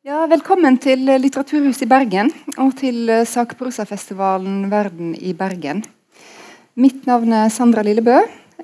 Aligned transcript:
Ja, 0.00 0.22
velkommen 0.24 0.78
til 0.80 1.02
Litteraturhuset 1.04 1.82
i 1.84 1.86
Bergen 1.90 2.30
og 2.62 2.70
til 2.78 3.10
sakprosafestivalen 3.28 4.62
Verden 4.72 5.10
i 5.12 5.34
Bergen. 5.36 5.82
Mitt 6.80 7.04
navn 7.04 7.34
er 7.36 7.52
Sandra 7.52 7.84
Lillebø. 7.84 8.14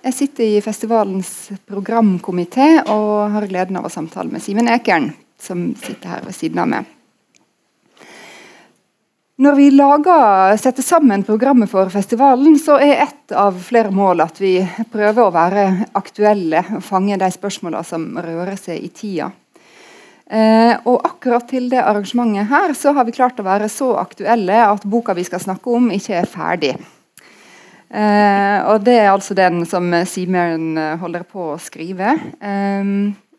Jeg 0.00 0.16
sitter 0.16 0.46
i 0.46 0.62
festivalens 0.64 1.50
programkomité 1.68 2.70
og 2.88 3.36
har 3.36 3.48
gleden 3.52 3.76
av 3.76 3.84
å 3.84 3.92
samtale 3.92 4.32
med 4.32 4.40
Simen 4.40 4.72
Ekern, 4.72 5.10
som 5.36 5.68
sitter 5.76 6.14
her 6.14 6.24
ved 6.24 6.40
siden 6.40 6.64
av 6.64 6.72
meg. 6.72 6.88
Når 9.36 9.60
vi 9.60 9.70
lager, 9.76 10.56
setter 10.56 10.88
sammen 10.88 11.28
programmet 11.28 11.68
for 11.68 11.92
festivalen, 11.92 12.56
så 12.56 12.80
er 12.80 13.10
ett 13.10 13.36
av 13.36 13.60
flere 13.60 13.92
mål 13.92 14.24
at 14.24 14.40
vi 14.40 14.56
prøver 14.88 15.26
å 15.26 15.34
være 15.36 15.70
aktuelle 16.00 16.64
og 16.78 16.86
fange 16.94 17.20
de 17.20 17.34
spørsmålene 17.42 17.84
som 17.84 18.14
rører 18.16 18.56
seg 18.56 18.80
i 18.80 18.88
tida. 18.88 19.34
Eh, 20.26 20.74
og 20.88 21.04
akkurat 21.06 21.46
til 21.46 21.68
det 21.70 21.82
arrangementet 21.82 22.48
her 22.50 22.74
så 22.74 22.92
har 22.96 23.06
vi 23.06 23.14
klart 23.14 23.38
å 23.38 23.46
være 23.46 23.68
så 23.70 23.92
aktuelle 24.00 24.58
at 24.66 24.86
boka 24.86 25.14
vi 25.14 25.26
skal 25.26 25.42
snakke 25.42 25.70
om, 25.70 25.90
ikke 25.94 26.18
er 26.18 26.30
ferdig. 26.30 26.72
Eh, 27.86 28.58
og 28.66 28.82
det 28.82 28.96
er 28.98 29.12
altså 29.12 29.36
den 29.38 29.62
som 29.70 29.94
Simen 30.10 30.74
holder 30.98 31.26
på 31.30 31.52
å 31.52 31.60
skrive. 31.62 32.16
Eh, 32.42 32.94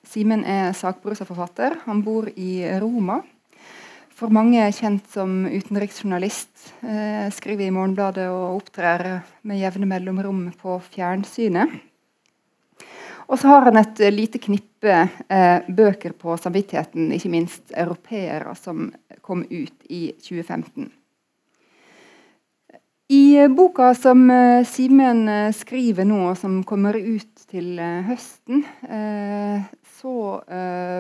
Simen 0.08 0.46
er 0.48 0.72
sakprosaforfatter. 0.78 1.82
Han 1.90 2.06
bor 2.06 2.30
i 2.36 2.62
Roma. 2.80 3.20
For 4.18 4.34
mange 4.34 4.58
er 4.58 4.74
kjent 4.74 5.06
som 5.14 5.44
utenriksjournalist. 5.46 6.50
Eh, 6.82 7.28
skriver 7.36 7.68
i 7.68 7.74
Morgenbladet 7.74 8.26
og 8.34 8.64
opptrer 8.64 9.20
med 9.46 9.60
jevne 9.62 9.86
mellomrom 9.86 10.48
på 10.58 10.80
fjernsynet. 10.88 11.76
Og 13.28 13.40
så 13.40 13.52
har 13.52 13.68
han 13.68 13.80
et 13.80 14.00
uh, 14.00 14.12
lite 14.14 14.40
knippe 14.40 14.94
eh, 15.28 15.66
bøker 15.68 16.14
på 16.16 16.38
samvittigheten, 16.40 17.10
ikke 17.12 17.32
minst 17.34 17.74
europeere, 17.76 18.54
som 18.56 18.92
kom 19.26 19.44
ut 19.50 19.90
i 19.90 20.14
2015. 20.22 20.88
I 23.12 23.24
uh, 23.44 23.52
boka 23.52 23.92
som 23.96 24.24
Simen 24.68 25.28
skriver 25.56 26.08
nå, 26.08 26.22
og 26.32 26.40
som 26.40 26.62
kommer 26.68 26.96
ut 26.96 27.48
til 27.48 27.80
høsten, 27.80 28.66
så 29.98 30.14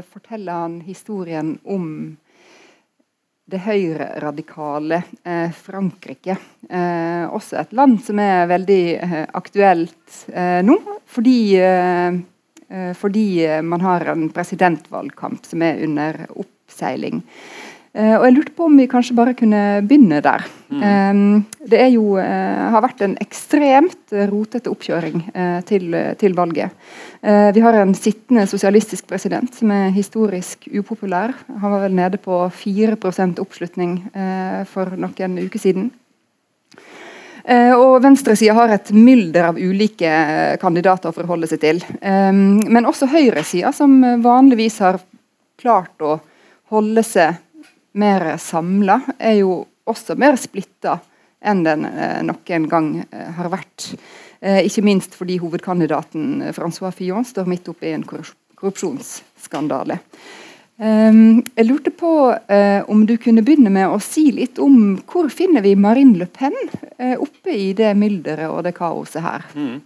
forteller 0.08 0.62
han 0.64 0.78
historien 0.88 1.58
om 1.67 1.89
det 3.48 3.62
høyreradikale 3.64 5.02
eh, 5.23 5.52
Frankrike. 5.56 6.36
Eh, 6.70 7.23
også 7.31 7.62
et 7.62 7.76
land 7.80 8.02
som 8.03 8.20
er 8.20 8.50
veldig 8.50 8.81
eh, 8.98 9.22
aktuelt 9.40 10.17
eh, 10.34 10.59
nå, 10.67 10.76
fordi, 11.08 11.40
eh, 11.64 12.18
eh, 12.68 12.92
fordi, 12.98 13.28
man 13.64 13.86
har 13.88 14.12
en 14.12 14.28
presidentvalgkamp 14.36 15.48
som 15.48 15.64
er 15.64 15.80
under 15.88 16.25
oppseiling. 16.36 17.23
Og 17.98 18.23
Jeg 18.28 18.34
lurte 18.36 18.52
på 18.53 18.67
om 18.70 18.76
vi 18.78 18.86
kanskje 18.92 19.16
bare 19.17 19.34
kunne 19.34 19.81
begynne 19.88 20.20
der. 20.22 20.44
Mm. 20.67 21.45
det 21.72 21.80
jo, 21.94 22.17
har 22.20 22.84
vært 22.84 23.00
en 23.02 23.16
ekstremt 23.23 24.12
rotete 24.30 24.70
oppkjøring 24.70 25.23
til, 25.66 25.95
til 26.20 26.36
valget. 26.38 26.75
Eh, 27.22 27.53
vi 27.53 27.59
har 27.59 27.73
en 27.73 27.95
sittende 27.95 28.45
sosialistisk 28.48 29.08
president 29.09 29.56
som 29.56 29.72
er 29.73 29.94
historisk 29.95 30.68
upopulær. 30.72 31.34
Han 31.48 31.73
var 31.73 31.81
vel 31.88 31.95
nede 31.98 32.20
på 32.22 32.44
4 32.53 32.98
oppslutning 33.42 33.98
eh, 34.14 34.62
for 34.70 34.94
noen 34.95 35.40
uker 35.42 35.59
siden. 35.59 35.90
Eh, 37.44 37.73
og 37.73 38.03
Venstresida 38.03 38.53
har 38.53 38.75
et 38.75 38.92
mylder 38.94 39.50
av 39.50 39.58
ulike 39.58 40.12
kandidater 40.62 41.09
å 41.09 41.16
forholde 41.16 41.48
seg 41.48 41.59
til. 41.59 41.84
men 42.02 42.86
også 42.86 43.08
høyresida, 43.08 43.72
som 43.72 44.02
vanligvis 44.22 44.80
har 44.80 45.00
klart 45.58 46.02
å 46.02 46.20
holde 46.70 47.03
seg 47.03 47.36
mer 47.98 48.30
samla, 48.42 49.02
er 49.17 49.40
jo 49.42 49.59
også 49.88 50.17
mer 50.20 50.38
splitta 50.40 51.00
enn 51.42 51.62
den 51.66 51.86
noen 52.28 52.66
gang 52.70 52.90
har 53.38 53.50
vært. 53.53 53.92
Eh, 54.40 54.66
ikke 54.68 54.84
minst 54.85 55.16
fordi 55.18 55.40
hovedkandidaten 55.41 56.41
eh, 56.46 56.53
Francois 56.53 56.94
Fillon 56.96 57.25
står 57.25 57.47
midt 57.50 57.69
oppe 57.72 57.90
i 57.90 57.96
en 57.96 58.06
korrupsjonsskandale. 58.06 60.00
Um, 60.78 61.40
jeg 61.58 61.66
lurte 61.66 61.90
på 61.90 62.09
om 62.85 63.00
du 63.09 63.16
kunne 63.18 63.41
begynne 63.41 63.72
med 63.74 63.90
å 63.90 63.96
si 63.97 64.28
litt 64.29 64.59
om 64.62 65.00
hvor 65.09 65.25
finner 65.34 65.64
vi 65.66 65.72
Marine 65.74 66.19
Le 66.19 66.28
Pen 66.29 66.53
oppe 67.18 67.50
i 67.50 67.72
det 67.74 67.96
mylderet 67.97 68.46
og 68.46 68.62
det 68.68 68.75
kaoset 68.78 69.25
her? 69.25 69.47
Mm. 69.58 69.79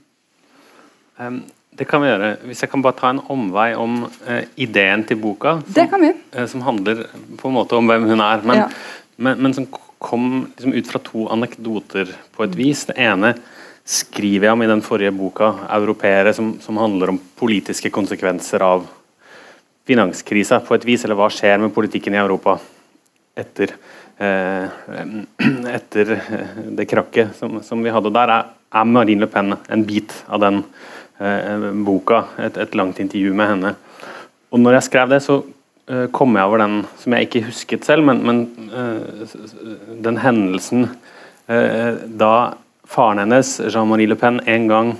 Um, 1.16 1.38
det 1.82 1.88
kan 1.90 2.04
vi 2.04 2.12
gjøre. 2.12 2.32
Hvis 2.46 2.62
jeg 2.62 2.70
kan 2.70 2.84
bare 2.86 3.00
ta 3.00 3.10
en 3.10 3.24
omvei 3.34 3.72
om 3.74 4.04
uh, 4.06 4.42
ideen 4.62 5.06
til 5.10 5.18
boka. 5.22 5.58
Som, 6.38 6.50
som, 6.54 6.66
handler 6.68 7.08
på 7.40 7.50
en 7.50 7.58
måte 7.58 7.78
om 7.80 7.90
hvem 7.90 8.06
hun 8.12 8.22
er, 8.22 8.44
men, 8.46 8.64
ja. 8.64 8.68
men, 9.18 9.42
men 9.42 9.58
som 9.58 9.66
kom 10.02 10.48
liksom, 10.56 10.74
ut 10.74 10.92
fra 10.94 11.02
to 11.06 11.28
anekdoter 11.34 12.14
på 12.36 12.46
et 12.46 12.56
vis. 12.58 12.86
Det 12.90 12.98
ene 13.02 13.36
skriver 13.86 14.48
jeg 14.48 14.56
om 14.56 14.64
i 14.64 14.70
den 14.70 14.82
forrige 14.86 15.14
boka, 15.14 15.54
'Europeere', 15.68 16.34
som, 16.34 16.54
som, 16.62 16.78
handler 16.78 17.10
om 17.10 17.20
politiske 17.36 17.90
konsekvenser 17.90 18.62
av 18.62 18.86
finanskrisa 19.88 20.60
på 20.60 20.76
et 20.76 20.86
vis, 20.86 21.06
eller 21.06 21.18
hva 21.18 21.30
skjer 21.34 21.60
med 21.60 21.74
politikken 21.74 22.16
i 22.16 22.22
Europa 22.22 22.60
etter, 23.38 23.74
eh, 24.18 24.70
etter 25.78 26.16
det 26.78 26.86
krakket 26.86 27.36
som, 27.38 27.62
som, 27.64 27.84
vi 27.84 27.94
hadde. 27.94 28.14
Der 28.14 28.30
er, 28.30 28.50
er, 28.72 28.86
Marine 28.86 29.26
Le 29.26 29.28
Pen 29.28 29.56
en 29.58 29.86
bit 29.86 30.14
av 30.28 30.42
den 30.42 30.62
eh, 30.62 31.11
boka, 31.86 32.24
et, 32.42 32.58
et, 32.58 32.76
langt 32.76 33.00
intervju 33.00 33.34
med 33.38 33.50
henne. 33.52 33.74
Og 34.52 34.60
når 34.60 34.80
jeg 34.80 34.88
skrev 34.88 35.12
det, 35.12 35.20
så 35.24 35.38
eh, 35.88 36.08
kom 36.16 36.36
jeg 36.36 36.50
over 36.50 36.64
den 36.64 36.80
som 36.98 37.14
jeg 37.14 37.28
ikke 37.28 37.44
husket 37.50 37.86
selv, 37.86 38.08
men, 38.08 38.24
men 38.26 38.42
eh, 38.74 39.36
den 40.04 40.18
hendelsen 40.24 40.88
eh, 41.48 42.02
da 42.20 42.34
faren 42.92 43.22
hennes, 43.24 43.54
Jean-Marie 43.72 44.10
Le 44.10 44.18
Pen, 44.20 44.42
en 44.50 44.68
gang 44.68 44.92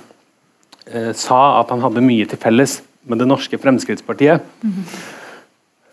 eh, 0.86 1.12
sa 1.18 1.42
at 1.60 1.74
han 1.74 1.84
hadde 1.84 2.06
mye 2.06 2.30
til 2.30 2.40
felles 2.40 2.80
med 3.10 3.20
det 3.20 3.28
norske 3.28 3.58
Fremskrittspartiet. 3.58 4.42
Mm 4.62 4.72
-hmm. 4.72 4.86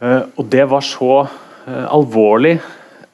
eh, 0.06 0.22
og 0.36 0.44
det 0.44 0.64
var 0.70 0.80
så 0.80 1.28
eh, 1.66 1.86
alvorlig 1.94 2.60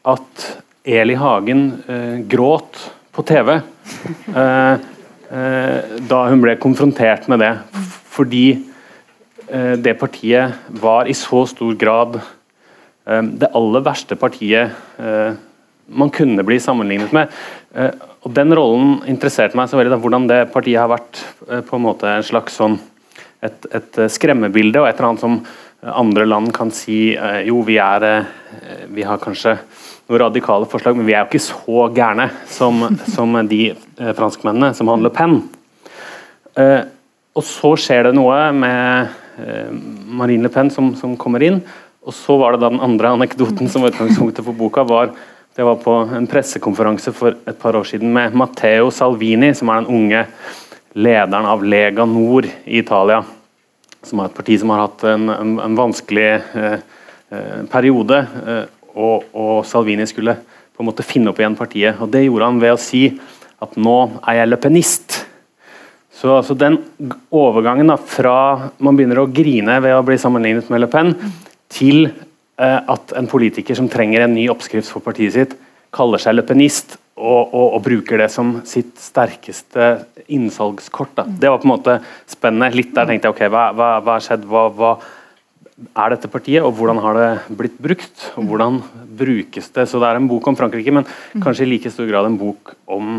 at 0.04 0.62
Eli 0.84 1.14
Hagen 1.14 1.82
eh, 1.88 2.18
gråt 2.28 2.92
på 3.12 3.22
TV 3.22 3.48
eh, 4.36 4.72
eh, 4.72 4.78
da 5.34 6.18
hun 6.30 6.42
ble 6.44 6.52
konfrontert 6.62 7.24
med 7.32 7.40
det. 7.42 7.50
Fordi 8.14 8.46
det 9.82 9.96
partiet 9.98 10.68
var 10.78 11.08
i 11.10 11.16
så 11.18 11.40
stor 11.50 11.72
grad 11.74 12.20
det 13.02 13.50
aller 13.50 13.82
verste 13.82 14.14
partiet 14.20 14.70
man 15.90 16.12
kunne 16.14 16.46
bli 16.46 16.60
sammenlignet 16.62 17.10
med. 17.16 17.34
Og 18.24 18.32
Den 18.32 18.54
rollen 18.56 19.02
interesserte 19.10 19.56
meg 19.58 19.68
så 19.68 19.76
veldig, 19.76 19.92
da, 19.92 20.00
hvordan 20.00 20.28
det 20.30 20.40
partiet 20.54 20.80
har 20.80 20.90
vært 20.92 21.20
eh, 21.48 21.60
på 21.64 21.76
en 21.76 21.84
måte 21.84 22.08
en 22.08 22.24
slags 22.24 22.56
sånn 22.56 22.78
et, 23.44 23.66
et, 23.68 23.98
eh, 24.00 24.08
skremmebilde, 24.08 24.80
og 24.80 24.88
et 24.88 24.96
eller 24.96 25.10
annet 25.10 25.24
som 25.24 25.38
andre 25.84 26.24
land 26.24 26.48
kan 26.56 26.72
si 26.72 27.12
eh, 27.12 27.42
jo, 27.50 27.60
vi 27.68 27.76
er 27.76 28.24
vi 28.94 29.04
har 29.04 29.20
kanskje 29.20 29.58
noen 30.08 30.20
radikale 30.20 30.68
forslag, 30.68 30.96
men 30.98 31.06
vi 31.08 31.14
er 31.14 31.24
jo 31.24 31.30
ikke 31.32 31.42
så 31.46 31.88
gærne 31.96 32.28
som, 32.50 32.82
som 33.08 33.38
de 33.48 33.74
franskmennene 33.96 34.74
som 34.76 34.90
har 34.90 35.00
Le 35.00 35.12
Pen. 35.14 35.38
og 37.34 37.44
så 37.44 37.70
skjer 37.80 38.08
det 38.08 38.14
noe 38.14 38.36
med 38.52 39.14
Marine 40.06 40.44
Le 40.44 40.52
Pen 40.52 40.70
som, 40.70 40.92
som 40.98 41.16
kommer 41.16 41.42
inn, 41.42 41.62
og 42.04 42.12
så 42.12 42.36
var 42.36 42.54
det 42.54 42.62
da 42.62 42.70
den 42.74 42.84
andre 42.84 43.14
anekdoten 43.16 43.70
som 43.72 43.82
var 43.82 43.94
utgangspunktet 43.94 44.44
for 44.44 44.56
boka, 44.56 44.84
var 44.84 45.14
det 45.56 45.62
var 45.62 45.76
på 45.76 45.92
en 45.92 46.26
pressekonferanse 46.26 47.12
for 47.14 47.36
et 47.46 47.58
par 47.58 47.76
år 47.78 47.84
siden 47.86 48.10
med 48.12 48.34
Matteo 48.34 48.88
Salvini, 48.90 49.52
som 49.54 49.70
er 49.70 49.84
den 49.84 49.92
unge 49.94 50.24
lederen 50.98 51.46
av 51.46 51.62
Lega 51.62 52.06
Nord 52.10 52.48
i 52.64 52.80
Italia. 52.80 53.20
Som 54.02 54.18
er 54.18 54.32
et 54.32 54.34
parti 54.34 54.56
som 54.58 54.72
har 54.74 54.82
hatt 54.82 55.04
en, 55.06 55.28
en, 55.30 55.52
en 55.62 55.76
vanskelig 55.78 56.26
eh, 56.58 56.74
eh, 57.30 57.60
periode. 57.70 58.18
Og, 58.94 59.28
og, 59.34 59.54
Salvini 59.66 60.06
skulle 60.10 60.36
på 60.74 60.82
en 60.82 60.88
måte 60.88 61.06
finne 61.06 61.30
opp 61.30 61.40
igjen 61.42 61.58
partiet. 61.58 62.00
og 62.00 62.10
Det 62.10 62.24
gjorde 62.24 62.50
han 62.50 62.60
ved 62.62 62.74
å 62.74 62.80
si 62.80 63.06
at 63.62 63.78
nå 63.80 63.98
er 64.22 64.40
jeg 64.40 64.50
løpenist. 64.50 65.20
Så 66.14 66.30
altså 66.36 66.54
den 66.58 66.78
overgangen 67.34 67.90
da, 67.90 67.98
fra 67.98 68.70
man 68.78 68.96
begynner 68.96 69.22
å 69.22 69.30
grine 69.30 69.80
ved 69.82 69.96
å 69.96 70.04
bli 70.06 70.18
sammenlignet 70.20 70.70
med 70.70 70.84
Le 70.84 70.90
Pen, 70.90 71.14
til 71.74 72.06
Eh, 72.54 72.80
at 72.86 73.12
en 73.18 73.26
politiker 73.26 73.74
som 73.74 73.88
trenger 73.90 74.22
en 74.22 74.34
ny 74.36 74.44
oppskrift 74.52 74.92
for 74.92 75.02
partiet 75.02 75.34
sitt, 75.34 75.56
kaller 75.94 76.22
seg 76.22 76.36
løpenist 76.36 76.94
og, 77.18 77.50
og, 77.50 77.74
og 77.74 77.80
bruker 77.82 78.20
det 78.22 78.28
som 78.30 78.60
sitt 78.66 78.94
sterkeste 79.02 79.88
innsalgskort. 80.30 81.16
Da. 81.18 81.24
Det 81.26 81.50
var 81.50 81.58
på 81.58 81.66
en 81.66 81.72
måte 81.72 81.96
spennende. 82.30 82.70
Litt 82.78 82.94
der 82.94 83.10
tenkte 83.10 83.30
jeg 83.30 83.34
ok, 83.34 83.42
hva 83.50 83.90
har 84.06 84.22
skjedd? 84.22 84.46
Hva, 84.50 84.68
hva, 84.70 84.92
er 85.74 86.12
dette 86.14 86.30
partiet, 86.30 86.62
og 86.62 86.76
hvordan 86.78 87.00
har 87.02 87.16
det 87.18 87.56
blitt 87.58 87.78
brukt? 87.82 88.28
og 88.38 88.46
Hvordan 88.50 88.78
brukes 89.18 89.70
det? 89.74 89.88
Så 89.90 89.98
det 89.98 90.08
er 90.08 90.20
en 90.20 90.28
bok 90.30 90.46
om 90.46 90.56
Frankrike, 90.58 90.92
men 90.94 91.06
kanskje 91.42 91.66
i 91.66 91.72
like 91.72 91.90
stor 91.90 92.06
grad 92.10 92.28
en 92.28 92.38
bok 92.38 92.76
om 92.86 93.16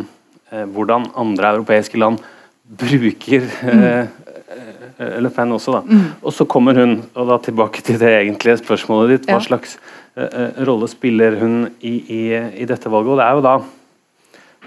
eh, 0.52 0.64
hvordan 0.64 1.10
andre 1.20 1.52
europeiske 1.58 2.00
land 2.00 2.22
bruker 2.66 3.44
eh, 3.44 4.08
uh, 4.08 5.18
Le 5.22 5.30
Pen 5.36 5.52
også. 5.52 5.76
da. 5.76 5.82
Mm. 5.84 6.08
Og 6.24 6.34
så 6.34 6.48
kommer 6.48 6.80
hun, 6.80 6.96
og 7.14 7.28
da 7.30 7.40
tilbake 7.44 7.84
til 7.84 8.00
det 8.00 8.14
egentlige 8.22 8.62
spørsmålet 8.64 9.18
ditt, 9.18 9.28
hva 9.28 9.42
ja. 9.42 9.48
slags 9.50 9.76
eh, 10.16 10.64
rolle 10.66 10.88
spiller 10.90 11.36
hun 11.42 11.60
i, 11.82 11.98
i, 12.00 12.22
i, 12.64 12.70
dette 12.70 12.90
valget? 12.90 13.12
Og 13.12 13.20
det 13.20 13.28
er 13.28 13.36
jo 13.36 13.46
da 13.46 13.58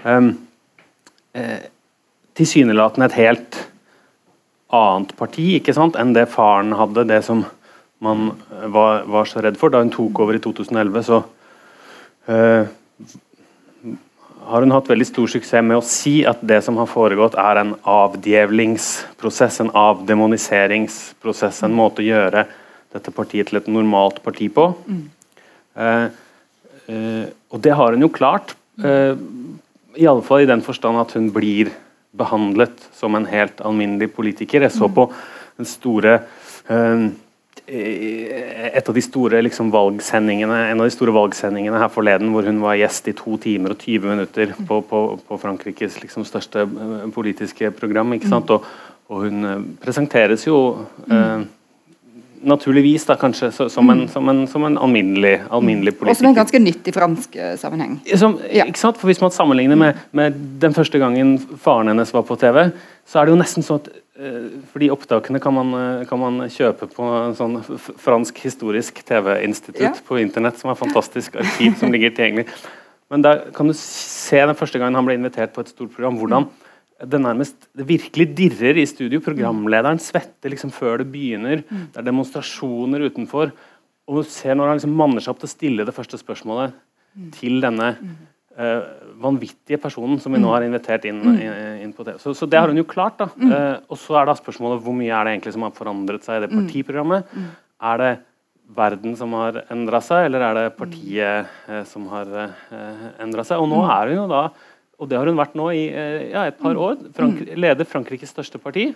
um, 0.05 0.31
tilsynelatende 2.37 3.09
et 3.09 3.17
helt 3.19 3.59
annet 4.73 5.15
parti 5.17 5.55
ikke 5.57 5.73
sant, 5.73 5.97
enn 5.97 6.13
det 6.13 6.29
faren 6.29 6.75
hadde, 6.77 7.07
det 7.09 7.23
som 7.25 7.43
man 7.99 8.31
var, 8.71 9.03
var 9.09 9.27
så 9.27 9.43
redd 9.43 9.57
for. 9.59 9.71
Da 9.73 9.83
hun 9.83 9.91
tok 9.93 10.21
over 10.23 10.37
i 10.37 10.43
2011, 10.43 11.03
så 11.09 11.23
har 14.49 14.65
hun 14.65 14.73
hatt 14.73 14.89
veldig 14.89 15.07
stor 15.07 15.29
suksess 15.29 15.65
med 15.65 15.77
å 15.77 15.85
si 15.85 16.19
at 16.27 16.41
det 16.45 16.61
som 16.65 16.77
har 16.81 16.89
foregått, 16.89 17.37
er 17.37 17.61
en 17.61 17.75
avdjevlingsprosess, 17.89 19.59
en 19.63 19.71
avdemoniseringsprosess. 19.77 21.61
En 21.67 21.75
måte 21.77 22.01
å 22.01 22.07
gjøre 22.07 22.45
dette 22.95 23.13
partiet 23.13 23.51
til 23.51 23.59
et 23.59 23.69
normalt 23.69 24.21
parti 24.25 24.49
på. 24.53 24.71
Mm. 24.89 25.03
Uh, 25.77 26.07
uh, 26.89 27.25
og 27.53 27.61
det 27.65 27.75
har 27.77 27.93
hun 27.93 28.07
jo 28.07 28.11
klart. 28.13 28.55
uh, 28.81 29.13
fall 30.25 30.45
i 30.45 30.49
den 30.49 30.65
forstand 30.65 30.97
at 30.97 31.13
hun 31.17 31.29
blir 31.35 31.69
behandlet 32.17 32.89
som 32.95 33.15
en 33.15 33.29
helt 33.29 33.61
alminnelig 33.61 34.09
politiker. 34.15 34.65
Jeg 34.65 34.73
så 34.73 34.89
mm. 34.89 34.95
på 34.95 35.05
den 35.59 35.67
store 35.69 36.13
eh, 36.71 37.09
et 37.67 38.89
av 38.89 38.95
de 38.95 39.01
store 39.03 39.41
liksom, 39.43 39.69
valgsendingene 39.73 40.57
en 40.71 40.81
av 40.81 40.87
de 40.87 40.93
store 40.93 41.13
valgsendingene 41.15 41.81
her 41.81 41.91
forleden 41.93 42.31
hvor 42.33 42.47
hun 42.47 42.61
var 42.63 42.79
gjest 42.79 43.09
i 43.11 43.15
to 43.17 43.37
timer 43.41 43.75
og 43.75 43.83
20 43.83 44.09
minutter 44.13 44.55
på, 44.57 44.81
på, 44.89 45.03
på 45.27 45.37
Frankrikes 45.41 45.99
liksom, 46.03 46.25
største 46.27 46.65
uh, 46.65 47.05
politiske 47.13 47.71
program. 47.77 48.13
ikke 48.15 48.31
sant? 48.31 48.51
Og, 48.53 48.65
og 49.09 49.25
hun 49.25 49.45
uh, 49.45 49.55
presenteres 49.81 50.45
jo 50.45 50.57
eh, 51.09 51.45
naturligvis 52.49 53.07
da 53.09 53.15
kanskje 53.19 53.49
som, 53.51 53.89
en, 53.91 54.03
som, 54.11 54.29
en, 54.29 54.43
som, 54.47 54.63
en, 54.67 54.77
alminnelig, 54.79 55.39
alminnelig 55.49 55.95
politiker. 55.97 56.13
Og 56.13 56.21
som 56.21 56.29
en 56.29 56.37
ganske 56.37 56.61
nyttig 56.61 56.93
fransk 56.95 57.39
sammenheng. 57.59 57.97
Som, 58.21 58.37
ja. 58.53 58.67
ikke 58.69 58.79
sant? 58.79 58.99
For 59.01 59.09
Hvis 59.09 59.21
man 59.23 59.33
sammenligner 59.35 59.79
med, 59.79 60.05
med 60.15 60.37
den 60.61 60.77
første 60.77 61.01
gangen 61.01 61.35
faren 61.59 61.91
hennes 61.91 62.13
var 62.15 62.23
på 62.29 62.37
TV, 62.39 62.69
så 63.09 63.19
er 63.19 63.27
det 63.27 63.33
jo 63.33 63.41
nesten 63.41 63.65
sånn 63.65 63.81
at 63.81 63.89
Eh, 64.19 64.47
fordi 64.67 64.89
opptakene 64.91 65.39
kan 65.39 65.53
man, 65.55 65.73
eh, 65.73 66.05
kan 66.07 66.19
man, 66.19 66.41
kjøpe 66.51 66.89
på 66.91 67.05
en 67.07 67.35
sånn 67.37 67.59
fransk 68.03 68.41
historisk 68.43 68.99
TV-institutt 69.07 69.79
ja. 69.79 69.93
på 69.95 70.19
internett, 70.19 70.59
som 70.59 70.71
er 70.71 70.79
fantastisk 70.79 71.37
arkiv 71.39 71.77
som 71.79 71.93
ligger 71.93 72.11
tilgjengelig. 72.11 72.49
Men 73.09 73.23
der 73.23 73.45
kan 73.55 73.69
du 73.69 73.73
se 73.73 74.41
den 74.43 74.57
første 74.59 74.81
gangen 74.81 74.99
han 74.99 75.07
ble 75.07 75.15
invitert 75.15 75.53
på 75.55 75.63
et 75.63 75.71
stort 75.71 75.93
program, 75.95 76.19
hvordan 76.19 76.49
det 76.99 77.21
nærmest 77.23 77.69
det 77.79 77.87
virkelig 77.87 78.27
dirrer 78.35 78.81
i 78.81 78.85
studio. 78.89 79.21
Programlederen 79.23 80.01
svetter 80.03 80.51
liksom 80.51 80.73
før 80.75 80.99
det 80.99 81.07
begynner. 81.13 81.63
Mm. 81.63 81.85
Det 81.93 82.01
er 82.01 82.09
demonstrasjoner 82.09 83.05
utenfor. 83.07 83.53
Og 84.09 84.19
du 84.19 84.27
ser 84.27 84.59
når 84.59 84.67
han 84.67 84.81
liksom 84.81 84.97
manner 84.99 85.23
seg 85.23 85.31
opp 85.31 85.39
til 85.39 85.47
å 85.47 85.53
stille 85.53 85.85
det 85.87 85.95
første 85.95 86.19
spørsmålet 86.19 86.75
mm. 86.75 87.31
til 87.39 87.63
denne 87.63 87.93
mm 87.95 88.17
uh, 88.59 88.83
vanvittige 89.19 89.79
personen 89.81 90.19
som 90.21 90.33
vi 90.33 90.39
nå 90.39 90.47
mm. 90.47 90.53
har 90.53 90.65
invitert 90.65 91.05
inn, 91.09 91.19
mm. 91.19 91.83
inn, 91.83 91.91
på 91.95 92.05
TV. 92.07 92.17
Så, 92.21 92.33
så, 92.37 92.47
det 92.49 92.59
har 92.59 92.71
hun 92.71 92.79
jo 92.79 92.87
klart. 92.87 93.19
da. 93.19 93.27
Uh, 93.35 93.75
og 93.91 93.99
så 93.99 94.19
er 94.19 94.29
da 94.29 94.35
spørsmålet 94.37 94.81
hvor 94.85 94.95
mye 94.95 95.13
er 95.13 95.27
det 95.27 95.35
egentlig 95.35 95.55
som 95.55 95.65
har 95.67 95.75
forandret 95.75 96.25
seg 96.25 96.39
i 96.39 96.43
det 96.45 96.51
partiprogrammet. 96.53 97.37
Er 97.91 98.01
det 98.03 98.11
verden 98.79 99.15
som 99.17 99.33
har 99.33 99.63
endra 99.73 100.01
seg, 100.05 100.27
eller 100.27 100.45
er 100.45 100.59
det 100.59 100.65
partiet 100.77 101.53
uh, 101.69 101.81
som 101.89 102.07
har 102.13 102.33
uh, 102.33 103.07
endra 103.21 103.45
seg? 103.47 103.61
Og 103.61 103.71
nå 103.71 103.81
er 103.85 104.13
hun 104.13 104.21
jo 104.21 104.27
da, 104.31 104.43
og 104.99 105.09
det 105.09 105.19
har 105.19 105.31
hun 105.31 105.39
vært 105.39 105.55
nå 105.55 105.69
i 105.71 105.85
ja, 105.87 106.45
et 106.49 106.59
par 106.59 106.75
år, 106.75 106.99
Frank 107.15 107.39
leder 107.55 107.87
Frankrikes 107.87 108.33
største 108.35 108.59
parti. 108.59 108.89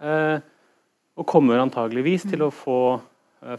og 0.00 1.26
kommer 1.28 1.60
antageligvis 1.60 2.24
til 2.30 2.46
å 2.46 2.48
få 2.48 2.78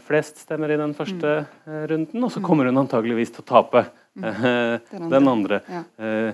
flest 0.02 0.42
stemmer 0.42 0.72
i 0.74 0.78
den 0.80 0.90
første 0.98 1.44
runden, 1.86 2.18
og 2.18 2.32
så 2.34 2.42
kommer 2.42 2.66
hun 2.66 2.82
antageligvis 2.82 3.30
til 3.36 3.44
å 3.44 3.46
tape 3.46 3.84
Mm. 3.86 4.01
Den 4.14 5.28
andre. 5.28 5.60
Eh, 5.96 6.32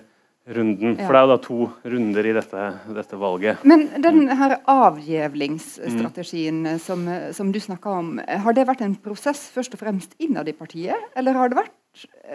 runden. 0.49 0.97
For 0.97 1.13
det 1.13 1.21
er 1.21 1.27
jo 1.27 1.31
da 1.31 1.39
to 1.45 1.59
runder 1.93 2.29
i 2.29 2.33
dette, 2.37 2.69
dette 2.97 3.19
valget. 3.21 3.65
Men 3.69 3.85
den 4.01 4.23
mm. 4.25 4.31
her 4.41 4.55
avgjevlingsstrategien 4.73 6.63
mm. 6.65 6.79
som, 6.83 7.05
som, 7.37 7.51
du 7.53 7.61
snakka 7.61 7.93
om, 8.01 8.15
har 8.19 8.57
det 8.57 8.65
vært 8.69 8.85
en 8.87 8.97
prosess 9.03 9.49
først 9.55 9.77
og 9.77 9.83
fremst 9.83 10.17
innad 10.23 10.49
i 10.49 10.57
partiet, 10.57 11.11
eller 11.19 11.37
har 11.39 11.53
det 11.53 11.61
vært 11.61 11.77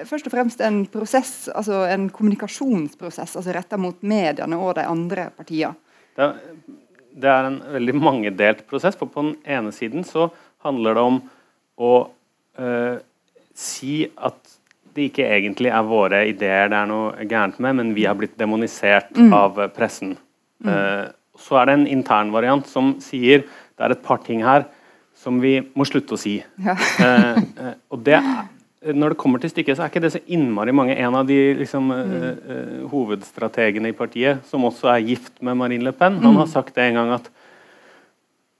først 0.10 0.28
og 0.28 0.34
fremst 0.34 0.62
en 0.66 0.84
prosess, 0.92 1.34
altså 1.54 1.84
en 1.88 2.10
kommunikasjonsprosess 2.14 3.38
altså 3.40 3.54
retta 3.56 3.80
mot 3.80 4.02
mediene 4.06 4.60
og 4.60 4.76
de 4.78 4.88
andre 4.90 5.30
partiene? 5.36 5.78
Det, 6.18 6.30
det 7.18 7.30
er 7.30 7.48
en 7.48 7.62
veldig 7.74 7.96
mangedelt 7.98 8.66
prosess. 8.70 8.98
for 9.00 9.10
På 9.10 9.26
den 9.26 9.38
ene 9.46 9.72
siden 9.74 10.06
så 10.06 10.30
handler 10.66 10.98
det 10.98 11.06
om 11.08 11.22
å 11.82 11.94
øh, 12.60 12.98
si 13.58 14.04
at 14.14 14.60
det 14.94 15.10
ikke 15.10 15.26
egentlig 15.26 15.72
er 15.74 15.88
våre 15.88 16.24
ideer 16.30 16.70
det 16.72 16.78
er 16.78 16.90
noe 16.90 17.28
gærent 17.30 17.60
med, 17.64 17.78
men 17.80 17.92
vi 17.98 18.06
har 18.08 18.18
blitt 18.20 18.38
demonisert 18.40 19.14
mm. 19.18 19.34
av 19.36 19.60
pressen. 19.76 20.16
Mm. 20.64 20.70
Uh, 20.70 21.06
så 21.40 21.60
er 21.60 21.70
det 21.70 21.76
en 21.80 21.90
intern 21.96 22.32
variant 22.34 22.68
som 22.70 22.96
sier 23.04 23.44
det 23.44 23.86
er 23.86 23.96
et 23.96 24.04
par 24.06 24.22
ting 24.26 24.44
her 24.46 24.68
som 25.18 25.40
vi 25.42 25.58
må 25.78 25.86
slutte 25.88 26.16
å 26.16 26.20
si. 26.20 26.38
Ja. 26.62 26.76
uh, 26.78 27.40
uh, 27.60 27.74
og 27.94 28.04
det 28.06 28.20
når 28.84 29.14
det 29.14 29.18
kommer 29.22 29.40
til 29.40 29.48
stykket, 29.48 29.78
så 29.78 29.86
er 29.86 29.92
ikke 29.94 30.02
det 30.04 30.10
så 30.12 30.20
innmari 30.36 30.74
mange. 30.76 30.98
En 31.00 31.16
av 31.16 31.24
de 31.24 31.38
liksom, 31.56 31.86
mm. 31.88 32.90
hovedstrategene 32.92 33.94
i 33.94 33.96
partiet, 33.96 34.42
som 34.50 34.66
også 34.68 34.90
er 34.92 35.06
gift 35.08 35.38
med 35.40 35.56
Marine 35.56 35.88
Le 35.88 35.94
Pen, 35.96 36.18
han 36.20 36.36
mm. 36.36 36.40
har 36.42 36.50
sagt 36.52 36.76
det 36.76 36.90
en 36.90 37.00
gang 37.00 37.14
at 37.16 37.30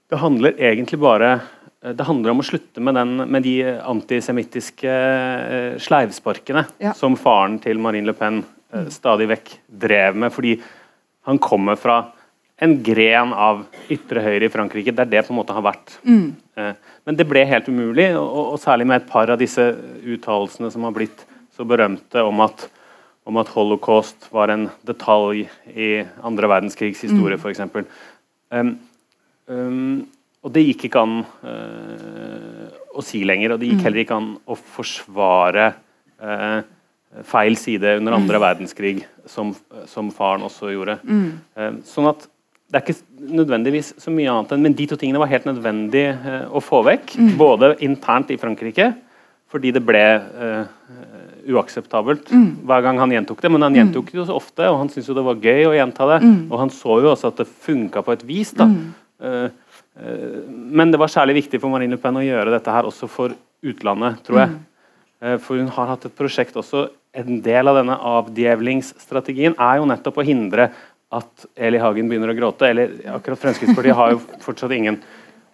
det 0.08 0.22
handler 0.22 0.56
egentlig 0.56 0.96
bare 1.04 1.34
Eh, 1.38 1.63
det 1.92 2.06
handler 2.08 2.32
om 2.32 2.40
å 2.40 2.46
slutte 2.46 2.80
med, 2.80 2.96
den, 2.96 3.16
med 3.28 3.44
de 3.44 3.58
antisemittiske 3.84 4.88
uh, 4.88 5.74
sleivsparkene 5.82 6.64
ja. 6.80 6.94
som 6.96 7.18
faren 7.20 7.58
til 7.60 7.80
Marine 7.82 8.08
Le 8.08 8.16
Pen 8.16 8.40
uh, 8.40 8.86
stadig 8.92 9.28
vekk 9.34 9.52
drev 9.84 10.16
med, 10.16 10.32
fordi 10.32 10.54
han 11.28 11.40
kommer 11.42 11.76
fra 11.80 12.00
en 12.64 12.78
gren 12.86 13.34
av 13.36 13.64
ytre 13.92 14.22
høyre 14.24 14.46
i 14.46 14.52
Frankrike, 14.52 14.94
der 14.96 15.08
det 15.10 15.24
på 15.26 15.34
en 15.34 15.40
måte 15.40 15.56
har 15.56 15.64
vært. 15.64 15.96
Mm. 16.06 16.36
Men 17.04 17.16
det 17.18 17.26
ble 17.26 17.42
helt 17.50 17.66
umulig, 17.66 18.12
og, 18.14 18.28
og, 18.54 18.58
særlig 18.62 18.86
med 18.86 19.00
et 19.00 19.08
par 19.10 19.32
av 19.32 19.40
disse 19.40 19.64
uttalelsene 20.06 20.70
som 20.70 20.86
har 20.86 20.94
blitt 20.94 21.24
så 21.56 21.66
berømte 21.66 22.22
om 22.22 22.44
at, 22.44 22.68
om 23.26 23.40
at 23.42 23.50
holocaust 23.56 24.28
var 24.34 24.52
en 24.54 24.68
detalj 24.86 25.48
i 25.74 25.88
andre 26.22 26.50
verdenskrigs 26.54 27.02
historie, 27.08 27.40
mm. 27.40 27.42
f.eks. 27.42 27.64
Um, 28.54 28.76
um, 29.50 30.04
og 30.44 30.52
det 30.52 30.66
gikk 30.66 30.88
ikke 30.90 31.00
an 31.00 31.22
uh, 31.24 32.68
å 32.94 33.02
si 33.04 33.22
lenger, 33.24 33.54
og 33.54 33.62
det 33.62 33.70
gikk 33.70 33.80
mm. 33.80 33.86
heller 33.86 34.02
ikke 34.02 34.18
an 34.18 34.30
å 34.44 34.56
forsvare 34.76 35.70
uh, 36.20 36.60
feil 37.24 37.56
side 37.56 37.96
under 38.00 38.18
andre 38.18 38.40
mm. 38.40 38.44
verdenskrig, 38.44 38.94
som, 39.30 39.54
som, 39.88 40.12
faren 40.12 40.44
også 40.44 40.74
gjorde. 40.74 40.98
Mm. 41.08 41.26
Uh, 41.56 41.70
sånn 41.88 42.10
at 42.12 42.28
det 42.68 42.80
er 42.80 42.84
ikke 42.84 43.32
nødvendigvis 43.40 43.94
så 44.02 44.12
mye 44.12 44.28
annet 44.32 44.52
enn 44.54 44.62
Men 44.64 44.74
de 44.76 44.86
to 44.90 44.96
tingene 44.98 45.20
var 45.20 45.30
helt 45.30 45.44
nødvendig 45.46 46.08
å 46.50 46.62
få 46.64 46.80
vekk. 46.82 47.12
Mm. 47.20 47.28
Både 47.38 47.68
internt 47.86 48.32
i 48.34 48.38
Frankrike, 48.40 48.88
fordi 49.52 49.70
det 49.76 49.82
ble 49.84 50.02
uakseptabelt 51.44 52.32
mm. 52.34 52.48
hver 52.66 52.82
gang 52.82 52.98
han 52.98 53.12
gjentok 53.14 53.44
det. 53.44 53.52
Men 53.52 53.68
han 53.68 53.78
gjentok 53.78 54.10
det 54.10 54.18
jo 54.18 54.26
så 54.26 54.40
ofte, 54.40 54.64
og 54.66 54.80
han 54.80 54.90
syntes 54.90 55.12
jo 55.12 55.14
det 55.14 55.26
var 55.28 55.44
gøy 55.44 55.68
å 55.68 55.76
gjenta 55.76 56.08
det. 56.16 56.18
Og 56.48 56.56
han 56.64 56.72
så 56.74 56.98
jo 57.04 57.12
også 57.12 57.30
at 57.30 57.44
det 57.44 57.52
funka 57.68 58.02
på 58.02 58.16
et 58.16 58.26
vis. 58.32 58.50
da. 58.58 58.66
Uh, 58.66 58.96
Eh, 59.24 59.50
men 59.94 60.90
det 60.90 60.98
var 60.98 61.10
særlig 61.12 61.36
viktig 61.38 61.60
for 61.62 61.70
Marine 61.70 61.94
Le 61.94 62.00
Pen 62.02 62.16
å 62.18 62.24
gjøre 62.24 62.50
dette 62.50 62.72
her 62.74 62.86
også 62.88 63.06
for 63.10 63.34
utlandet, 63.64 64.18
tror 64.26 64.40
jeg. 64.40 64.54
Mm. 64.54 64.62
Eh, 65.24 65.36
for 65.42 65.60
hun 65.60 65.70
har 65.76 65.92
hatt 65.94 66.08
et 66.08 66.16
prosjekt 66.18 66.56
også 66.60 66.88
En 67.14 67.36
del 67.44 67.70
av 67.70 67.76
denne 67.78 67.94
avdjevlingsstrategien 67.94 69.54
er 69.54 69.76
jo 69.78 69.84
nettopp 69.86 70.16
å 70.18 70.24
hindre 70.26 70.64
at 71.14 71.44
Eli 71.54 71.78
Hagen 71.78 72.08
begynner 72.10 72.32
å 72.32 72.34
gråte. 72.34 72.66
Eller 72.66 72.96
akkurat 73.06 73.38
Fremskrittspartiet 73.38 73.94
har 73.94 74.16
jo 74.16 74.18
fortsatt 74.42 74.74
ingen 74.74 74.96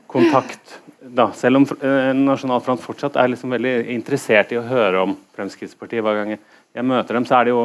kontakt. 0.09 0.79
Da, 1.05 1.27
selv 1.37 1.61
om 1.61 1.67
eh, 1.69 2.15
Nasjonal 2.17 2.63
Front 2.65 2.81
fortsatt 2.81 3.19
er 3.21 3.29
liksom 3.35 3.53
veldig 3.53 3.75
interessert 3.93 4.55
i 4.55 4.57
å 4.57 4.65
høre 4.65 5.05
om 5.05 5.13
Fremskrittspartiet 5.37 6.01
hver 6.07 6.17
gang 6.23 6.33
jeg 6.33 6.41
møter 6.87 7.17
dem, 7.17 7.27
så 7.27 7.41
er 7.41 7.49
det 7.49 7.55
jo, 7.55 7.63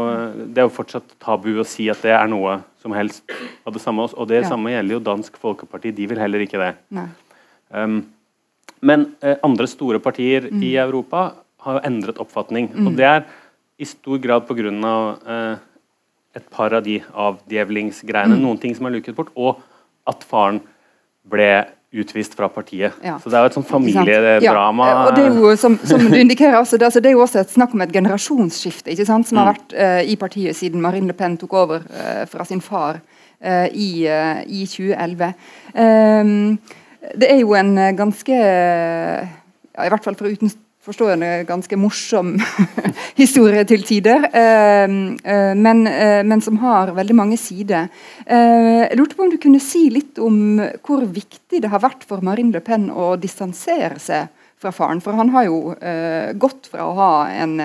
det 0.50 0.62
er 0.62 0.66
jo 0.66 0.74
fortsatt 0.74 1.16
tabu 1.22 1.52
å 1.62 1.68
si 1.68 1.86
at 1.94 2.02
det 2.02 2.14
er 2.16 2.30
noe 2.32 2.58
som 2.82 2.96
helst 2.98 3.24
av 3.66 3.76
det 3.76 3.82
samme. 3.84 4.08
Og 4.10 4.30
det 4.30 4.42
ja. 4.42 4.50
samme 4.50 4.74
gjelder 4.74 4.98
jo 4.98 5.04
Dansk 5.06 5.38
Folkeparti. 5.42 5.94
De 5.94 6.08
vil 6.10 6.22
heller 6.22 6.42
ikke 6.46 6.62
det. 6.62 6.72
Um, 7.70 8.00
men 8.86 9.12
eh, 9.26 9.38
andre 9.46 9.70
store 9.70 10.02
partier 10.02 10.50
mm. 10.50 10.64
i 10.66 10.74
Europa 10.82 11.28
har 11.66 11.78
jo 11.78 11.86
endret 11.88 12.22
oppfatning. 12.22 12.72
Mm. 12.74 12.90
Og 12.90 12.98
det 12.98 13.08
er 13.10 13.24
i 13.82 13.88
stor 13.90 14.22
grad 14.24 14.46
pga. 14.50 14.74
Eh, 15.36 15.56
et 16.36 16.50
par 16.52 16.74
av 16.76 16.84
de 16.84 16.98
avdjevlingsgreiene. 17.00 18.36
Mm. 18.36 18.44
Noen 18.44 18.60
ting 18.60 18.74
som 18.76 18.90
er 18.90 18.98
luket 18.98 19.16
bort, 19.16 19.32
og 19.40 19.62
at 20.10 20.26
faren 20.28 20.60
ble 21.32 21.48
utvist 22.02 22.36
fra 22.38 22.50
partiet. 22.52 22.96
Ja. 23.04 23.18
Så 23.22 23.32
det 23.32 23.38
er 23.38 23.46
jo 23.46 23.52
et 23.52 23.58
sånt 23.58 23.70
familiedrama. 23.70 24.88
Ja. 24.90 24.98
Og 25.06 25.18
det 25.18 25.26
er 25.26 25.40
jo, 25.40 25.54
som, 25.60 25.78
som 25.84 26.02
du 26.02 26.18
indikerer, 26.18 26.58
altså, 26.60 26.80
det, 26.80 26.90
altså, 26.90 27.04
det, 27.04 27.12
er 27.12 27.18
jo 27.18 27.24
også 27.26 27.42
et 27.44 27.54
snakk 27.56 27.76
om 27.76 27.86
et 27.86 27.94
generasjonsskifte 27.96 28.94
ikke 28.94 29.08
sant, 29.08 29.30
som 29.30 29.38
mm. 29.38 29.42
har 29.42 29.52
vært 29.54 29.78
uh, 29.78 30.02
i 30.12 30.18
partiet 30.20 30.58
siden 30.58 30.84
Marine 30.84 31.12
Le 31.12 31.18
Pen 31.18 31.38
tok 31.42 31.56
over 31.66 31.86
uh, 31.86 32.26
fra 32.32 32.46
sin 32.48 32.64
far 32.64 33.00
uh, 33.00 33.68
i, 33.72 34.06
i, 34.06 34.66
2011. 34.70 35.32
Um, 35.76 36.36
det 37.16 37.32
er 37.32 37.42
jo 37.44 37.54
en 37.54 37.76
ganske 37.96 38.36
ja, 38.36 39.84
I 39.86 39.92
hvert 39.92 40.06
fall 40.06 40.18
fra 40.86 41.14
en 41.14 41.26
ganske 41.48 41.78
morsom 41.80 42.36
historie 43.22 43.64
til 43.66 43.86
tider, 43.88 44.28
uh, 44.30 44.96
men, 45.58 45.84
men, 46.30 46.44
som 46.46 46.60
har 46.62 46.94
veldig 46.96 47.18
mange 47.18 47.40
sider. 47.42 47.90
jeg 48.28 48.98
lurte 49.00 49.18
på 49.18 49.26
om 49.26 49.32
du 49.34 49.40
kunne 49.42 49.62
si 49.64 49.88
litt 49.90 50.20
om 50.22 50.62
hvor 50.86 51.06
viktig 51.10 51.62
det 51.64 51.72
har 51.72 51.82
vært 51.82 52.06
for 52.08 52.22
Marine 52.22 52.54
Le 52.54 52.62
Pen 52.62 52.90
å 52.92 53.16
distansere 53.18 54.00
seg 54.00 54.30
fra 54.62 54.72
faren. 54.72 55.02
For 55.02 55.18
han 55.18 55.34
har 55.34 55.48
jo 55.48 55.60
gått 56.40 56.70
fra 56.72 56.86
å 56.86 56.96
ha 57.00 57.12
en 57.34 57.60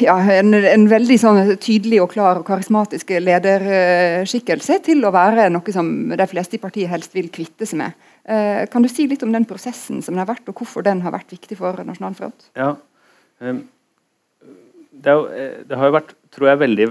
ja, 0.00 0.16
en, 0.32 0.54
en, 0.54 0.86
veldig 0.90 1.18
sånn 1.20 1.40
tydelig 1.62 2.00
og 2.02 2.12
klar 2.14 2.40
og 2.40 2.46
karismatisk 2.46 3.12
lederskikkelse 3.22 4.80
til 4.86 5.04
å 5.04 5.12
være 5.14 5.48
noe 5.52 5.74
som 5.74 5.88
de 6.16 6.26
fleste 6.28 6.58
i 6.58 6.62
partiet 6.62 6.90
helst 6.90 7.14
vil 7.16 7.30
kvitte 7.32 7.68
seg 7.68 7.82
med. 7.84 8.08
Eh, 8.24 8.66
kan 8.70 8.84
du 8.84 8.88
si 8.90 9.08
litt 9.10 9.22
om 9.26 9.32
den 9.34 9.46
prosessen 9.48 10.02
som 10.02 10.14
den 10.14 10.22
har 10.22 10.30
vært, 10.30 10.46
og 10.46 10.60
hvorfor 10.60 10.84
den 10.86 11.00
har 11.02 11.14
vært 11.14 11.32
viktig 11.34 11.56
for 11.58 11.80
Nasjonal 11.82 12.14
Front? 12.14 12.44
Ja, 12.58 12.76
um, 13.42 13.64
det, 14.92 15.14
jo, 15.16 15.24
eh, 15.34 15.56
det, 15.66 15.78
har 15.78 15.90
jo 15.90 15.96
vært 15.96 16.12
tror 16.34 16.52
jeg, 16.52 16.60
veldig 16.60 16.86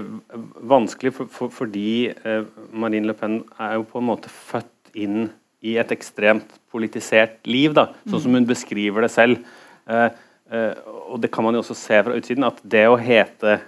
vanskelig 0.74 1.14
for, 1.16 1.30
for, 1.32 1.54
fordi 1.54 2.10
uh, 2.26 2.44
Marine 2.68 3.08
Le 3.08 3.16
Pen 3.16 3.38
er 3.56 3.78
jo 3.78 3.86
på 3.88 4.02
en 4.02 4.10
måte 4.10 4.32
født 4.32 4.92
inn 4.92 5.30
i 5.64 5.78
et 5.80 5.94
ekstremt 5.94 6.58
politisert 6.74 7.38
liv, 7.48 7.72
da, 7.78 7.88
sånn 8.10 8.24
som 8.26 8.36
hun 8.36 8.48
beskriver 8.48 9.06
det 9.06 9.12
selv. 9.14 9.44
Og 9.86 11.20
det 11.22 11.30
kan 11.30 11.46
man 11.46 11.54
jo 11.54 11.60
også 11.62 11.76
se 11.78 12.00
fra 12.02 12.16
utsiden, 12.18 12.42
at 12.48 12.58
det 12.66 12.82
å 12.90 12.96
hete 12.98 13.60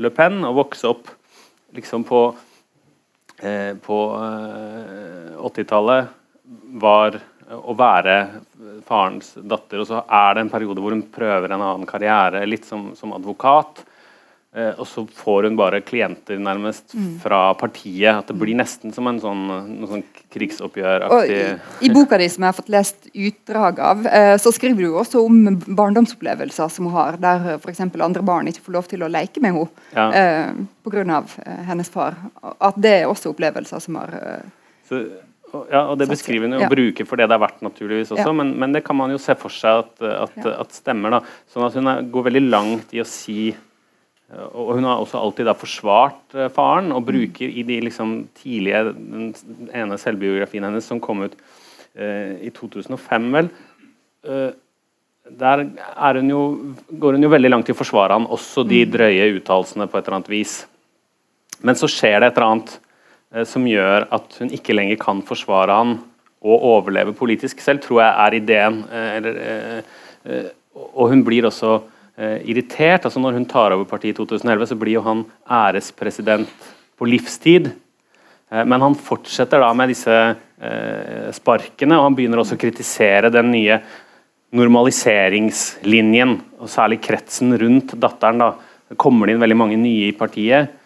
Le 0.00 0.10
Pen 0.16 0.40
og 0.48 0.56
vokse 0.62 0.88
opp 0.88 1.10
liksom 1.76 2.06
på, 2.08 2.22
på 3.84 3.98
80-tallet 5.44 6.08
var 6.80 7.20
å 7.54 7.74
være 7.76 8.18
farens 8.86 9.34
datter, 9.36 9.82
og 9.82 9.88
så 9.88 10.04
er 10.04 10.36
det 10.36 10.44
en 10.44 10.52
periode 10.52 10.80
hvor 10.82 10.94
hun 10.94 11.04
prøver 11.12 11.52
en 11.52 11.60
annen 11.60 11.88
karriere, 11.88 12.44
litt 12.48 12.64
som, 12.68 12.92
som 12.98 13.12
advokat. 13.16 13.84
Eh, 14.54 14.70
og 14.78 14.86
så 14.86 15.02
får 15.10 15.48
hun 15.48 15.56
bare 15.58 15.80
klienter 15.82 16.38
nærmest 16.38 16.94
mm. 16.94 17.16
fra 17.24 17.40
partiet. 17.58 18.20
At 18.20 18.28
det 18.30 18.36
blir 18.38 18.54
nesten 18.54 18.94
som 18.94 19.08
en 19.10 19.18
sånn, 19.18 19.42
sånn 19.90 20.04
krigsoppgjøraktig 20.30 21.40
i, 21.40 21.48
I 21.88 21.90
boka 21.94 22.20
di 22.20 22.28
som 22.30 22.46
jeg 22.46 22.52
har 22.52 22.58
fått 22.60 22.70
lest 22.70 23.08
utdrag 23.10 23.82
av, 23.82 24.06
eh, 24.06 24.36
så 24.38 24.54
skriver 24.54 24.86
du 24.86 24.94
også 25.00 25.24
om 25.26 25.58
barndomsopplevelser 25.66 26.70
som 26.70 26.86
hun 26.86 26.94
har, 26.94 27.18
der 27.18 27.56
f.eks. 27.56 27.82
andre 27.82 28.22
barn 28.22 28.50
ikke 28.50 28.62
får 28.68 28.78
lov 28.78 28.88
til 28.92 29.02
å 29.02 29.10
leke 29.10 29.42
med 29.42 29.56
henne 29.56 29.66
ja. 29.90 30.06
eh, 30.22 30.64
pga. 30.86 31.22
Eh, 31.42 31.62
hennes 31.66 31.90
far. 31.90 32.20
At 32.62 32.78
det 32.78 33.00
er 33.00 33.10
også 33.10 33.34
opplevelser 33.34 33.82
som 33.82 33.98
har 33.98 34.14
eh, 34.20 34.50
så, 34.86 35.02
ja, 35.70 35.84
og 35.90 35.98
Det 36.00 36.08
beskriver 36.10 36.48
hun 36.48 36.56
jo 36.56 36.64
ja. 36.64 36.70
bruke 36.70 37.06
for 37.08 37.20
det 37.20 37.28
det 37.30 37.36
er 37.36 37.42
verdt, 37.44 37.60
naturligvis 37.64 38.14
også, 38.16 38.32
men, 38.36 38.54
men, 38.60 38.74
det 38.74 38.84
kan 38.86 38.96
man 38.98 39.12
jo 39.14 39.20
se 39.22 39.36
for 39.38 39.52
seg 39.52 39.84
at, 39.84 40.02
at, 40.26 40.50
at 40.54 40.74
stemmer. 40.74 41.16
da, 41.16 41.22
sånn 41.52 41.66
at 41.66 41.78
Hun 41.78 41.92
er, 41.92 42.02
går 42.10 42.28
veldig 42.30 42.44
langt 42.48 42.94
i 42.96 43.02
å 43.02 43.08
si 43.08 43.54
og 44.34 44.70
Hun 44.74 44.86
har 44.88 44.98
også 44.98 45.20
alltid 45.20 45.46
da 45.46 45.54
forsvart 45.54 46.34
uh, 46.34 46.48
faren, 46.52 46.90
og 46.96 47.04
bruker 47.06 47.44
i 47.44 47.62
de 47.66 47.76
liksom, 47.86 48.16
tidlige 48.40 48.80
den 48.90 49.28
ene 49.68 49.98
selvbiografien 50.00 50.64
hennes 50.64 50.88
som 50.88 51.02
kom 51.02 51.26
ut 51.26 51.36
uh, 51.36 52.32
i 52.40 52.50
2005, 52.56 53.28
vel 53.36 53.50
uh, 54.26 54.50
Der 55.28 56.18
hun 56.18 56.32
jo, 56.32 56.40
går 56.88 57.18
hun 57.18 57.28
jo 57.28 57.32
veldig 57.32 57.52
langt 57.52 57.70
i 57.70 57.76
å 57.76 57.78
forsvare 57.78 58.16
han, 58.16 58.26
også 58.26 58.64
de 58.66 58.82
mm. 58.82 58.94
drøye 58.96 59.28
uttalelsene 59.36 59.86
på 59.88 60.00
et 60.00 60.08
eller 60.08 60.18
annet 60.18 60.32
vis. 60.32 60.56
Men 61.64 61.78
så 61.78 61.88
skjer 61.88 62.18
det 62.18 62.32
et 62.32 62.40
eller 62.40 62.50
annet 62.50 62.74
som 63.42 63.64
gjør 63.66 64.04
at 64.14 64.36
hun 64.38 64.52
ikke 64.54 64.76
lenger 64.76 64.98
kan 65.02 65.22
forsvare 65.26 65.74
han 65.74 65.96
og 66.44 66.66
overleve 66.68 67.14
politisk 67.16 67.62
selv, 67.64 67.80
tror 67.82 68.02
jeg 68.02 68.12
er 68.26 68.36
ideen. 68.38 68.76
Eller, 68.92 69.78
og 70.74 71.10
hun 71.12 71.22
blir 71.26 71.48
også 71.48 71.78
eh, 72.18 72.42
irritert. 72.50 73.06
altså 73.06 73.20
Når 73.20 73.38
hun 73.38 73.46
tar 73.48 73.74
over 73.74 73.86
partiet 73.88 74.14
i 74.14 74.18
2011, 74.18 74.66
så 74.70 74.78
blir 74.78 74.98
jo 74.98 75.04
han 75.06 75.24
ærespresident 75.48 76.70
på 76.98 77.08
livstid. 77.08 77.70
Eh, 78.50 78.64
men 78.64 78.84
han 78.84 78.96
fortsetter 78.98 79.62
da 79.62 79.72
med 79.76 79.92
disse 79.92 80.14
eh, 80.14 81.30
sparkene, 81.34 81.98
og 81.98 82.08
han 82.08 82.18
begynner 82.18 82.42
også 82.42 82.58
å 82.58 82.62
kritisere 82.64 83.32
den 83.34 83.52
nye 83.54 83.80
normaliseringslinjen, 84.54 86.36
og 86.62 86.70
særlig 86.70 87.00
kretsen 87.02 87.56
rundt 87.58 87.96
datteren. 87.98 88.42
da. 88.44 88.96
Kommer 89.00 89.26
det 89.26 89.34
inn 89.34 89.42
veldig 89.42 89.58
mange 89.58 89.78
nye 89.80 90.10
i 90.10 90.16
partiet 90.16 90.80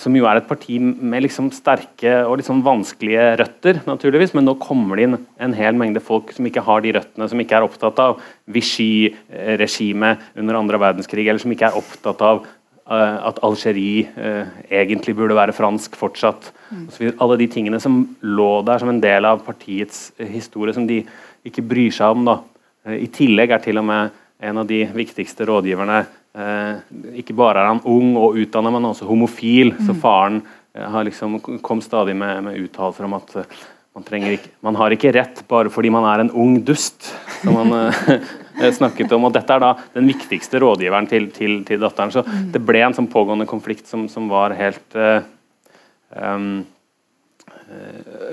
som 0.00 0.14
jo 0.16 0.26
er 0.28 0.38
et 0.40 0.48
parti 0.48 0.76
med 0.80 1.24
liksom 1.24 1.50
sterke 1.54 2.12
og 2.28 2.38
liksom 2.40 2.62
vanskelige 2.66 3.26
røtter, 3.40 3.80
naturligvis, 3.88 4.34
men 4.36 4.46
nå 4.48 4.56
kommer 4.62 4.98
det 4.98 5.06
inn 5.06 5.16
en 5.46 5.56
hel 5.56 5.76
mengde 5.78 6.02
folk 6.04 6.32
som 6.34 6.48
ikke 6.48 6.64
har 6.66 6.84
de 6.84 6.94
røttene, 6.96 7.28
som 7.30 7.40
ikke 7.42 7.58
er 7.58 7.66
opptatt 7.66 8.00
av 8.02 8.22
Vichy-regimet 8.54 10.34
under 10.40 10.60
andre 10.60 10.80
verdenskrig, 10.82 11.26
eller 11.28 11.42
som 11.42 11.54
ikke 11.54 11.70
er 11.70 11.78
opptatt 11.80 12.24
av 12.24 12.42
uh, 12.46 13.18
at 13.30 13.38
Algerie 13.46 14.08
uh, 14.16 14.50
egentlig 14.70 15.16
burde 15.18 15.38
være 15.38 15.56
fransk 15.56 15.96
fortsatt. 16.00 16.50
Mm. 16.70 16.88
Alle 17.12 17.38
de 17.40 17.50
tingene 17.52 17.80
som 17.82 18.02
lå 18.24 18.50
der 18.66 18.82
som 18.82 18.92
en 18.92 19.02
del 19.04 19.28
av 19.28 19.44
partiets 19.46 20.10
historie, 20.18 20.76
som 20.76 20.88
de 20.90 21.02
ikke 21.44 21.64
bryr 21.64 21.94
seg 21.94 22.16
om. 22.16 22.28
da. 22.28 22.40
I 22.84 23.08
tillegg 23.12 23.54
er 23.54 23.64
til 23.64 23.80
og 23.80 23.88
med 23.88 24.20
en 24.44 24.60
av 24.60 24.68
de 24.68 24.82
viktigste 24.92 25.46
rådgiverne 25.48 26.02
Eh, 26.04 26.23
ikke 26.34 27.36
bare 27.38 27.62
er 27.62 27.70
han 27.70 27.82
ung 27.86 28.16
og 28.18 28.38
utdannet, 28.42 28.74
men 28.74 28.88
også 28.88 29.06
homofil. 29.06 29.70
Mm. 29.76 29.84
Så 29.86 29.94
faren 30.02 30.40
eh, 30.74 30.86
har 30.90 31.06
liksom, 31.06 31.38
kom 31.62 31.82
stadig 31.84 32.16
med, 32.18 32.42
med 32.48 32.58
uttalelser 32.64 33.06
om 33.06 33.14
at 33.20 33.36
eh, 33.38 33.60
man, 33.94 34.08
ikke, 34.32 34.50
man, 34.66 34.78
har 34.80 34.94
ikke 34.96 35.12
rett 35.14 35.44
bare 35.46 35.70
fordi 35.70 35.92
man 35.94 36.06
er 36.10 36.24
en 36.24 36.32
ung 36.34 36.56
dust. 36.66 37.12
Som 37.44 37.60
han 37.60 37.94
snakket 38.80 39.14
om, 39.14 39.28
og 39.28 39.34
Dette 39.36 39.54
er 39.54 39.62
da 39.62 39.72
den 39.94 40.10
viktigste 40.10 40.58
rådgiveren 40.62 41.06
til, 41.10 41.30
til, 41.34 41.60
til 41.68 41.82
datteren. 41.82 42.10
Så 42.14 42.24
mm. 42.26 42.50
det 42.56 42.62
ble 42.66 42.82
en 42.82 42.96
sånn 42.96 43.10
pågående 43.12 43.46
konflikt 43.46 43.86
som, 43.90 44.08
som 44.10 44.26
var 44.32 44.56
helt 44.58 44.98
um, 44.98 46.64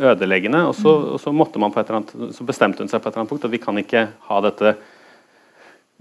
ødeleggende. 0.02 0.64
Og 0.72 0.74
så, 0.80 0.96
og 1.14 1.22
så, 1.22 1.34
måtte 1.36 1.62
man 1.62 1.74
på 1.74 1.84
et 1.84 1.94
eller 1.94 2.02
annet, 2.02 2.34
så 2.34 2.50
bestemte 2.50 2.82
hun 2.82 2.90
seg 2.90 2.98
på 2.98 3.10
et 3.10 3.14
eller 3.14 3.28
annet 3.28 3.34
punkt 3.36 3.46
at 3.46 3.54
vi 3.54 3.62
kan 3.62 3.78
ikke 3.84 4.08
ha 4.32 4.42
dette 4.48 4.74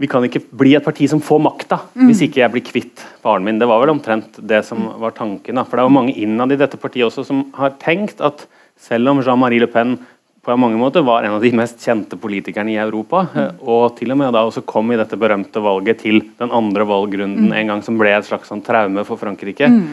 vi 0.01 0.09
kan 0.09 0.25
ikke 0.25 0.41
bli 0.57 0.73
et 0.79 0.85
parti 0.85 1.05
som 1.11 1.21
får 1.21 1.43
makta 1.45 1.83
mm. 1.93 2.07
hvis 2.09 2.23
ikke 2.25 2.41
jeg 2.41 2.53
blir 2.55 2.65
kvitt 2.65 3.03
faren 3.21 3.45
min. 3.45 3.59
Det 3.61 3.69
var 3.69 3.83
vel 3.83 3.93
omtrent 3.93 4.39
det 4.41 4.63
som 4.65 4.81
mm. 4.81 4.95
var 5.03 5.13
tanken. 5.17 5.59
Da. 5.61 5.67
For 5.67 5.77
det 5.77 5.85
er 5.85 5.91
jo 5.91 5.99
mange 5.99 6.17
innad 6.17 6.55
i 6.55 6.59
dette 6.61 6.81
partiet 6.81 7.11
også 7.11 7.27
som 7.29 7.45
har 7.59 7.77
tenkt 7.83 8.23
at 8.25 8.47
selv 8.81 9.13
om 9.13 9.21
Jean-Marie 9.21 9.61
Le 9.61 9.69
Pen 9.69 9.99
på 10.41 10.57
mange 10.57 10.79
måter 10.81 11.05
var 11.05 11.27
en 11.27 11.37
av 11.37 11.43
de 11.45 11.51
mest 11.53 11.83
kjente 11.85 12.17
politikerne 12.17 12.73
i 12.73 12.79
Europa, 12.81 13.27
mm. 13.29 13.41
Eh, 13.43 13.51
og 13.69 13.99
til 13.99 14.15
og 14.15 14.21
med 14.23 14.33
da 14.33 14.47
også 14.49 14.65
kom 14.65 14.89
i 14.93 14.97
dette 14.97 15.19
berømte 15.21 15.61
valget 15.61 16.01
til 16.07 16.23
den 16.41 16.55
andre 16.57 16.87
valgrunden 16.89 17.51
mm. 17.51 17.59
en 17.59 17.75
gang 17.75 17.85
som 17.85 18.01
ble 18.01 18.15
et 18.15 18.25
slags 18.25 18.49
sånn 18.49 18.65
traume 18.65 19.05
for 19.05 19.21
Frankrike, 19.21 19.69
mm. 19.69 19.85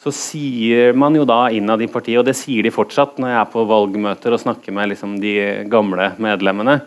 så 0.00 0.14
sier 0.14 0.94
man 0.94 1.18
jo 1.18 1.26
da 1.28 1.48
innad 1.50 1.82
i 1.82 1.90
partiet, 1.90 2.20
og 2.22 2.28
det 2.28 2.36
sier 2.38 2.62
de 2.62 2.74
fortsatt 2.74 3.18
når 3.18 3.34
jeg 3.34 3.40
er 3.42 3.50
på 3.50 3.66
valgmøter 3.66 4.36
og 4.36 4.42
snakker 4.44 4.78
med 4.78 4.92
liksom 4.94 5.18
de 5.22 5.34
gamle 5.72 6.12
medlemmene, 6.22 6.80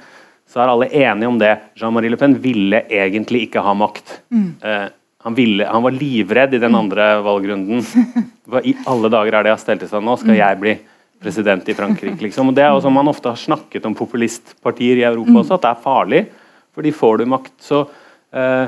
så 0.54 0.62
er 0.62 0.72
alle 0.72 0.90
enige 0.94 1.30
om 1.32 1.40
det. 1.42 1.54
Jean-Marie 1.80 2.14
Le 2.14 2.20
Pen 2.22 2.36
ville 2.42 2.84
egentlig 2.86 3.48
ikke 3.48 3.64
ha 3.66 3.74
makt. 3.78 4.20
Mm. 4.30 4.50
Eh, 4.62 4.86
han, 5.26 5.38
ville, 5.38 5.66
han, 5.66 5.84
var 5.86 5.96
livredd 5.98 6.54
i 6.54 6.62
den 6.62 6.76
mm. 6.76 6.80
andre 6.84 7.08
valgrunden. 7.26 7.82
Hva 8.50 8.62
i 8.62 8.76
alle 8.90 9.10
dager 9.14 9.34
er 9.34 9.46
det 9.46 9.54
jeg 9.54 9.58
har 9.58 9.64
stelt 9.66 9.88
i 9.88 9.90
seg 9.90 10.06
nå? 10.06 10.16
Skal 10.22 10.36
mm. 10.36 10.40
jeg 10.40 10.62
bli 10.62 10.76
president 11.24 11.74
i 11.74 11.78
Frankrike? 11.78 12.20
Liksom? 12.28 12.52
Og 12.52 12.58
Det 12.58 12.68
er 12.68 12.76
også 12.76 12.94
Man 12.94 13.10
ofte 13.10 13.34
har 13.34 13.40
snakket 13.40 13.90
om 13.90 13.98
populistpartier 13.98 15.02
i 15.02 15.08
Europa 15.10 15.34
mm. 15.34 15.42
også, 15.42 15.58
at 15.58 15.66
det 15.66 15.74
er 15.74 15.84
farlig. 15.90 16.24
Fordi 16.74 16.94
får 17.02 17.22
du 17.22 17.30
makt, 17.34 17.54
så 17.62 17.86
Eh, 18.34 18.66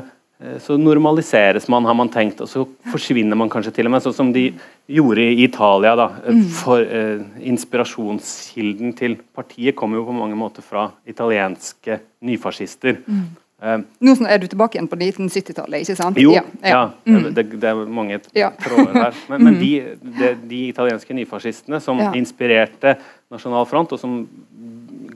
så 0.60 0.76
normaliseres 0.76 1.64
man, 1.72 1.86
har 1.88 1.94
man 1.96 2.10
tenkt, 2.12 2.42
og 2.44 2.48
så 2.50 2.66
forsvinner 2.92 3.38
man 3.38 3.48
kanskje 3.48 3.72
til 3.78 3.88
og 3.88 3.94
med, 3.94 4.04
sånn 4.04 4.16
som 4.18 4.32
de 4.34 4.50
gjorde 4.86 5.24
i 5.24 5.44
Italia. 5.44 5.94
da, 5.96 6.10
eh, 6.26 6.34
mm. 6.34 6.44
for 6.52 6.82
eh, 6.84 7.24
Inspirasjonskilden 7.48 8.92
til 8.98 9.16
partiet 9.34 9.76
kommer 9.76 9.96
jo 9.96 10.06
på 10.10 10.16
mange 10.16 10.36
måter 10.36 10.62
fra 10.62 10.90
italienske 11.08 12.00
nyfascister. 12.20 13.00
Mm. 13.06 13.24
Eh, 13.62 13.78
Nå 14.04 14.14
er 14.28 14.42
du 14.42 14.46
tilbake 14.52 14.76
igjen 14.76 14.90
på 14.92 14.98
1970-tallet, 15.00 15.86
ikke 15.86 15.96
sant? 15.96 16.20
Jo, 16.20 16.34
ja. 16.36 16.44
ja. 16.60 16.82
Mm. 17.08 17.30
Det, 17.32 17.46
det, 17.56 17.64
er 17.72 17.86
mange 17.88 18.20
ja. 18.36 18.52
tråder 18.66 18.92
der. 18.92 19.22
Men, 19.30 19.42
men 19.42 19.56
mm. 19.56 19.60
de, 19.62 19.72
de, 20.20 20.34
de, 20.44 20.62
italienske 20.68 21.16
nyfascistene 21.16 21.80
som 21.80 22.02
inspirerte 22.12 22.98
Nasjonal 23.32 23.64
Front, 23.70 23.96
og 23.96 24.02
som 24.04 24.20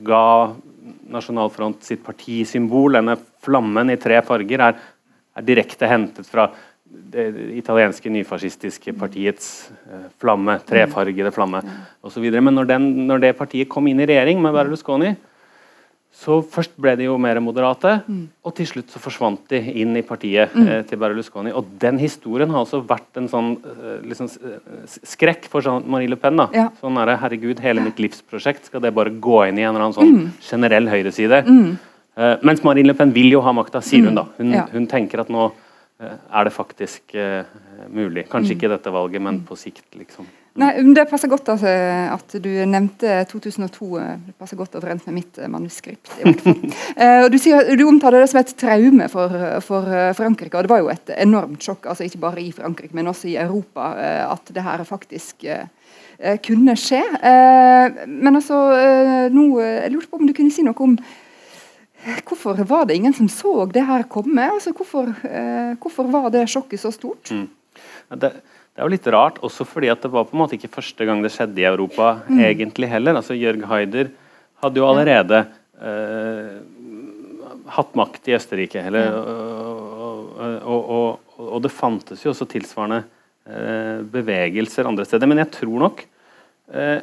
ga 0.01 0.25
Nasjonal 1.11 1.51
Front 1.53 1.85
sitt 1.85 2.01
partisymbol, 2.01 2.97
denne 2.97 3.19
flammen 3.45 3.93
i 3.93 3.99
tre 4.01 4.17
farger, 4.25 4.71
er 4.71 4.81
er 5.37 5.47
direkte 5.47 5.89
hentet 5.89 6.27
fra 6.29 6.49
det 6.91 7.27
italienske 7.55 8.11
nyfascistiske 8.11 8.93
partiets 8.99 9.71
eh, 9.87 10.07
flamme, 10.19 10.57
trefargede 10.67 11.31
flamme 11.31 11.61
osv. 12.03 12.25
Men 12.37 12.55
når, 12.57 12.71
den, 12.73 12.87
når, 13.07 13.25
det 13.25 13.35
partiet 13.39 13.69
kom 13.71 13.87
inn 13.87 14.01
i 14.03 14.07
regjering 14.09 14.41
med 14.43 14.55
Berlusconi, 14.55 15.13
så 16.11 16.41
først 16.43 16.73
ble 16.81 16.97
de 16.99 17.05
jo 17.05 17.13
mer 17.21 17.39
moderate, 17.39 17.93
mm. 18.03 18.23
og 18.43 18.53
til 18.57 18.67
slutt 18.67 18.91
så 18.91 18.99
forsvant 18.99 19.45
de 19.53 19.61
inn 19.81 19.95
i 19.95 20.03
partiet 20.03 20.51
mm. 20.51 20.65
eh, 20.67 20.81
til 20.89 20.99
Berlusconi. 20.99 21.53
Og 21.55 21.69
den 21.79 22.01
historien 22.01 22.51
har 22.51 22.65
også 22.65 22.81
vært 22.87 23.21
en 23.21 23.29
sånn 23.31 23.53
eh, 23.55 24.01
liksom, 24.11 24.27
skrekk 25.13 25.47
for 25.51 25.79
Marie 25.87 26.11
Le 26.11 26.19
Pen. 26.19 26.41
da. 26.43 26.49
Ja. 26.55 26.67
Sånn 26.81 26.99
det, 26.99 27.15
Herregud, 27.23 27.63
hele 27.63 27.85
mitt 27.85 28.03
livsprosjekt, 28.03 28.67
skal 28.67 28.83
det 28.83 28.91
bare 28.97 29.15
gå 29.15 29.45
inn 29.47 29.61
i 29.61 29.63
en 29.63 29.71
eller 29.71 29.87
annen 29.87 29.97
sånn 29.97 30.13
mm. 30.17 30.27
generell 30.49 30.91
høyreside? 30.91 31.41
Mm. 31.47 31.71
Eh, 32.17 32.37
mens 32.41 32.63
Marine 32.63 32.91
Le 32.91 32.97
Pen 32.97 33.13
vil 33.15 33.31
jo 33.31 33.41
ha 33.45 33.53
makta, 33.55 33.81
sier 33.83 34.03
hun 34.03 34.11
mm. 34.11 34.19
da. 34.19 34.27
Hun, 34.41 34.53
ja. 34.57 34.67
hun, 34.73 34.87
tenker 34.91 35.23
at 35.23 35.31
nå 35.31 35.47
eh, 36.01 36.11
er 36.11 36.47
det 36.47 36.53
faktisk 36.55 37.15
eh, 37.15 37.47
mulig. 37.87 38.27
Kanskje 38.31 38.57
ikke 38.57 38.71
dette 38.71 38.91
valget, 38.91 39.23
men 39.23 39.41
på 39.47 39.59
sikt, 39.59 39.87
liksom. 39.95 40.27
Nei, 40.59 40.73
Det 40.83 41.05
passer 41.07 41.29
godt 41.31 41.47
altså, 41.53 41.71
at 42.11 42.33
du 42.43 42.49
nevnte 42.67 43.21
2002. 43.31 43.87
Det 44.27 44.33
passer 44.35 44.59
godt 44.59 44.73
overens 44.75 45.05
med 45.07 45.15
mitt 45.21 45.39
manuskript. 45.47 46.11
uh, 46.19 47.29
du, 47.31 47.37
sier, 47.39 47.71
du, 47.79 47.85
omtaler 47.87 48.19
det 48.19 48.27
som 48.33 48.41
et 48.41 48.51
traume 48.59 49.07
for, 49.13 49.37
for, 49.63 49.87
Frankrike. 50.17 50.51
og 50.59 50.67
Det 50.67 50.73
var 50.73 50.83
jo 50.83 50.91
et 50.91 51.13
enormt 51.15 51.63
sjokk, 51.63 51.87
altså 51.93 52.03
ikke 52.03 52.19
bare 52.25 52.43
i 52.43 52.51
Frankrike, 52.51 52.91
men 52.99 53.07
også 53.07 53.31
i 53.31 53.37
Europa, 53.39 53.93
uh, 53.95 54.33
at 54.33 54.51
det 54.51 54.67
her 54.67 54.83
faktisk 54.83 55.47
uh, 55.47 55.63
kunne 56.43 56.75
skje. 56.77 56.99
men 58.05 58.35
altså, 58.35 58.57
nå, 59.33 59.45
jeg 59.63 59.89
lurte 59.95 60.11
på 60.11 60.19
om 60.19 60.27
du 60.27 60.35
kunne 60.37 60.53
si 60.53 60.61
noe 60.67 60.83
om 60.83 60.99
Hvorfor 62.25 62.57
var 62.65 62.87
det 62.89 62.95
ingen 62.97 63.13
som 63.13 63.27
så 63.29 63.65
det 63.69 63.83
her 63.85 64.07
komme? 64.09 64.47
Altså, 64.49 64.73
hvorfor, 64.73 65.11
hvorfor 65.81 66.07
var 66.09 66.31
det 66.33 66.47
sjokket 66.49 66.81
så 66.81 66.89
stort? 66.95 67.29
Mm. 67.29 67.45
Det, 68.17 68.31
det 68.71 68.79
er 68.79 68.87
jo 68.87 68.93
litt 68.93 69.07
rart, 69.11 69.39
også 69.43 69.65
fordi 69.67 69.89
at 69.91 70.01
det 70.01 70.09
var 70.13 70.25
på 70.25 70.35
en 70.35 70.41
måte 70.41 70.55
ikke 70.55 70.71
første 70.71 71.05
gang 71.07 71.19
det 71.21 71.33
skjedde 71.33 71.59
i 71.59 71.67
Europa 71.67 72.13
mm. 72.23 72.39
egentlig 72.47 72.87
heller. 72.89 73.17
Altså 73.19 73.35
Jørg 73.35 73.65
Haider 73.67 74.11
hadde 74.63 74.79
jo 74.79 74.87
allerede 74.87 75.41
eh, 75.81 76.55
hatt 77.75 77.97
makt 77.99 78.29
i 78.31 78.35
Østerrike. 78.37 78.83
Eller, 78.87 79.11
og, 79.11 80.37
og, 80.39 80.79
og, 80.79 81.35
og, 81.35 81.57
det 81.65 81.73
fantes 81.75 82.23
jo 82.23 82.31
også 82.31 82.47
tilsvarende 82.53 83.03
eh, 83.03 83.99
bevegelser 84.13 84.87
andre 84.87 85.07
steder. 85.09 85.29
Men 85.29 85.43
jeg 85.43 85.51
tror 85.59 85.87
nok, 85.87 86.05
eh, 86.71 86.99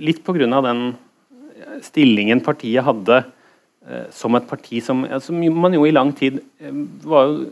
litt 0.00 0.24
pga. 0.24 0.48
den 0.64 0.86
stillingen 1.84 2.40
partiet 2.40 2.88
hadde 2.88 3.20
eh, 3.20 3.34
som 4.12 4.34
et 4.36 4.48
parti 4.48 4.82
som, 4.84 5.06
som 5.24 5.38
man 5.56 5.72
jo 5.72 5.86
i 5.88 5.94
lang 5.94 6.10
tid 6.16 6.42
eh, 6.60 6.84
var 7.08 7.30
jo 7.30 7.48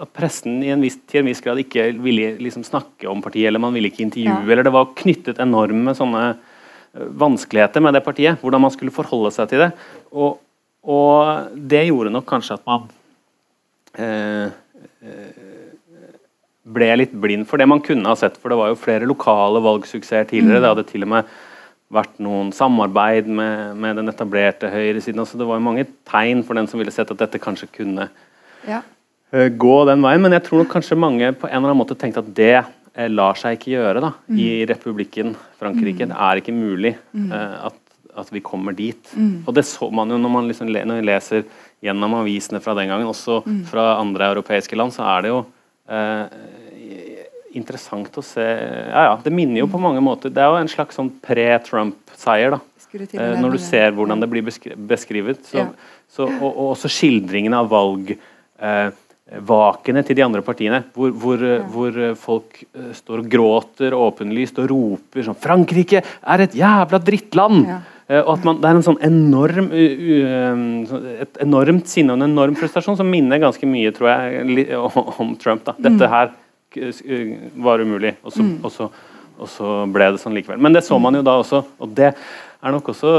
at 0.00 0.10
pressen 0.16 0.58
en 0.66 0.82
viss, 0.82 0.96
til 1.06 1.22
en 1.22 1.28
viss 1.28 1.42
grad 1.44 1.60
ikke 1.62 1.86
ville 2.02 2.34
liksom 2.42 2.64
snakke 2.66 3.08
om 3.10 3.22
partiet, 3.22 3.48
eller 3.48 3.62
man 3.62 3.74
ville 3.76 3.90
ikke 3.90 4.04
intervjue, 4.06 4.40
ja. 4.42 4.50
eller 4.50 4.66
det 4.66 4.74
var 4.74 4.90
knyttet 4.98 5.40
enorme 5.42 5.94
sånne 5.96 6.24
eh, 6.32 7.06
vanskeligheter 7.22 7.84
med 7.84 7.94
det 7.96 8.04
partiet. 8.06 8.40
Hvordan 8.42 8.64
man 8.66 8.74
skulle 8.74 8.94
forholde 8.94 9.30
seg 9.34 9.50
til 9.52 9.64
det. 9.66 9.70
Og, 10.10 10.40
og 10.82 11.54
det 11.54 11.86
gjorde 11.88 12.14
nok 12.14 12.26
kanskje 12.28 12.58
at 12.58 12.66
man 12.68 12.88
eh, 14.02 14.48
eh, 15.06 15.42
ble 16.74 16.90
litt 16.98 17.14
blind 17.20 17.46
for 17.48 17.60
det 17.60 17.68
man 17.70 17.82
kunne 17.84 18.10
ha 18.10 18.18
sett. 18.18 18.38
For 18.40 18.52
det 18.52 18.60
var 18.60 18.72
jo 18.72 18.80
flere 18.80 19.10
lokale 19.10 19.62
valgsuksesser 19.64 20.30
tidligere. 20.32 20.58
Mm. 20.58 20.64
Det 20.64 20.72
hadde 20.72 20.88
til 20.90 21.06
og 21.06 21.14
med 21.14 21.34
vært 21.92 22.16
noen 22.22 22.50
samarbeid 22.54 23.28
med, 23.28 23.76
med 23.80 23.98
den 24.00 24.10
etablerte 24.10 24.70
høyresiden. 24.72 25.20
Altså 25.22 25.38
det 25.40 25.48
var 25.48 25.62
mange 25.62 25.86
tegn 26.08 26.42
for 26.46 26.58
den 26.58 26.68
som 26.70 26.80
ville 26.80 26.94
sett 26.94 27.12
at 27.12 27.20
dette 27.20 27.40
kanskje 27.42 27.68
kunne 27.74 28.08
ja. 28.66 28.80
uh, 29.34 29.48
gå 29.48 29.76
den 29.90 30.04
veien. 30.04 30.24
Men 30.24 30.36
jeg 30.36 30.46
tror 30.48 30.62
nok 30.62 30.72
kanskje 30.74 30.98
mange 30.98 31.30
på 31.36 31.48
en 31.48 31.58
eller 31.58 31.70
annen 31.70 31.82
måte 31.82 31.98
tenkte 31.98 32.24
at 32.24 32.32
det 32.36 32.56
uh, 32.64 33.08
lar 33.12 33.38
seg 33.40 33.58
ikke 33.58 33.74
gjøre 33.76 34.04
da, 34.04 34.14
mm. 34.26 34.40
i 34.40 34.48
republikken 34.70 35.34
Frankrike. 35.60 36.08
Mm. 36.08 36.14
Det 36.14 36.20
er 36.28 36.42
ikke 36.42 36.56
mulig 36.56 36.94
uh, 36.96 37.68
at, 37.70 37.78
at, 38.14 38.32
vi 38.34 38.42
kommer 38.44 38.76
dit. 38.76 39.14
Mm. 39.14 39.44
Og 39.44 39.54
det 39.56 39.66
så 39.68 39.90
man 39.92 40.10
jo 40.10 40.20
når 40.20 40.34
man 40.38 40.50
liksom 40.50 40.72
når 40.72 40.90
man, 40.96 41.06
leser 41.06 41.46
gjennom 41.84 42.16
avisene 42.22 42.62
fra 42.64 42.74
den 42.78 42.90
gangen, 42.90 43.10
også 43.12 43.42
mm. 43.44 43.64
fra 43.70 43.98
andre 44.00 44.32
europeiske 44.32 44.78
land, 44.78 44.96
så 44.96 45.04
er 45.04 45.26
det 45.26 45.34
jo 45.34 45.44
interessant 47.54 48.18
å 48.18 48.24
se 48.24 48.44
ja, 48.44 49.02
ja, 49.08 49.14
Det 49.24 49.32
minner 49.32 49.62
jo 49.62 49.68
på 49.70 49.80
mange 49.80 50.02
måter 50.04 50.32
Det 50.32 50.42
er 50.42 50.50
jo 50.52 50.60
en 50.60 50.70
slags 50.70 50.98
sånn 50.98 51.12
pre-Trump-seier. 51.24 52.56
da 52.56 52.60
Eh, 52.94 53.40
Når 53.40 53.56
du 53.56 53.58
ser 53.58 53.94
hvordan 53.94 54.20
det 54.22 54.28
blir 54.30 54.44
beskrevet. 54.44 55.42
Så, 55.48 55.64
ja. 55.64 55.70
så, 56.10 56.28
og, 56.28 56.50
og, 56.50 56.66
også 56.74 56.90
skildringene 56.92 57.58
av 57.58 57.70
valg. 57.72 58.14
eh, 58.58 58.92
til 60.04 60.16
de 60.18 60.22
andre 60.22 60.42
partiene, 60.44 60.82
hvor, 60.94 61.10
hvor, 61.10 61.40
ja. 61.40 61.62
hvor, 61.64 61.96
folk 62.20 62.60
eh, 62.62 62.92
står 62.94 63.24
og 63.24 63.30
gråter 63.32 63.96
åpenlyst 63.96 64.60
og 64.62 64.68
roper 64.70 65.24
sånn 65.24 65.40
'Frankrike 65.40 66.04
er 66.04 66.44
et 66.44 66.54
jævla 66.54 67.00
drittland!' 67.02 67.66
Ja. 67.66 67.80
Uh, 68.04 68.20
og 68.20 68.34
at 68.34 68.44
man, 68.44 68.60
Det 68.60 68.68
er 68.68 68.76
en 68.76 68.84
sånn 68.84 68.98
enorm 69.00 69.70
uh, 69.72 71.22
et 71.24 71.38
enormt 71.40 71.88
sinne 71.88 72.12
og 72.12 72.18
en 72.20 72.28
enorm 72.28 72.52
frustrasjon 72.52 72.98
som 72.98 73.08
minner 73.08 73.40
ganske 73.40 73.64
mye 73.64 73.94
tror 73.96 74.10
jeg, 74.10 74.76
om 74.76 75.32
Trump. 75.40 75.64
da. 75.64 75.72
Dette 75.78 76.04
mm. 76.04 76.10
her 76.12 76.28
var 77.64 77.82
umulig, 77.82 78.16
og 78.22 78.32
så, 78.34 78.44
mm. 78.44 78.54
og, 78.62 78.72
så, 78.72 78.88
og 79.38 79.50
så, 79.50 79.74
ble 79.92 80.12
det 80.14 80.22
sånn 80.22 80.36
likevel. 80.36 80.62
Men 80.62 80.76
det 80.76 80.84
så 80.86 80.98
man 81.02 81.16
jo 81.18 81.24
da 81.26 81.38
også, 81.42 81.64
og 81.78 81.92
det 81.96 82.12
er 82.14 82.72
nok 82.74 82.88
også 82.94 83.12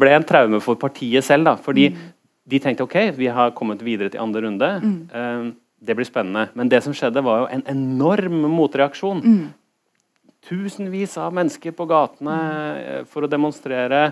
ble 0.00 0.16
en 0.16 0.26
traume 0.26 0.60
for 0.64 0.80
partiet 0.80 1.26
selv. 1.26 1.50
da, 1.50 1.58
fordi 1.60 1.90
mm 1.94 2.08
de 2.50 2.60
tenkte 2.62 2.86
ok, 2.86 2.96
vi 3.16 3.28
har 3.30 3.54
kommet 3.56 3.82
videre 3.84 4.10
til 4.12 4.22
andre 4.22 4.44
runde. 4.46 4.70
Mm. 4.82 4.96
Uh, 5.12 5.52
det 5.80 5.96
blir 5.96 6.08
spennende. 6.08 6.48
Men 6.58 6.70
det 6.72 6.82
som 6.84 6.94
skjedde, 6.96 7.22
var 7.24 7.44
jo 7.44 7.50
en 7.54 7.64
enorm 7.70 8.42
motreaksjon. 8.52 9.22
Mm. 9.24 10.26
Tusenvis 10.48 11.16
av 11.20 11.34
mennesker 11.36 11.74
på 11.76 11.86
gatene 11.88 12.40
uh, 12.40 12.98
for 13.10 13.26
å 13.26 13.30
demonstrere. 13.30 14.10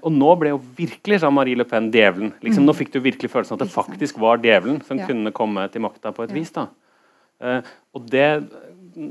Og 0.00 0.10
nå 0.10 0.32
ble 0.40 0.50
jo 0.50 0.62
virkelig 0.74 1.20
Jean-Marie 1.22 1.58
Le 1.58 1.66
Pen 1.68 1.92
djevelen. 1.94 2.32
Liksom, 2.42 2.64
mm. 2.64 2.66
Nå 2.66 2.74
fikk 2.74 2.90
du 2.96 2.98
virkelig 3.04 3.30
følelsen 3.30 3.54
at 3.54 3.62
det 3.62 3.70
faktisk 3.70 4.18
var 4.18 4.40
djevelen 4.42 4.80
som 4.86 4.98
ja. 4.98 5.06
kunne 5.06 5.30
komme 5.34 5.68
til 5.70 5.84
makta 5.84 6.10
på 6.16 6.24
et 6.24 6.32
ja. 6.32 6.38
vis. 6.40 6.50
da. 6.56 6.66
Og 7.40 8.06
det 8.08 8.28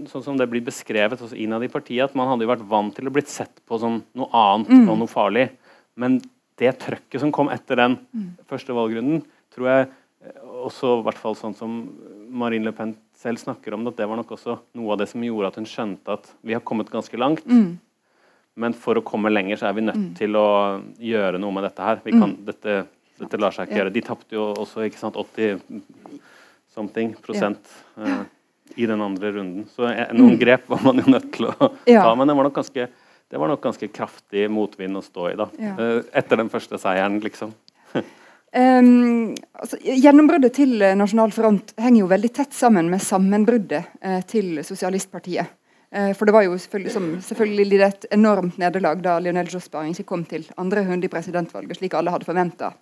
sånn 0.10 0.24
som 0.26 0.38
det 0.40 0.48
blir 0.50 0.64
beskrevet 0.66 1.22
også 1.22 1.38
innad 1.38 1.66
i 1.66 1.72
partiet, 1.72 2.10
at 2.10 2.18
man 2.18 2.30
hadde 2.32 2.46
jo 2.46 2.52
vært 2.52 2.66
vant 2.70 2.96
til 2.96 3.10
å 3.10 3.14
blitt 3.14 3.32
sett 3.32 3.62
på 3.68 3.78
som 3.82 4.00
noe 4.18 4.30
annet 4.34 4.72
mm. 4.74 4.88
og 4.90 5.00
noe 5.02 5.12
farlig. 5.12 5.46
Men 6.00 6.18
det 6.60 6.74
trøkket 6.82 7.22
som 7.22 7.34
kom 7.36 7.52
etter 7.54 7.80
den 7.80 8.00
mm. 8.10 8.28
første 8.50 8.76
valgrunden, 8.76 9.22
tror 9.54 9.70
jeg 9.72 9.88
eh, 9.88 10.40
også 10.66 10.98
i 11.00 11.06
hvert 11.06 11.22
fall 11.22 11.38
sånn 11.38 11.56
som 11.58 11.78
Marine 12.36 12.70
Le 12.70 12.76
Pen 12.76 12.96
selv 13.20 13.42
snakker 13.42 13.76
om 13.76 13.86
det, 13.86 13.94
at 13.94 14.02
det 14.02 14.10
var 14.10 14.20
nok 14.20 14.36
også 14.36 14.58
noe 14.78 14.96
av 14.96 15.02
det 15.02 15.10
som 15.12 15.24
gjorde 15.24 15.54
at 15.54 15.60
hun 15.62 15.70
skjønte 15.70 16.18
at 16.18 16.32
vi 16.46 16.58
har 16.58 16.66
kommet 16.66 16.92
ganske 16.94 17.20
langt. 17.22 17.46
Mm. 17.46 17.76
Men 18.56 18.76
for 18.80 18.98
å 18.98 19.06
komme 19.06 19.32
lenger 19.34 19.60
så 19.60 19.70
er 19.70 19.78
vi 19.78 19.86
nødt 19.86 20.02
mm. 20.02 20.12
til 20.18 20.38
å 20.40 20.50
gjøre 21.04 21.42
noe 21.44 21.56
med 21.56 21.68
dette 21.68 21.86
her. 21.86 22.02
Kan, 22.06 22.38
mm. 22.38 22.44
dette, 22.48 22.78
dette, 23.20 23.40
lar 23.42 23.56
seg 23.56 23.68
ikke 23.68 23.78
ja. 23.78 23.84
gjøre. 23.84 23.96
De 23.98 24.04
tapte 24.06 24.38
jo 24.38 24.48
også 24.64 24.88
ikke 24.88 25.02
sant, 25.02 25.20
80 25.20 25.60
something 26.76 27.16
prosent 27.24 27.72
ja. 27.96 28.04
uh, 28.04 28.22
i 28.76 28.86
den 28.86 29.02
andre 29.02 29.32
runden. 29.32 29.66
Så 29.72 29.88
eh, 29.88 30.12
noen 30.14 30.36
mm. 30.36 30.40
grep 30.42 30.70
var 30.70 30.84
man 30.84 31.00
jo 31.00 31.08
nødt 31.16 31.32
til 31.36 31.50
å 31.50 31.56
ta, 31.72 32.12
men 32.16 32.28
det 32.28 32.36
var 32.36 32.50
nok 32.50 32.62
ganske 32.62 32.88
det 33.26 33.40
var 33.42 33.50
nok 33.50 33.64
ganske 33.64 33.88
kraftig 33.90 34.46
motvind 34.54 35.00
å 35.00 35.02
stå 35.02 35.30
i 35.32 35.38
da. 35.40 35.48
Ja. 35.58 35.74
Eh, 35.82 36.02
etter 36.22 36.38
den 36.38 36.52
første 36.54 36.78
seieren, 36.78 37.18
liksom. 37.24 37.56
um, 37.96 39.34
altså, 39.58 39.80
gjennombruddet 39.82 40.54
til 40.60 40.86
Nasjonal 41.00 41.34
Front 41.34 41.74
henger 41.82 42.04
jo 42.04 42.10
veldig 42.12 42.32
tett 42.38 42.54
sammen 42.56 42.92
med 42.94 43.02
sammenbruddet 43.04 43.96
uh, 44.06 44.20
til 44.30 44.62
Sosialistpartiet. 44.68 45.56
Uh, 45.90 46.12
for 46.14 46.30
det 46.30 46.36
var 46.38 46.46
jo 46.46 46.54
selvfølgelig, 46.62 46.94
som, 46.94 47.10
selvfølgelig 47.26 47.82
et 47.88 48.08
enormt 48.14 48.62
nederlag 48.62 49.02
da 49.02 49.18
Lionel 49.24 49.50
Jospin 49.50 49.90
ikke 49.96 50.08
kom 50.14 50.28
til 50.30 50.46
andre 50.62 50.86
runde 50.86 51.10
i 51.10 51.12
presidentvalget, 51.12 51.80
slik 51.82 51.98
alle 51.98 52.14
hadde 52.14 52.30
forventa 52.30 52.76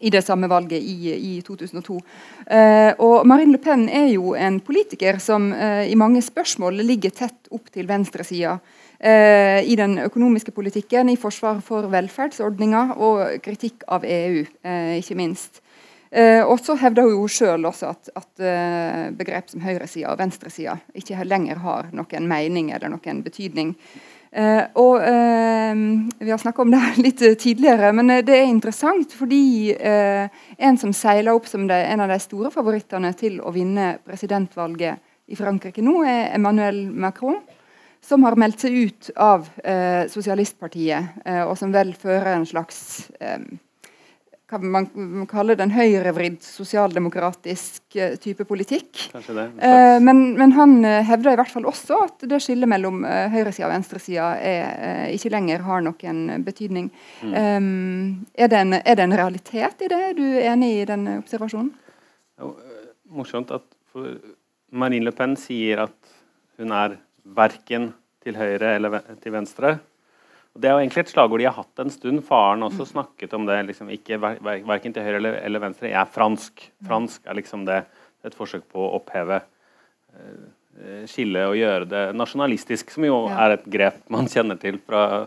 i 0.00 0.10
det 0.12 0.22
samme 0.26 0.48
valget 0.50 0.82
i, 0.82 1.12
i 1.14 1.34
2002. 1.46 2.00
Eh, 2.46 2.92
og 3.02 3.26
Marine 3.26 3.56
Le 3.56 3.62
Pen 3.62 3.86
er 3.88 4.10
jo 4.12 4.34
en 4.34 4.60
politiker 4.60 5.20
som 5.22 5.52
i 5.52 5.94
mange 5.98 6.22
spørsmål 6.24 6.82
ligger 6.84 7.14
tett 7.14 7.52
opp 7.54 7.70
til 7.72 7.88
venstresida 7.88 8.58
eh, 8.98 9.62
i 9.64 9.76
den 9.76 9.98
økonomiske 9.98 10.52
politikken, 10.56 11.08
i 11.08 11.20
forsvar 11.20 11.60
for 11.64 11.88
velferdsordninger 11.92 12.96
og 12.96 13.38
kritikk 13.44 13.86
av 13.88 14.04
EU, 14.04 14.44
eh, 14.62 14.96
ikke 15.00 15.18
minst. 15.18 15.62
Eh, 16.10 16.42
og 16.46 16.60
så 16.62 16.76
hevder 16.78 17.08
hun 17.08 17.16
jo 17.16 17.30
sjøl 17.30 17.66
også 17.66 17.90
at, 17.90 18.10
at 18.16 18.44
eh, 18.44 19.06
begrep 19.16 19.50
som 19.50 19.64
høyresida 19.64 20.12
og 20.12 20.20
venstresida 20.20 20.76
ikke 20.96 21.26
lenger 21.26 21.60
har 21.64 21.90
noen 21.96 22.28
mening 22.30 22.70
eller 22.72 22.92
noen 22.92 23.24
betydning. 23.26 23.74
Eh, 24.36 24.62
og 24.76 25.00
eh, 25.00 25.82
Vi 26.20 26.30
har 26.30 26.40
snakka 26.42 26.62
om 26.62 26.72
det 26.74 26.82
litt 27.06 27.24
tidligere, 27.40 27.92
men 27.96 28.12
det 28.26 28.36
er 28.36 28.46
interessant 28.50 29.16
fordi 29.16 29.72
en 29.76 30.80
som 30.80 30.92
seiler 30.92 31.32
opp 31.32 31.48
som 31.48 31.66
det, 31.68 31.78
en 31.88 32.04
av 32.04 32.12
de 32.12 32.20
store 32.20 32.52
favorittene 32.54 33.12
til 33.16 33.40
å 33.40 33.52
vinne 33.54 33.96
presidentvalget 34.04 35.02
i 35.26 35.36
Frankrike 35.38 35.82
nå, 35.82 36.02
er 36.06 36.34
Emmanuel 36.36 36.84
Macron 36.92 37.40
som 38.06 38.24
har 38.26 38.36
meldt 38.38 38.62
seg 38.62 38.76
ut 38.86 39.10
av 39.18 39.48
eh, 39.64 40.06
Sosialistpartiet, 40.10 41.22
eh, 41.26 41.42
og 41.42 41.56
som 41.58 41.72
vel 41.74 41.92
fører 41.98 42.36
en 42.36 42.46
slags 42.46 43.08
eh, 43.18 43.40
hva 44.46 44.60
man 44.62 45.24
kaller 45.26 45.58
den 45.58 45.72
høyrevridd 45.74 46.38
sosialdemokratisk 46.44 47.96
uh, 47.98 48.14
type 48.22 48.46
politikk. 48.46 49.08
Det, 49.10 49.46
uh, 49.58 49.96
men, 50.02 50.20
men, 50.38 50.54
han 50.54 50.76
uh, 50.84 51.00
hevder 51.06 51.34
i 51.34 51.40
hvert 51.40 51.50
fall 51.50 51.66
også 51.66 51.98
at 52.04 52.26
det 52.30 52.38
skillet 52.44 52.70
mellom 52.70 53.02
høyresida 53.04 53.66
og 53.66 53.74
venstresida 53.74 54.28
ikke 55.10 55.32
lenger 55.34 55.64
har 55.66 55.82
noen 55.82 56.44
betydning. 56.46 56.92
Mm. 57.22 57.34
Um, 57.34 58.26
er, 58.38 58.52
det 58.52 58.60
en, 58.62 58.78
er, 58.78 58.94
det 58.94 59.06
en, 59.08 59.16
realitet 59.18 59.82
i 59.82 59.90
det? 59.90 60.00
Er 60.12 60.16
du 60.18 60.24
enig 60.38 60.70
i 60.76 60.86
den 60.88 61.08
observasjonen? 61.16 61.72
Jo, 62.38 62.54
morsomt 63.16 63.50
at 63.54 63.66
Marine 64.70 65.08
Le 65.08 65.14
Pen 65.16 65.34
sier 65.40 65.86
at 65.88 66.16
hun 66.60 66.74
er 66.74 66.98
verken 67.36 67.90
til 68.22 68.38
høyre 68.38 68.76
eller 68.78 69.00
til 69.22 69.34
venstre. 69.34 69.76
Det 70.58 70.68
er 70.68 70.74
jo 70.74 70.82
egentlig 70.82 71.04
et 71.04 71.12
slagord 71.12 71.42
de 71.42 71.48
har 71.48 71.56
hatt 71.56 71.82
en 71.82 71.92
stund. 71.92 72.22
Faren 72.26 72.64
også 72.66 72.88
snakket 72.88 73.34
om 73.36 73.46
det. 73.48 73.58
Liksom, 73.70 73.90
ikke 73.94 74.18
Verken 74.20 74.94
til 74.94 75.04
høyre 75.04 75.20
eller, 75.20 75.38
eller, 75.42 75.62
venstre. 75.62 75.90
Jeg 75.90 76.00
er 76.00 76.12
fransk. 76.12 76.66
Fransk 76.86 77.26
er 77.26 77.38
liksom 77.38 77.66
det 77.68 77.82
et 78.26 78.34
forsøk 78.36 78.64
på 78.72 78.82
å 78.82 78.96
oppheve 78.98 79.38
uh, 79.38 81.04
skillet 81.06 81.46
og 81.46 81.58
gjøre 81.58 81.86
det 81.90 82.04
nasjonalistisk, 82.18 82.90
som 82.96 83.06
jo 83.06 83.20
ja. 83.28 83.36
er 83.44 83.54
et 83.54 83.68
grep 83.70 84.00
man 84.10 84.26
kjenner 84.30 84.58
til 84.58 84.80
fra, 84.82 85.26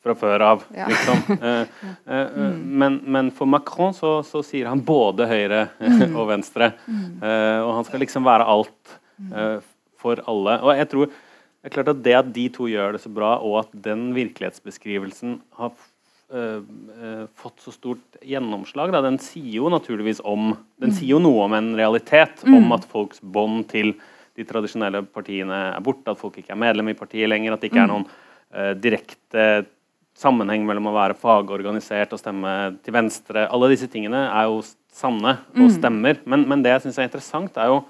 fra 0.00 0.14
før 0.16 0.46
av. 0.46 0.64
Ja. 0.76 0.88
Liksom. 0.88 1.42
Uh, 1.42 1.90
uh, 2.14 2.56
men, 2.56 3.02
men, 3.04 3.28
for 3.36 3.50
Macron 3.50 3.92
så, 3.96 4.14
så, 4.24 4.40
sier 4.46 4.70
han 4.70 4.80
både 4.86 5.28
høyre 5.28 5.66
mm. 5.76 6.16
og 6.18 6.30
venstre. 6.30 6.72
Mm. 6.86 7.04
Eh, 7.20 7.58
og 7.60 7.76
han 7.80 7.90
skal 7.90 8.02
liksom 8.06 8.24
være 8.26 8.48
alt 8.54 8.96
eh, 9.28 9.60
for 10.02 10.22
alle. 10.30 10.58
Og 10.62 10.74
jeg 10.76 10.90
tror 10.92 11.12
det 11.62 11.70
er 11.70 11.74
klart 11.76 11.92
at 11.92 12.02
det 12.02 12.14
at 12.18 12.30
de 12.34 12.48
to 12.50 12.66
gjør 12.66 12.96
det 12.96 13.04
så 13.04 13.10
bra, 13.14 13.36
og 13.38 13.60
at 13.60 13.74
den 13.84 14.08
virkelighetsbeskrivelsen 14.16 15.36
har 15.54 15.70
øh, 16.34 16.58
øh, 16.58 17.26
fått 17.38 17.62
så 17.62 17.74
stort 17.74 18.18
gjennomslag, 18.18 18.90
da, 18.90 19.02
den 19.04 19.20
sier 19.22 19.60
jo 19.60 19.70
naturligvis 19.70 20.24
om 20.26 20.56
Den 20.82 20.90
mm. 20.90 20.96
sier 20.98 21.14
jo 21.14 21.20
noe 21.22 21.44
om 21.44 21.54
en 21.54 21.70
realitet, 21.78 22.42
mm. 22.42 22.56
om 22.58 22.74
at 22.74 22.88
folks 22.90 23.22
bånd 23.22 23.68
til 23.70 23.94
de 24.34 24.46
tradisjonelle 24.48 25.04
partiene 25.06 25.60
er 25.76 25.84
borte, 25.84 26.10
at 26.10 26.18
folk 26.18 26.40
ikke 26.40 26.56
er 26.56 26.58
medlem 26.58 26.90
i 26.90 26.98
partiet 26.98 27.30
lenger, 27.30 27.54
at 27.54 27.62
det 27.62 27.70
ikke 27.70 27.84
er 27.84 27.90
mm. 27.90 27.94
noen 27.94 28.08
øh, 28.10 28.74
direkte 28.82 29.46
sammenheng 30.18 30.66
mellom 30.66 30.90
å 30.90 30.96
være 30.96 31.16
fagorganisert 31.16 32.12
og 32.12 32.20
stemme 32.20 32.52
til 32.82 32.94
venstre. 32.94 33.46
Alle 33.46 33.70
disse 33.72 33.86
tingene 33.92 34.26
er 34.26 34.50
jo 34.50 34.60
sanne 34.92 35.38
og 35.54 35.68
mm. 35.68 35.74
stemmer. 35.78 36.18
Men, 36.26 36.48
men 36.50 36.64
det 36.64 36.74
jeg 36.74 36.88
syns 36.88 36.98
er 37.00 37.08
interessant, 37.08 37.56
er 37.56 37.70
jo 37.70 37.82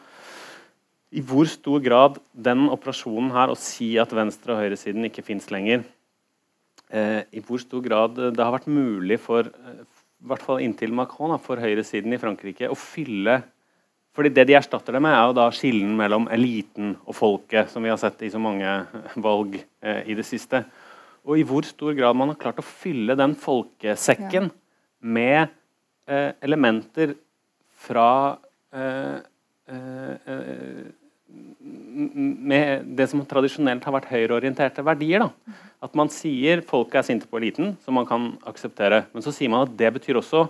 i 1.12 1.20
hvor 1.20 1.48
stor 1.51 1.83
grad 1.85 2.18
den 2.33 2.68
operasjonen 2.72 3.33
her, 3.35 3.53
å 3.53 3.59
si 3.59 3.94
at 4.01 4.12
venstre- 4.16 4.55
og 4.55 4.62
høyresiden 4.62 5.05
ikke 5.09 5.25
fins 5.27 5.51
lenger, 5.53 5.85
eh, 6.90 7.22
i 7.33 7.42
hvor 7.44 7.61
stor 7.61 7.83
grad 7.85 8.16
det 8.16 8.40
har 8.40 8.55
vært 8.55 8.70
mulig 8.72 9.20
for 9.20 9.48
eh, 9.48 9.83
i 10.22 10.31
hvert 10.31 10.44
fall 10.44 10.62
inntil 10.62 10.94
Macron, 10.94 11.35
for 11.42 11.61
høyresiden 11.61 12.14
i 12.14 12.20
Frankrike 12.22 12.70
å 12.70 12.79
fylle 12.79 13.42
fordi 14.12 14.29
Det 14.29 14.44
de 14.44 14.53
erstatter 14.59 14.92
det 14.92 15.01
med, 15.01 15.14
er 15.16 15.25
jo 15.25 15.37
da 15.38 15.46
skillen 15.57 15.94
mellom 15.96 16.27
eliten 16.29 16.90
og 17.09 17.14
folket, 17.16 17.70
som 17.72 17.81
vi 17.81 17.88
har 17.88 17.96
sett 17.96 18.20
i 18.20 18.29
så 18.29 18.37
mange 18.37 18.68
valg 19.25 19.57
eh, 19.57 20.03
i 20.05 20.12
det 20.12 20.27
siste. 20.29 20.61
Og 21.25 21.40
i 21.40 21.44
hvor 21.48 21.64
stor 21.64 21.94
grad 21.96 22.18
man 22.20 22.29
har 22.29 22.37
klart 22.37 22.61
å 22.61 22.66
fylle 22.66 23.16
den 23.16 23.33
folkesekken 23.40 24.51
ja. 24.51 24.57
med 25.01 25.55
eh, 26.05 26.29
elementer 26.44 27.14
fra 27.87 28.37
eh, 28.77 29.16
eh, 29.72 30.92
med 31.92 32.88
det 32.98 33.09
som 33.11 33.22
tradisjonelt 33.28 33.85
har 33.85 33.94
vært 33.96 34.11
høyreorienterte 34.11 34.85
verdier. 34.87 35.26
Da. 35.26 35.61
At 35.85 35.94
man 35.98 36.11
sier 36.12 36.64
folket 36.66 37.00
er 37.00 37.07
sinte 37.07 37.28
på 37.28 37.40
eliten, 37.40 37.76
som 37.85 37.96
man 37.98 38.09
kan 38.09 38.33
akseptere. 38.48 39.05
Men 39.12 39.24
så 39.24 39.35
sier 39.35 39.52
man 39.52 39.66
at 39.66 39.76
det 39.78 39.92
betyr 39.98 40.20
også 40.20 40.46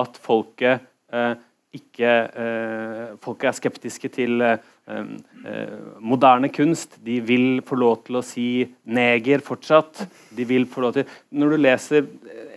at 0.00 0.16
folket 0.22 0.84
eh, 1.14 1.34
ikke 1.74 2.10
eh, 2.38 3.14
Folket 3.22 3.48
er 3.50 3.56
skeptiske 3.56 4.10
til 4.14 4.42
eh, 4.44 4.58
eh 4.86 5.76
moderne 6.04 6.50
kunst. 6.52 6.98
De 7.02 7.18
vil 7.24 7.62
få 7.66 7.78
lov 7.80 8.04
til 8.06 8.18
å 8.20 8.24
si 8.26 8.66
neger 8.84 9.42
fortsatt. 9.42 10.04
De 10.34 10.46
vil 10.46 10.66
få 10.70 10.84
lov 10.84 10.94
til 10.94 11.04
Når 11.30 11.50
du 11.50 11.56
leser 11.56 12.06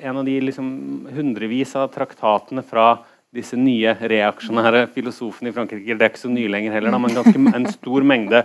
en 0.01 0.17
av 0.17 0.25
de 0.25 0.39
liksom, 0.41 0.67
hundrevis 1.13 1.75
av 1.75 1.89
traktatene 1.93 2.61
fra 2.61 2.97
disse 3.35 3.57
nye 3.59 3.91
reaksjonære 4.07 4.85
filosofene 4.95 5.51
i 5.51 5.55
Frankrike. 5.55 5.95
Det 5.97 6.05
er 6.05 6.11
ikke 6.13 6.23
så 6.23 6.31
nye 6.31 6.51
lenger 6.51 6.77
heller, 6.77 6.95
men 7.01 7.15
ganske 7.15 7.41
en 7.59 7.67
stor 7.73 8.05
mengde, 8.07 8.43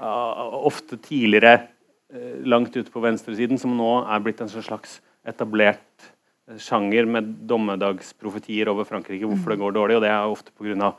ofte 0.00 0.98
tidligere 1.04 1.66
uh, 2.14 2.40
langt 2.48 2.76
ute 2.76 2.90
på 2.92 3.02
venstresiden, 3.04 3.60
som 3.60 3.76
nå 3.76 3.92
er 4.06 4.24
blitt 4.24 4.40
en 4.42 4.52
slags 4.52 5.00
etablert 5.28 6.08
uh, 6.48 6.56
sjanger 6.60 7.08
med 7.08 7.34
dommedagsprofetier 7.48 8.72
over 8.72 8.88
Frankrike, 8.88 9.28
hvorfor 9.28 9.54
det 9.54 9.60
går 9.62 9.76
dårlig. 9.76 9.98
og 9.98 10.06
Det 10.06 10.12
er 10.12 10.36
ofte 10.36 10.54
pga. 10.56 10.94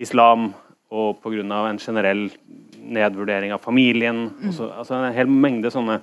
islam 0.00 0.52
og 0.90 1.20
pga. 1.22 1.42
en 1.68 1.78
generell 1.78 2.30
nedvurdering 2.78 3.52
av 3.52 3.60
familien. 3.60 4.30
Også, 4.48 4.72
altså 4.72 4.94
En 4.94 5.14
hel 5.14 5.28
mengde 5.28 5.70
sånne 5.70 6.00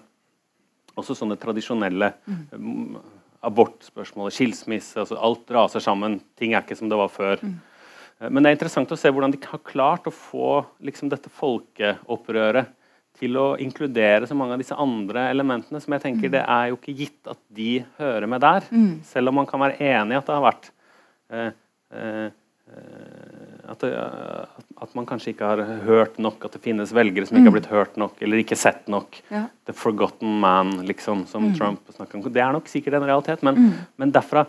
også 0.99 1.15
sånne 1.15 1.37
tradisjonelle 1.39 2.13
mm 2.27 3.18
abortspørsmålet, 3.45 4.35
skilsmisse 4.35 4.99
altså 4.99 5.17
Alt 5.23 5.51
raser 5.55 5.83
sammen. 5.83 6.19
Ting 6.39 6.53
er 6.53 6.65
ikke 6.65 6.77
som 6.79 6.91
det 6.91 6.99
var 6.99 7.11
før. 7.13 7.41
Mm. 7.43 7.57
Men 8.27 8.43
det 8.43 8.49
er 8.49 8.57
interessant 8.57 8.91
å 8.91 8.97
se 8.99 9.11
hvordan 9.13 9.31
de 9.31 9.39
har 9.47 9.61
klart 9.63 10.09
å 10.09 10.13
få 10.13 10.59
liksom, 10.83 11.11
dette 11.11 11.31
folkeopprøret 11.31 12.75
til 13.19 13.35
å 13.39 13.45
inkludere 13.59 14.27
så 14.27 14.35
mange 14.37 14.55
av 14.55 14.61
disse 14.61 14.75
andre 14.79 15.25
elementene 15.31 15.79
som 15.83 15.95
jeg 15.95 16.03
tenker 16.05 16.29
mm. 16.29 16.33
det 16.35 16.43
er 16.43 16.67
jo 16.69 16.77
ikke 16.77 16.97
gitt 16.99 17.31
at 17.31 17.39
de 17.55 17.71
hører 17.99 18.27
med 18.31 18.43
der. 18.43 18.67
Mm. 18.71 18.99
Selv 19.07 19.31
om 19.31 19.39
man 19.39 19.49
kan 19.49 19.63
være 19.63 19.79
enig 19.79 20.15
i 20.15 20.19
at 20.19 20.29
det 20.29 20.35
har 20.35 20.45
vært 20.45 20.69
eh, 21.31 21.49
eh, 21.95 22.27
at, 23.69 23.83
det, 23.83 23.91
at, 24.81 24.93
man 24.97 25.07
kanskje 25.09 25.33
ikke 25.33 25.49
har 25.51 25.61
hørt 25.85 26.17
nok, 26.21 26.43
at 26.45 26.55
det 26.55 26.63
finnes 26.63 26.93
velgere 26.95 27.27
som 27.29 27.37
ikke 27.37 27.47
har 27.47 27.53
mm. 27.53 27.57
blitt 27.57 27.71
hørt 27.73 27.99
nok, 28.01 28.15
eller 28.25 28.41
ikke 28.41 28.57
sett 28.59 28.87
nok. 28.91 29.19
Ja. 29.29 29.45
The 29.69 29.75
forgotten 29.77 30.39
man, 30.41 30.79
liksom, 30.89 31.25
som 31.29 31.49
mm. 31.49 31.53
Trump 31.59 31.93
snakker 31.95 32.19
om. 32.19 32.25
Det 32.33 32.43
er 32.43 32.55
nok 32.55 32.71
sikkert 32.71 32.99
en 32.99 33.07
realitet, 33.09 33.45
men, 33.45 33.59
mm. 33.59 33.85
men 34.01 34.15
derfra 34.15 34.47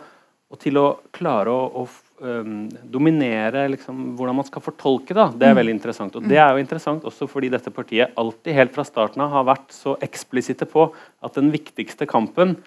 og 0.51 0.59
til 0.59 0.75
å 0.81 0.85
klare 1.15 1.51
å, 1.51 1.83
å 1.85 2.25
um, 2.27 2.65
dominere 2.91 3.63
liksom, 3.71 4.01
hvordan 4.19 4.35
man 4.41 4.47
skal 4.47 4.63
fortolke 4.65 5.15
da, 5.15 5.29
det 5.31 5.47
er 5.47 5.55
mm. 5.55 5.59
veldig 5.61 5.75
interessant. 5.77 6.17
Og 6.19 6.27
det 6.27 6.41
er 6.43 6.51
jo 6.51 6.63
interessant 6.63 7.05
også 7.07 7.27
fordi 7.31 7.51
dette 7.53 7.71
partiet 7.71 8.17
alltid 8.19 8.57
helt 8.57 8.75
fra 8.75 8.83
starten 8.87 9.23
av 9.23 9.31
har 9.31 9.47
vært 9.47 9.71
så 9.75 9.95
eksplisitte 10.03 10.67
på 10.67 10.89
at 11.23 11.39
den 11.39 11.53
viktigste 11.55 12.07
kampen 12.09 12.57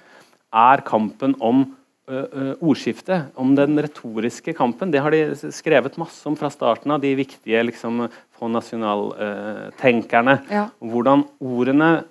er 0.54 0.84
kampen 0.86 1.36
om 1.44 1.66
ordskiftet, 2.04 3.32
om 3.40 3.54
den 3.56 3.78
retoriske 3.80 4.52
kampen. 4.56 4.90
Det 4.92 5.00
har 5.00 5.10
de 5.14 5.52
skrevet 5.54 5.96
masse 5.96 6.28
om 6.28 6.36
fra 6.36 6.50
starten 6.52 6.92
av, 6.92 7.00
de 7.00 7.14
viktige 7.16 7.62
liksom, 7.64 8.08
nasjonaltenkerne. 8.44 10.34
Ja. 10.52 10.68
Hvordan 10.84 11.24
ordene 11.40 12.04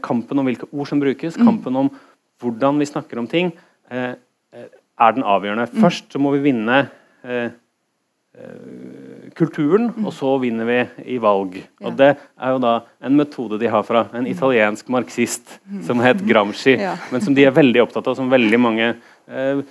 Kampen 0.00 0.38
om 0.40 0.46
hvilke 0.48 0.64
ord 0.72 0.88
som 0.88 1.00
brukes, 1.02 1.34
mm. 1.36 1.44
kampen 1.44 1.76
om 1.76 1.88
hvordan 2.40 2.78
vi 2.80 2.86
snakker 2.88 3.18
om 3.20 3.26
ting, 3.28 3.50
er 3.92 4.16
den 5.12 5.26
avgjørende. 5.28 5.66
Mm. 5.68 5.80
Først 5.82 6.08
så 6.14 6.18
må 6.22 6.30
vi 6.32 6.46
vinne 6.46 6.78
kulturen, 9.36 9.90
mm. 9.96 10.06
og 10.06 10.14
så 10.14 10.34
vinner 10.42 10.68
vi 10.68 10.78
i 11.14 11.18
valg. 11.22 11.58
Og 11.82 11.96
Det 11.98 12.12
er 12.14 12.54
jo 12.54 12.62
da 12.62 12.74
en 13.04 13.18
metode 13.18 13.58
de 13.60 13.70
har 13.72 13.84
fra 13.86 14.06
en 14.12 14.24
mm. 14.24 14.30
italiensk 14.30 14.88
marxist 14.94 15.58
mm. 15.64 15.82
som 15.88 16.00
het 16.04 16.22
Gramsci, 16.26 16.76
men 17.12 17.24
som 17.24 17.36
de 17.36 17.44
er 17.44 17.54
veldig 17.56 17.82
opptatt 17.84 18.08
av, 18.08 18.16
som 18.18 18.30
veldig 18.32 18.60
mange 18.62 18.88
eh, 18.92 19.62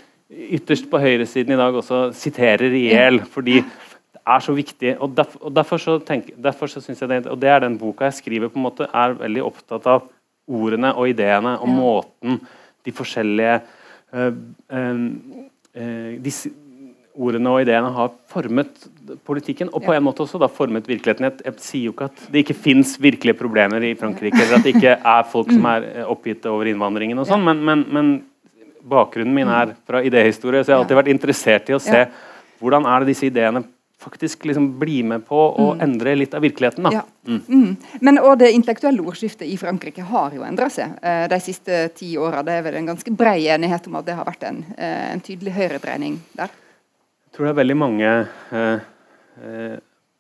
ytterst 0.57 0.89
på 0.91 0.99
høyresiden 1.01 1.55
i 1.55 1.59
dag 1.59 1.75
også 1.75 2.09
siterer 2.17 2.73
i 2.75 2.89
hjel. 2.91 3.21
fordi 3.31 3.61
det 3.61 4.21
er 4.27 4.43
så 4.43 4.53
viktig. 4.53 4.97
og 4.99 5.15
Derfor, 5.15 5.39
og 5.47 5.55
derfor 5.55 5.77
så, 5.81 5.97
tenk, 6.03 6.31
derfor 6.35 6.67
så 6.67 6.81
synes 6.83 7.01
jeg 7.01 7.09
det, 7.09 7.25
og 7.27 7.39
det 7.41 7.49
er 7.49 7.63
den 7.63 7.77
boka 7.79 8.09
jeg 8.09 8.19
skriver, 8.19 8.51
på 8.51 8.59
en 8.59 8.67
måte, 8.67 8.89
er 8.93 9.17
veldig 9.17 9.43
opptatt 9.43 9.87
av 9.87 10.07
ordene 10.47 10.93
og 10.95 11.09
ideene 11.09 11.57
og 11.59 11.69
måten 11.69 12.39
de 12.85 12.93
forskjellige 12.95 13.57
eh, 14.13 14.31
eh, 14.71 15.01
uh, 15.77 16.13
disse, 16.23 16.51
ordene 17.17 17.51
og 17.53 17.63
ideene 17.63 17.89
har 17.95 18.11
formet 18.31 18.87
politikken, 19.27 19.71
og 19.73 19.83
på 19.85 19.93
en 19.95 20.05
måte 20.05 20.23
også 20.23 20.39
da 20.41 20.49
formet 20.51 20.87
virkeligheten. 20.89 21.29
Jeg, 21.45 21.55
sier 21.63 21.87
jo 21.87 21.95
ikke 21.95 22.09
at 22.11 22.25
det 22.31 22.43
ikke 22.43 22.57
fins 22.57 22.95
virkelige 23.01 23.37
problemer 23.39 23.83
i 23.83 23.95
Frankrike, 23.99 24.39
eller 24.43 24.59
at 24.59 24.67
det 24.67 24.75
ikke 24.77 24.97
er 24.97 25.29
folk 25.31 25.51
som 25.53 25.69
er 25.71 25.87
eh, 25.91 26.09
oppgitt 26.09 26.45
over 26.49 26.69
innvandringen 26.69 27.19
og 27.21 27.29
sånn, 27.29 27.45
men, 27.47 27.63
men, 27.65 27.85
men, 27.93 28.11
bakgrunnen 28.87 29.33
min 29.35 29.49
er 29.51 29.73
fra 29.83 29.99
idéhistorie, 30.05 30.61
så 30.63 30.71
jeg 30.71 30.77
har 30.77 30.85
alltid 30.85 30.99
vært 31.01 31.09
interessert 31.11 31.67
i 31.67 31.75
å 31.75 31.81
se 31.83 32.05
hvordan 32.61 32.85
er 32.87 33.03
det 33.03 33.11
disse 33.11 33.27
ideene 33.27 33.65
faktisk 33.99 34.45
liksom 34.47 34.69
bli 34.79 35.01
med 35.03 35.25
på 35.27 35.35
å 35.35 35.65
mm. 35.73 35.81
endre 35.83 36.13
litt 36.15 36.35
av 36.37 36.45
virkeligheten. 36.45 36.85
Da. 36.85 36.91
Ja. 36.93 37.01
Mm. 37.27 37.41
Mm. 37.47 37.99
Men 37.99 38.19
og 38.21 38.37
Det 38.39 38.51
intellektuelle 38.53 39.01
ordskiftet 39.01 39.49
i 39.49 39.57
Frankrike 39.57 40.05
har 40.05 40.35
jo 40.37 40.45
endra 40.45 40.69
seg 40.71 40.93
eh, 41.01 41.25
de 41.31 41.39
siste 41.43 41.81
ti 41.97 42.13
åra. 42.21 42.45
Det 42.45 42.59
er 42.59 42.63
vel 42.69 42.77
en 42.79 42.91
ganske 42.93 43.11
brei 43.11 43.49
enighet 43.49 43.89
om 43.89 43.97
at 43.99 44.07
det 44.07 44.15
har 44.19 44.29
vært 44.29 44.45
en, 44.47 44.63
eh, 44.77 45.09
en 45.11 45.23
tydelig 45.25 45.57
høyredreining 45.57 46.21
der? 46.37 46.53
Tror 47.37 47.45
det 47.45 47.53
er 47.53 47.59
veldig 47.61 47.77
mange 47.77 48.07
eh, 48.57 48.85
eh, 49.45 49.75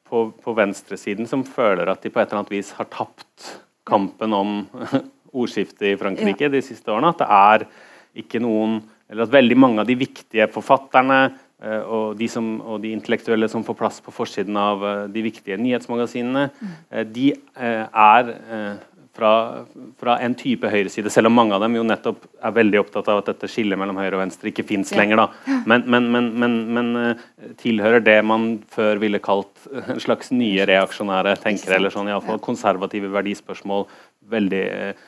på, 0.07 0.19
på 0.43 0.53
venstresiden 0.57 1.27
som 1.29 1.41
føler 1.47 1.89
at 1.89 2.03
de 2.05 2.11
på 2.13 2.21
et 2.21 2.29
eller 2.29 2.43
annet 2.43 2.53
vis 2.53 2.69
har 2.77 2.89
tapt 2.93 3.47
kampen 3.87 4.35
om 4.37 4.59
ordskiftet 5.37 5.89
i 5.89 5.97
Frankrike 5.97 6.45
ja. 6.45 6.53
de 6.53 6.61
siste 6.61 6.93
årene. 6.93 7.09
At 7.15 7.23
det 7.23 7.29
er 7.39 7.65
ikke 8.23 8.41
noen 8.43 8.79
eller 9.07 9.23
at 9.23 9.33
veldig 9.33 9.55
mange 9.55 9.81
av 9.81 9.87
de 9.87 9.95
viktige 9.97 10.49
forfatterne 10.51 11.19
eh, 11.63 11.81
og, 11.81 12.17
de 12.19 12.27
som, 12.29 12.51
og, 12.61 12.81
de 12.83 12.91
intellektuelle 12.93 13.49
som 13.49 13.65
får 13.65 13.79
plass 13.79 13.99
på 14.03 14.13
forsiden 14.13 14.59
av 14.59 14.83
uh, 14.83 14.89
de 15.07 15.23
viktige 15.23 15.57
nyhetsmagasinene, 15.61 16.49
uh, 16.51 17.03
de 17.07 17.31
er 17.55 18.33
fra, 19.17 19.31
fra, 19.99 20.17
en 20.23 20.35
type 20.37 20.69
høyreside, 20.69 21.11
selv 21.13 21.31
om 21.31 21.37
mange 21.37 21.55
av 21.55 21.63
dem 21.65 21.77
jo 21.77 21.85
nettopp 21.87 22.27
er 22.45 22.55
veldig 22.55 22.81
opptatt 22.83 23.09
av 23.11 23.21
at 23.21 23.31
dette 23.31 23.49
skillet 23.51 23.79
mellom 23.79 23.97
høyre 23.99 24.15
og 24.17 24.23
venstre 24.23 24.51
ikke 24.51 24.65
fins 24.67 24.93
ja. 24.93 25.01
lenger. 25.01 25.23
da. 25.23 25.57
Men, 25.69 25.87
men, 25.89 26.11
men, 26.13 26.59
men, 26.77 26.93
tilhører 27.61 28.03
det 28.05 28.19
man 28.27 28.49
før 28.73 29.01
ville 29.01 29.21
kalt 29.23 29.67
en 29.87 30.01
slags 30.03 30.31
nye 30.35 30.67
reaksjonære 30.69 31.37
tenkere, 31.43 31.79
eller 31.79 31.93
sånn, 31.93 32.11
iallfall 32.11 32.41
konservative 32.43 33.09
verdispørsmål, 33.13 33.87
veldig 34.31 34.63
eh, 34.67 35.05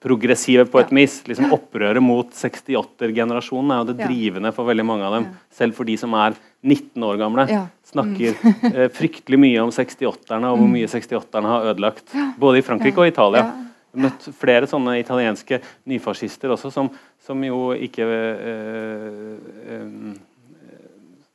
antiprogressive 0.00 0.66
på 0.66 0.80
et 0.80 0.92
vis. 0.92 1.20
Liksom 1.26 1.52
Opprøret 1.52 2.02
mot 2.02 2.30
68-generasjonen 2.32 3.72
er 3.72 3.80
jo 3.80 3.92
det 3.92 4.06
drivende 4.06 4.52
for 4.52 4.64
veldig 4.64 4.84
mange 4.84 5.04
av 5.04 5.14
dem. 5.14 5.26
Selv 5.50 5.74
for 5.74 5.84
de 5.84 5.96
som 5.96 6.12
er 6.14 6.34
19 6.62 7.02
år 7.04 7.18
gamle. 7.18 7.46
Snakker 7.84 8.34
mm. 8.40 8.74
eh, 8.74 8.88
fryktelig 8.90 9.38
mye 9.38 9.60
om 9.60 9.70
68-erne 9.70 10.48
og 10.50 10.58
hvor 10.58 10.68
mm. 10.68 10.72
mye 10.78 10.88
68-erne 10.88 11.52
har 11.52 11.68
ødelagt. 11.72 12.14
Både 12.38 12.58
i 12.58 12.64
Frankrike 12.64 13.00
og 13.00 13.10
Italia. 13.10 13.44
Møtt 13.92 14.28
flere 14.38 14.68
sånne 14.70 15.00
italienske 15.00 15.60
nyfascister 15.90 16.52
også, 16.54 16.70
som, 16.70 16.90
som 17.18 17.40
jo 17.42 17.72
ikke 17.74 18.06
eh, 18.06 19.32
eh, 19.74 19.88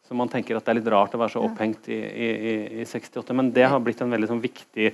som 0.06 0.22
man 0.22 0.30
tenker 0.32 0.56
at 0.56 0.64
det 0.64 0.72
er 0.72 0.78
litt 0.80 0.94
rart 0.94 1.18
å 1.18 1.20
være 1.20 1.34
så 1.34 1.42
opphengt 1.44 1.90
i, 1.92 1.98
i, 1.98 2.30
i 2.80 2.86
68, 2.88 3.34
men 3.36 3.50
det 3.52 3.66
har 3.68 3.82
blitt 3.84 4.00
en 4.06 4.14
veldig 4.14 4.30
sånn 4.30 4.44
viktig 4.44 4.94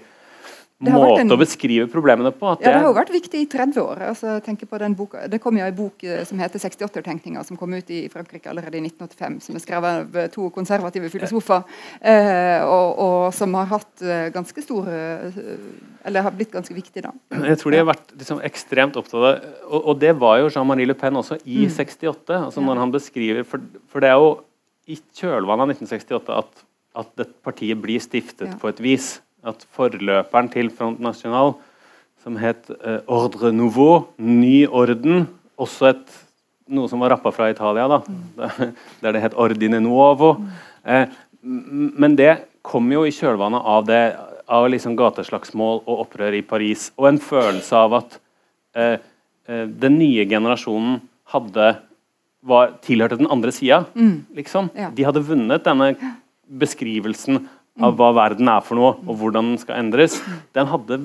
måte 0.90 1.22
en, 1.22 1.32
å 1.34 1.38
beskrive 1.40 1.86
problemene 1.92 2.32
på. 2.34 2.56
ja, 2.60 2.72
det 2.72 2.80
har 2.80 2.88
jo 2.88 2.96
vært 2.98 3.14
viktig 3.14 3.44
i 3.44 3.48
30 3.52 3.82
år. 3.84 4.04
Altså, 4.10 4.38
på 4.42 4.80
den 4.82 4.96
boka, 4.98 5.26
det 5.30 5.42
kom 5.44 5.58
jo 5.60 5.66
en 5.66 5.76
bok 5.78 6.04
eh, 6.08 6.24
som 6.28 6.40
heter 6.42 6.62
68-tenkninga, 6.62 7.44
som 7.46 7.60
kom 7.60 7.74
ut 7.74 7.90
i 7.94 8.04
Frankrike 8.12 8.50
allerede 8.50 8.80
i 8.80 8.84
1985. 8.86 9.40
Som 9.46 9.60
er 9.60 9.64
skrevet 9.64 10.02
av 10.02 10.18
eh, 10.18 10.30
to 10.34 10.50
konservative 10.54 11.12
filosofer, 11.14 11.64
eh, 12.00 12.66
og, 12.66 13.02
og, 13.06 13.18
som 13.38 13.54
har 13.60 13.70
hatt 13.72 14.06
eh, 14.06 14.28
ganske 14.34 14.66
stor 14.66 14.90
Eller 14.92 16.26
har 16.26 16.34
blitt 16.34 16.54
ganske 16.54 16.74
viktig, 16.74 17.04
da. 17.06 17.12
Jeg 17.46 17.60
tror 17.62 17.74
de 17.74 17.82
har 17.82 17.90
vært 17.92 18.14
liksom, 18.18 18.42
ekstremt 18.46 18.98
opptatt 18.98 19.20
av 19.22 19.28
og, 19.72 19.80
og, 19.80 19.94
det 20.02 20.14
var 20.20 20.40
jo 20.42 20.50
Jean-Marie 20.50 20.90
Le 20.90 20.96
Pen 20.98 21.20
også 21.20 21.38
i 21.46 21.66
mm. 21.68 21.76
68. 21.78 22.40
altså 22.40 22.64
når 22.64 22.82
han 22.82 22.94
beskriver, 22.94 23.46
for, 23.48 23.64
for, 23.92 24.04
det 24.04 24.10
er 24.10 24.18
jo 24.20 24.32
i 24.90 24.98
kjølvannet 25.18 25.68
av 25.68 25.74
1968 25.76 26.40
at, 26.42 26.64
at 27.04 27.12
det 27.22 27.28
partiet 27.46 27.80
blir 27.82 28.02
stiftet 28.04 28.50
ja. 28.50 28.58
på 28.60 28.72
et 28.72 28.82
vis 28.84 29.14
at 29.48 29.66
forløperen 29.76 30.50
til 30.54 30.70
Front 30.74 31.02
National, 31.02 31.56
som 32.22 32.38
het 32.38 32.70
uh, 32.70 33.00
Ordre 33.10 33.52
Nouveau, 33.56 34.08
Ny 34.22 34.68
orden, 34.68 35.26
også 35.62 35.92
et, 35.92 36.18
noe 36.72 36.90
som 36.90 37.02
var 37.02 37.16
rappa 37.16 37.34
fra 37.34 37.50
Italia, 37.52 37.88
da, 37.90 38.02
mm. 38.06 38.74
der 39.04 39.18
det 39.18 39.24
het 39.26 39.38
Ordine 39.40 39.82
Nuovo. 39.82 40.36
Mm. 40.82 41.14
Men 41.98 42.18
det 42.18 42.34
kom 42.66 42.90
jo 42.94 43.06
i 43.08 43.14
kjølvannet 43.16 43.66
av 43.66 43.88
det 43.90 44.04
av 44.52 44.68
liksom 44.70 44.98
gateslagsmål 45.00 45.82
og 45.88 46.04
opprør 46.06 46.36
i 46.38 46.44
Paris, 46.46 46.90
og 47.00 47.08
en 47.10 47.22
følelse 47.24 47.78
av 47.78 47.96
at 48.02 48.20
uh, 48.78 48.98
den 49.48 49.98
nye 49.98 50.26
generasjonen 50.30 51.00
hadde 51.32 51.72
var, 52.42 52.76
tilhørte 52.86 53.20
den 53.20 53.30
andre 53.32 53.52
sida. 53.54 53.84
Mm. 53.94 54.26
Liksom. 54.38 54.70
Ja. 54.78 54.90
De 54.94 55.06
hadde 55.06 55.24
vunnet 55.26 55.66
denne 55.66 55.92
beskrivelsen 56.62 57.46
av 57.80 57.96
hva 57.96 58.10
verden 58.16 58.50
er 58.52 58.64
for 58.66 58.80
noe, 58.80 58.96
og 59.08 59.20
hvordan 59.22 59.54
den 59.54 59.62
skal 59.62 59.80
endres, 59.80 60.18
den 60.58 60.68
hadde, 60.68 60.98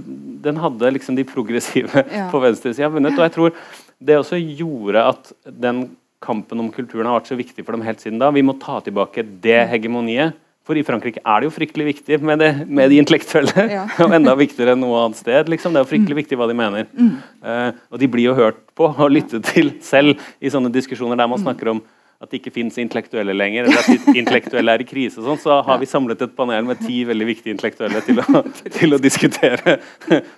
den 0.42 0.58
hadde 0.58 0.90
liksom 0.96 1.18
de 1.18 1.26
progressive 1.28 2.02
ja. 2.10 2.26
på 2.32 2.40
venstresida 2.42 2.90
vunnet. 2.92 3.14
Og 3.14 3.26
jeg 3.26 3.34
tror 3.36 3.60
det 4.02 4.18
også 4.18 4.40
gjorde 4.40 5.04
at 5.12 5.30
den 5.46 5.86
kampen 6.24 6.60
om 6.60 6.72
kulturen 6.74 7.06
har 7.06 7.20
vært 7.20 7.30
så 7.30 7.38
viktig 7.38 7.62
for 7.62 7.76
dem 7.76 7.84
helt 7.86 8.02
siden 8.02 8.18
da. 8.20 8.32
Vi 8.34 8.44
må 8.44 8.56
ta 8.60 8.80
tilbake 8.84 9.24
det 9.44 9.60
hegemoniet. 9.70 10.36
For 10.66 10.74
i 10.74 10.82
Frankrike 10.82 11.20
er 11.22 11.42
det 11.42 11.46
jo 11.46 11.54
fryktelig 11.54 11.84
viktig 11.92 12.16
med, 12.26 12.40
det, 12.42 12.48
med 12.66 12.90
de 12.90 12.96
intellektuelle. 12.98 13.66
Ja. 13.70 13.84
og 14.02 14.14
enda 14.16 14.34
viktigere 14.34 14.74
enn 14.74 14.82
noe 14.82 15.04
annet 15.04 15.20
sted. 15.20 15.52
Liksom. 15.52 15.70
Det 15.70 15.78
er 15.78 15.84
jo 15.84 15.90
fryktelig 15.92 16.16
mm. 16.16 16.20
viktig 16.24 16.38
hva 16.40 16.48
de 16.50 16.56
mener. 16.58 16.88
Mm. 16.90 17.12
Uh, 17.44 17.68
og 17.94 18.02
de 18.02 18.08
blir 18.10 18.26
jo 18.26 18.34
hørt 18.34 18.58
på 18.74 18.88
og 18.90 19.12
lyttet 19.14 19.46
til 19.52 19.76
selv 19.86 20.18
i 20.42 20.50
sånne 20.50 20.72
diskusjoner 20.74 21.14
der 21.14 21.30
man 21.30 21.38
mm. 21.38 21.44
snakker 21.46 21.70
om 21.76 21.84
at 22.16 22.30
det 22.30 22.40
ikke 22.40 22.54
fins 22.54 22.78
intellektuelle 22.80 23.34
lenger, 23.36 23.66
eller 23.66 23.82
at 23.82 24.16
intellektuelle 24.16 24.72
er 24.72 24.84
i 24.84 24.88
krise, 24.88 25.20
sånn, 25.20 25.40
så 25.40 25.58
har 25.66 25.80
vi 25.82 25.88
samlet 25.88 26.22
et 26.24 26.36
panel 26.36 26.64
med 26.68 26.80
ti 26.80 27.02
veldig 27.08 27.26
viktige 27.28 27.52
intellektuelle 27.52 28.00
til 28.06 28.22
å, 28.22 28.42
til 28.78 28.96
å 28.96 29.00
diskutere. 29.02 29.76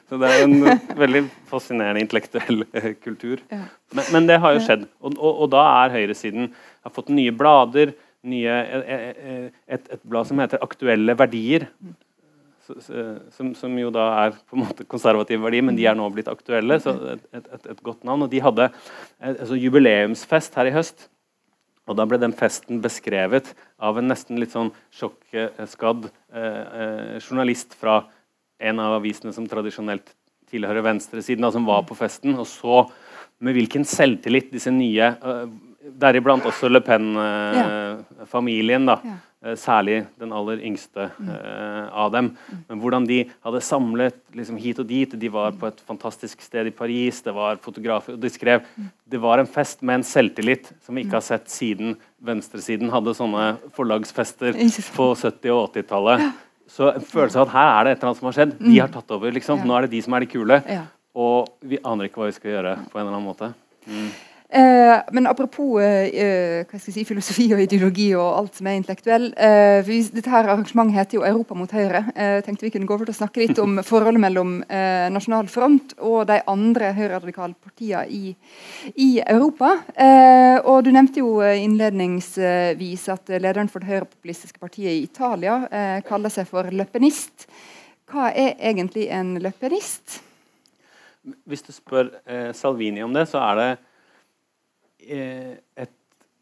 Så 0.08 0.18
det 0.18 0.32
er 0.32 0.42
en 0.46 0.56
veldig 0.98 1.22
fascinerende 1.50 2.02
intellektuell 2.02 2.64
eh, 2.72 2.90
kultur. 3.04 3.44
Men, 3.48 4.04
men, 4.14 4.26
det 4.30 4.40
har 4.42 4.56
jo 4.56 4.64
skjedd. 4.64 4.88
Og, 4.98 5.14
og, 5.14 5.44
og 5.44 5.52
da 5.54 5.64
er 5.84 5.94
høyresiden 5.94 6.50
har 6.84 6.94
fått 6.94 7.12
nye 7.14 7.34
blader, 7.36 7.94
nye, 8.28 8.58
eh, 8.74 9.08
eh, 9.08 9.48
et, 9.68 9.86
et, 9.86 10.02
blad 10.02 10.28
som 10.28 10.40
heter 10.42 10.62
Aktuelle 10.64 11.14
verdier. 11.18 11.68
Som, 12.68 13.54
som, 13.56 13.76
jo 13.80 13.88
da 13.94 14.10
er 14.26 14.34
på 14.44 14.58
en 14.58 14.66
måte 14.66 14.84
konservative 14.84 15.40
verdier, 15.40 15.64
men 15.64 15.78
de 15.78 15.86
er 15.88 15.94
nå 15.96 16.08
blitt 16.12 16.28
aktuelle. 16.28 16.76
så 16.84 16.92
Et, 17.14 17.22
et, 17.38 17.70
et 17.72 17.80
godt 17.86 18.02
navn. 18.04 18.26
Og 18.26 18.32
de 18.34 18.42
hadde 18.44 18.66
altså, 19.22 19.56
jubileumsfest 19.56 20.58
her 20.58 20.68
i 20.68 20.74
høst. 20.74 21.08
Og 21.88 21.96
Da 21.96 22.04
ble 22.08 22.18
den 22.20 22.34
festen 22.36 22.82
beskrevet 22.84 23.54
av 23.80 23.98
en 23.98 24.10
nesten 24.10 24.40
litt 24.40 24.52
sånn 24.52 24.72
sjokkskadd 24.94 26.08
eh, 26.08 26.62
eh, 26.82 27.14
journalist 27.22 27.76
fra 27.78 28.02
en 28.58 28.80
av 28.82 28.98
avisene 28.98 29.32
som 29.32 29.46
tradisjonelt 29.48 30.12
tilhører 30.48 30.84
venstresiden, 30.84 31.44
da, 31.44 31.52
som 31.54 31.66
var 31.68 31.84
på 31.88 31.96
festen, 31.96 32.34
og 32.40 32.46
så 32.48 32.82
med 33.44 33.54
hvilken 33.54 33.84
selvtillit 33.86 34.50
disse 34.52 34.72
nye, 34.74 35.06
eh, 35.14 35.46
deriblant 36.00 36.46
også 36.48 36.70
Le 36.70 36.80
Pen-familien, 36.84 38.88
eh, 38.88 38.94
ja. 38.94 39.14
Eh, 39.14 39.27
særlig 39.58 40.00
den 40.18 40.32
aller 40.34 40.58
yngste 40.66 41.04
uh, 41.14 41.84
av 41.94 42.10
dem. 42.10 42.32
Men 42.66 42.80
hvordan 42.82 43.06
de 43.06 43.20
hadde 43.46 43.62
samlet 43.62 44.16
liksom, 44.34 44.58
hit 44.58 44.80
og 44.82 44.88
dit. 44.90 45.14
De 45.14 45.30
var 45.30 45.54
på 45.58 45.70
et 45.70 45.78
fantastisk 45.86 46.42
sted 46.42 46.66
i 46.66 46.74
Paris, 46.74 47.22
det 47.22 47.34
var 47.36 47.60
fotografer 47.62 48.16
og 48.16 48.22
De 48.22 48.32
skrev 48.34 48.66
det 49.08 49.20
var 49.22 49.38
en 49.38 49.48
fest 49.48 49.80
med 49.86 50.00
en 50.00 50.04
selvtillit 50.04 50.72
som 50.84 50.98
vi 50.98 51.06
ikke 51.06 51.16
har 51.16 51.24
sett 51.24 51.48
siden 51.52 51.94
venstresiden 52.24 52.90
hadde 52.92 53.14
sånne 53.16 53.46
forlagsfester 53.76 54.58
på 54.96 55.06
70- 55.14 55.54
og 55.54 55.70
80-tallet. 55.70 56.26
Så 56.68 56.90
en 56.92 57.04
følelse 57.04 57.40
av 57.40 57.46
at 57.46 57.54
her 57.54 57.70
er 57.70 57.86
det 57.86 57.92
et 57.92 58.02
eller 58.02 58.10
annet 58.10 58.20
som 58.20 58.28
har 58.28 58.36
skjedd. 58.36 58.56
De 58.60 58.74
har 58.76 58.90
tatt 58.92 59.14
over. 59.16 59.32
liksom. 59.32 59.62
Nå 59.64 59.76
er 59.76 59.86
det 59.86 59.94
de 59.94 60.02
som 60.04 60.16
er 60.16 60.24
de 60.24 60.32
kule. 60.34 60.58
Og 61.18 61.48
vi 61.64 61.80
aner 61.80 62.08
ikke 62.08 62.20
hva 62.20 62.28
vi 62.28 62.36
skal 62.36 62.52
gjøre 62.52 62.74
på 62.90 62.98
en 62.98 63.06
eller 63.06 63.14
annen 63.16 63.28
måte. 63.30 63.52
Mm. 63.88 64.10
Eh, 64.50 65.00
men 65.12 65.26
apropos 65.26 65.82
eh, 65.82 66.64
eh, 66.64 66.78
si, 66.80 67.02
filosofi 67.04 67.50
og 67.52 67.60
ideologi 67.60 68.06
og 68.16 68.30
alt 68.32 68.54
som 68.56 68.68
er 68.70 68.78
intellektuell. 68.78 69.26
Eh, 69.36 69.82
vi, 69.84 69.98
dette 70.08 70.30
her 70.32 70.46
arrangementet 70.48 70.96
heter 70.96 71.18
jo 71.18 71.24
'Europa 71.26 71.54
mot 71.54 71.68
Høyre'. 71.68 72.06
Eh, 72.16 72.40
tenkte 72.40 72.64
vi 72.64 72.70
kunne 72.72 72.86
gå 72.88 72.94
over 72.94 73.04
til 73.04 73.12
å 73.12 73.18
snakke 73.18 73.42
litt 73.42 73.58
om 73.60 73.76
forholdet 73.84 74.22
mellom 74.24 74.62
eh, 74.64 75.10
Nasjonal 75.12 75.50
Front 75.52 75.92
og 76.00 76.30
de 76.30 76.40
andre 76.48 76.94
høyreradikale 76.96 77.54
partiene 77.60 78.06
i, 78.08 78.34
i 78.96 79.20
Europa. 79.20 79.82
og 80.64 80.84
Du 80.84 80.90
nevnte 80.92 81.20
jo 81.20 81.40
innledningsvis 81.40 83.08
at 83.08 83.28
lederen 83.28 83.68
for 83.68 83.80
det 83.80 83.88
høyrepopulistiske 83.88 84.58
partiet 84.58 84.92
i 84.92 85.02
Italia 85.02 86.00
kaller 86.08 86.32
seg 86.32 86.46
for 86.48 86.64
løpenist. 86.72 87.46
Hva 88.10 88.32
er 88.32 88.56
egentlig 88.60 89.08
en 89.10 89.36
løpenist? 89.38 90.22
Hvis 91.44 91.62
du 91.62 91.72
spør 91.72 92.10
Salvini 92.52 93.02
om 93.02 93.12
det, 93.12 93.28
så 93.28 93.38
er 93.38 93.54
det 93.56 93.68
Eh, 93.70 93.87
et, 95.08 95.92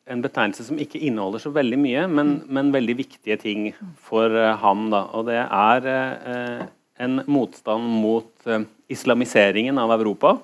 en 0.07 0.23
betegnelse 0.23 0.65
som 0.69 0.79
ikke 0.79 1.01
inneholder 1.03 1.43
så 1.43 1.51
veldig 1.55 1.79
mye, 1.83 2.05
men, 2.07 2.35
mm. 2.39 2.51
men 2.55 2.75
veldig 2.75 2.97
viktige 3.01 3.37
ting 3.43 3.71
for 4.07 4.31
uh, 4.31 4.55
ham. 4.63 4.87
Da. 4.93 5.03
Og 5.19 5.27
det 5.29 5.41
er 5.43 5.89
uh, 5.91 6.67
en 7.03 7.23
motstand 7.27 7.89
mot 8.05 8.31
uh, 8.47 8.63
islamiseringen 8.93 9.79
av 9.83 9.97
Europa. 9.97 10.37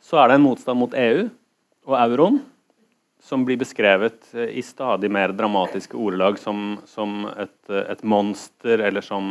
Så 0.00 0.16
er 0.16 0.30
det 0.30 0.38
en 0.38 0.46
motstand 0.46 0.80
mot 0.80 0.96
EU 0.96 1.26
og 1.90 1.98
euroen, 1.98 2.40
som 3.20 3.44
blir 3.44 3.60
beskrevet 3.60 4.32
i 4.32 4.62
stadig 4.64 5.10
mer 5.12 5.34
dramatiske 5.36 5.96
ordelag 6.00 6.38
som, 6.40 6.78
som 6.88 7.26
et, 7.34 7.68
et, 7.68 8.00
monster, 8.00 8.80
eller 8.80 9.04
som 9.04 9.28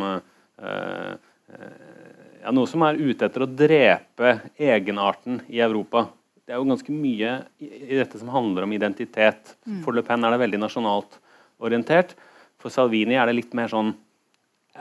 ja, 0.61 2.51
noe 2.53 2.69
som 2.69 2.85
er 2.85 3.01
ute 3.01 3.25
etter 3.25 3.41
å 3.41 3.49
drepe 3.49 4.35
egenarten 4.61 5.41
i 5.49 5.57
Europa 5.65 6.05
det 6.49 6.55
er 6.55 6.63
jo 6.63 6.65
ganske 6.65 6.89
mye 6.89 7.45
i, 7.61 7.93
dette 7.93 8.17
som 8.17 8.33
handler 8.33 8.65
om 8.65 8.71
identitet. 8.73 9.53
Mm. 9.69 9.85
For 9.85 9.93
Le 9.93 10.01
Pen 10.01 10.25
er 10.25 10.33
det 10.33 10.41
veldig 10.41 10.57
nasjonalt 10.63 11.19
orientert. 11.61 12.17
For 12.57 12.73
Salvini 12.73 13.13
er 13.21 13.29
det 13.29 13.37
litt 13.37 13.53
mer 13.53 13.69
sånn 13.69 13.93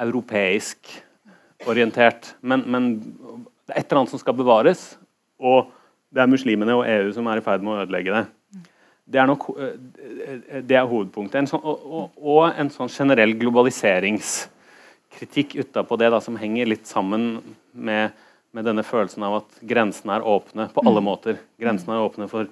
europeisk 0.01 0.89
orientert. 1.69 2.41
Men, 2.41 2.65
men 2.73 3.05
det 3.05 3.69
er 3.75 3.83
et 3.83 3.85
eller 3.85 4.01
annet 4.01 4.13
som 4.15 4.23
skal 4.23 4.33
bevares, 4.39 4.97
og 5.37 5.69
det 6.09 6.23
er 6.25 6.33
muslimene 6.33 6.73
og 6.79 6.89
EU 6.89 7.13
som 7.13 7.29
er 7.29 7.37
i 7.37 7.45
ferd 7.45 7.61
med 7.61 7.73
å 7.75 7.81
ødelegge 7.83 8.17
det. 8.17 8.25
Det 9.09 9.19
er, 9.21 9.29
nok, 9.29 9.45
eh, 9.61 9.77
det 10.65 10.77
er 10.81 10.89
hovedpunktet. 10.89 11.37
En 11.43 11.51
sånn, 11.53 11.65
og, 11.69 11.77
og, 11.85 12.17
og, 12.17 12.49
en 12.49 12.73
sånn 12.73 12.89
generell 12.93 13.33
globaliseringskritikk 13.41 15.49
utapå 15.67 15.97
det, 16.01 16.09
da, 16.17 16.21
som 16.25 16.41
henger 16.41 16.65
litt 16.73 16.87
sammen 16.89 17.45
med 17.77 18.17
med 18.57 18.65
denne 18.65 18.85
følelsen 18.87 19.25
av 19.27 19.43
at 19.43 19.61
grensene 19.69 20.17
er 20.17 20.27
åpne 20.27 20.69
på 20.73 20.85
alle 20.87 21.03
mm. 21.03 21.09
måter. 21.09 21.39
Grensene 21.61 21.99
er 21.99 22.07
åpne 22.07 22.29
for 22.31 22.49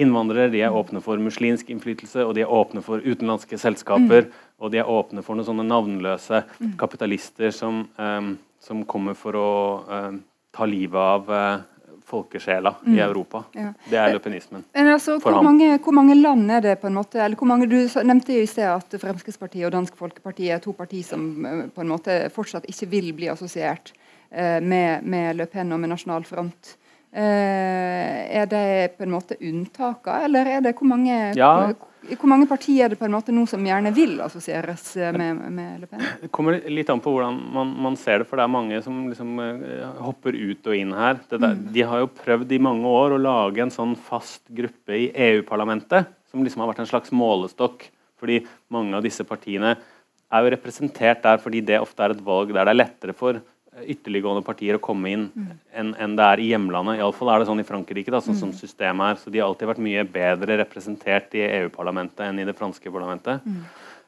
innvandrere, 0.00 0.50
de 0.50 0.62
er 0.64 0.72
mm. 0.72 0.78
åpne 0.80 1.02
for 1.04 1.20
muslimsk 1.22 1.68
innflytelse, 1.70 2.24
og 2.24 2.34
de 2.34 2.42
er 2.44 2.50
åpne 2.50 2.82
for 2.84 3.04
utenlandske 3.04 3.58
selskaper. 3.60 4.28
Mm. 4.28 4.40
Og 4.64 4.72
de 4.72 4.80
er 4.80 4.90
åpne 4.90 5.22
for 5.26 5.36
noen 5.36 5.46
sånne 5.46 5.66
navnløse 5.68 6.42
kapitalister 6.80 7.54
som, 7.54 7.84
um, 7.98 8.34
som 8.62 8.82
kommer 8.88 9.18
for 9.18 9.38
å 9.38 9.52
um, 9.84 10.18
ta 10.54 10.66
livet 10.70 10.98
av 10.98 11.30
uh, 11.30 11.62
folkesjela 12.04 12.74
i 12.86 12.98
Europa. 13.00 13.42
Ja. 13.56 13.70
Det 13.88 13.98
er 13.98 14.12
løpenismen. 14.14 14.64
Altså, 14.76 15.16
hvor, 15.22 15.38
mange, 15.42 15.70
hvor, 15.82 15.94
mange, 15.96 16.16
land 16.18 16.50
er 16.52 16.64
det 16.64 16.74
på 16.82 16.88
en 16.90 16.98
måte 16.98 17.20
eller 17.22 17.38
hvor 17.38 17.48
mange, 17.48 17.66
Du 17.70 17.78
nevnte 18.04 18.36
jo 18.36 18.44
i 18.44 18.50
sted 18.50 18.68
at 18.68 18.96
Fremskrittspartiet 19.00 19.66
og 19.68 19.72
Dansk 19.72 19.96
Folkeparti 19.96 20.50
er 20.52 20.60
to 20.62 20.74
partier 20.76 21.06
som 21.06 21.24
på 21.74 21.84
en 21.84 21.90
måte 21.90 22.18
fortsatt 22.34 22.68
ikke 22.70 22.90
vil 22.92 23.12
bli 23.16 23.30
assosiert 23.32 23.94
med, 24.34 25.04
med 25.06 25.36
Le 25.38 25.46
Pen 25.46 25.72
og 25.72 25.78
med 25.80 25.92
Nasjonal 25.92 26.24
Front. 26.26 26.74
Eh, 27.14 28.38
er 28.40 28.46
det 28.50 28.96
på 28.96 29.04
en 29.04 29.12
måte 29.12 29.36
unntaker, 29.38 30.24
eller 30.26 30.48
er 30.50 30.64
det 30.64 30.72
hvor 30.74 30.88
mange, 30.90 31.14
ja. 31.38 31.50
hvor, 31.70 32.16
hvor 32.18 32.30
mange 32.32 32.48
partier 32.50 32.88
er 32.88 32.90
det 32.90 32.98
på 32.98 33.06
en 33.06 33.14
måte 33.14 33.30
nå 33.30 33.44
som 33.46 33.62
gjerne 33.62 33.92
vil 33.94 34.16
assosieres 34.24 34.88
med, 35.14 35.44
med 35.54 35.84
Le 35.84 35.90
Pen? 35.92 36.02
Det 36.24 36.32
kommer 36.34 36.58
litt 36.66 36.90
an 36.90 37.02
på 37.04 37.12
hvordan 37.14 37.38
man, 37.54 37.70
man, 37.86 38.00
ser 38.00 38.24
det, 38.24 38.26
for 38.26 38.42
det 38.42 38.48
er 38.48 38.50
mange 38.56 38.82
som 38.82 38.98
liksom, 39.12 39.30
hopper 40.02 40.34
ut 40.34 40.66
og 40.66 40.74
inn 40.74 40.90
her. 40.98 41.22
Der, 41.30 41.46
mm. 41.54 41.62
De 41.76 41.86
har 41.92 42.02
jo 42.02 42.10
prøvd 42.18 42.56
i 42.56 42.62
mange 42.66 42.96
år 42.98 43.14
å 43.14 43.22
lage 43.22 43.62
en 43.62 43.74
sånn 43.76 43.94
fast 43.94 44.42
gruppe 44.50 44.98
i 44.98 45.06
EU-parlamentet, 45.30 46.10
som 46.34 46.42
liksom 46.42 46.64
har 46.64 46.74
vært 46.74 46.82
en 46.82 46.90
slags 46.96 47.14
målestokk. 47.14 47.86
Fordi 48.18 48.42
mange 48.74 48.98
av 48.98 49.06
disse 49.06 49.22
partiene 49.28 49.76
er 50.34 50.42
jo 50.42 50.54
representert 50.56 51.22
der 51.22 51.38
fordi 51.38 51.62
det 51.62 51.78
ofte 51.78 52.02
er 52.02 52.16
et 52.16 52.26
valg 52.26 52.50
der 52.50 52.66
det 52.66 52.74
er 52.74 52.82
lettere 52.82 53.14
for 53.14 53.38
ytterliggående 53.82 54.44
partier 54.46 54.78
å 54.78 54.82
komme 54.82 55.10
inn 55.10 55.24
mm. 55.34 55.46
enn 55.74 55.92
en 56.00 56.16
det 56.18 56.26
er 56.26 56.42
i 56.42 56.50
hjemlandet. 56.52 57.00
Iallfall 57.00 57.32
er 57.32 57.42
det 57.42 57.48
sånn 57.48 57.62
i 57.62 57.66
Frankrike, 57.66 58.12
da, 58.12 58.20
sånn 58.22 58.36
mm. 58.36 58.42
som 58.42 58.52
systemet 58.56 59.14
er. 59.14 59.20
Så 59.20 59.32
de 59.32 59.40
har 59.40 59.48
alltid 59.48 59.70
vært 59.72 59.82
mye 59.82 60.04
bedre 60.06 60.58
representert 60.62 61.34
i 61.38 61.42
EU-parlamentet 61.46 62.22
enn 62.28 62.38
i 62.42 62.46
det 62.46 62.56
franske 62.58 62.92
parlamentet. 62.94 63.42
Mm. 63.42 63.58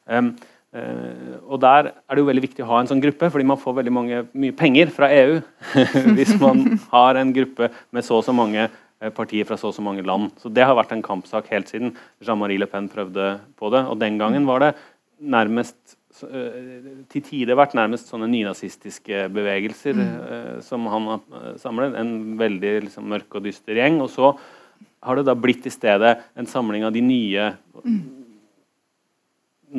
Um, 0.07 0.31
uh, 0.77 1.35
og 1.43 1.61
der 1.65 1.91
er 1.91 2.15
det 2.15 2.23
jo 2.23 2.29
veldig 2.31 2.45
viktig 2.47 2.65
å 2.65 2.71
ha 2.71 2.81
en 2.81 2.91
sånn 2.91 3.03
gruppe, 3.03 3.31
fordi 3.33 3.49
man 3.51 3.59
får 3.61 3.79
veldig 3.81 3.95
mange, 3.99 4.23
mye 4.31 4.55
penger 4.55 4.93
fra 4.95 5.11
EU 5.11 5.41
hvis 6.17 6.35
man 6.39 6.63
har 6.93 7.19
en 7.19 7.35
gruppe 7.35 7.71
med 7.91 8.07
så 8.07 8.21
og 8.21 8.27
så 8.27 8.35
mange 8.35 8.69
uh, 8.69 9.11
partier 9.17 9.47
fra 9.49 9.59
så 9.59 9.73
og 9.73 9.75
så 9.75 9.83
mange 9.83 10.07
land. 10.07 10.31
Så 10.39 10.53
Det 10.53 10.63
har 10.63 10.79
vært 10.79 10.95
en 10.95 11.05
kampsak 11.05 11.51
helt 11.51 11.73
siden 11.73 11.95
Jean-Marie 12.23 12.63
Le 12.63 12.71
Pen 12.71 12.87
prøvde 12.93 13.35
på 13.59 13.75
det. 13.75 13.83
Og 13.91 13.99
den 13.99 14.21
gangen 14.21 14.47
var 14.47 14.63
det 14.63 14.75
nærmest 15.17 15.75
Eh, 15.87 15.96
til 16.21 17.23
tider 17.25 17.57
vært 17.57 17.75
nærmest 17.77 18.11
sånne 18.11 18.29
nynazistiske 18.31 19.27
bevegelser 19.33 19.97
mm. 19.97 20.13
uh, 20.19 20.53
som 20.65 20.85
han 20.91 21.09
har 21.11 21.41
eh, 21.41 21.57
samlet. 21.61 21.97
En 21.99 22.37
veldig 22.39 22.73
liksom, 22.87 23.07
mørk 23.11 23.39
og 23.39 23.45
dyster 23.47 23.77
gjeng. 23.79 23.99
Og 24.03 24.11
så 24.13 24.31
har 25.05 25.19
det 25.19 25.27
da 25.27 25.35
blitt 25.37 25.67
i 25.67 25.73
stedet 25.73 26.15
en 26.37 26.49
samling 26.49 26.85
av 26.87 26.93
de 26.95 27.03
nye 27.05 27.49
mm. 27.83 27.99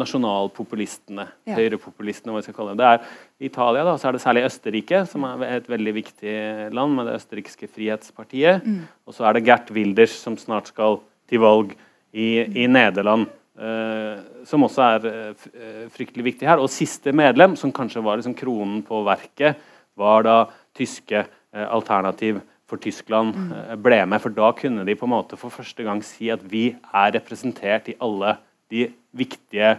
nasjonalpopulistene. 0.02 1.26
Ja. 1.48 1.58
Høyrepopulistene, 1.58 2.34
hva 2.34 2.42
vi 2.42 2.48
skal 2.48 2.58
kalle 2.58 2.74
dem. 2.74 2.82
Det 2.82 2.92
er, 2.92 3.18
I 3.38 3.50
Italia 3.50 3.86
da, 3.88 3.96
så 3.98 4.10
er 4.10 4.18
det 4.18 4.24
særlig 4.24 4.46
Østerrike, 4.48 5.02
som 5.10 5.26
er 5.28 5.48
et 5.58 5.70
veldig 5.70 5.96
viktig 5.98 6.38
land, 6.76 6.98
med 6.98 7.10
det 7.10 7.18
østerrikske 7.20 7.70
frihetspartiet. 7.72 8.66
Mm. 8.66 8.86
Og 9.08 9.16
så 9.16 9.28
er 9.28 9.38
det 9.38 9.46
Gert 9.48 9.72
Wilders, 9.74 10.16
som 10.22 10.38
snart 10.40 10.72
skal 10.72 11.02
til 11.28 11.44
valg 11.44 11.74
i, 12.12 12.30
i 12.64 12.70
Nederland. 12.70 13.28
Uh, 13.58 14.44
som 14.46 14.62
også 14.62 14.84
er 14.84 15.06
uh, 15.10 15.46
fryktelig 15.90 16.28
viktig 16.28 16.46
her. 16.46 16.60
Og 16.62 16.70
siste 16.70 17.10
medlem, 17.16 17.56
som 17.58 17.74
kanskje 17.74 18.02
var 18.04 18.20
liksom 18.20 18.36
kronen 18.38 18.84
på 18.86 19.02
verket, 19.06 19.58
var 19.98 20.22
da 20.22 20.38
tyske 20.78 21.24
alternativ 21.58 22.36
for 22.68 22.78
Tyskland 22.78 23.32
mm. 23.34 23.54
ble 23.82 23.96
med. 24.06 24.20
For 24.22 24.30
da 24.30 24.52
kunne 24.54 24.84
de 24.86 24.94
på 24.94 25.08
en 25.08 25.10
måte 25.10 25.38
for 25.40 25.50
første 25.50 25.82
gang 25.82 26.04
si 26.06 26.28
at 26.30 26.44
vi 26.46 26.68
er 26.76 27.14
representert 27.16 27.88
i 27.90 27.96
alle 28.04 28.36
de 28.70 28.84
viktige 29.16 29.72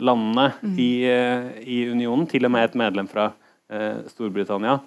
landene 0.00 0.46
mm. 0.62 0.78
i, 0.80 0.88
i, 1.66 1.82
unionen. 1.90 2.24
Til 2.30 2.48
og 2.48 2.54
med 2.54 2.70
et 2.70 2.78
medlem 2.80 3.10
fra 3.10 3.26
Storbritannia. 4.08 4.78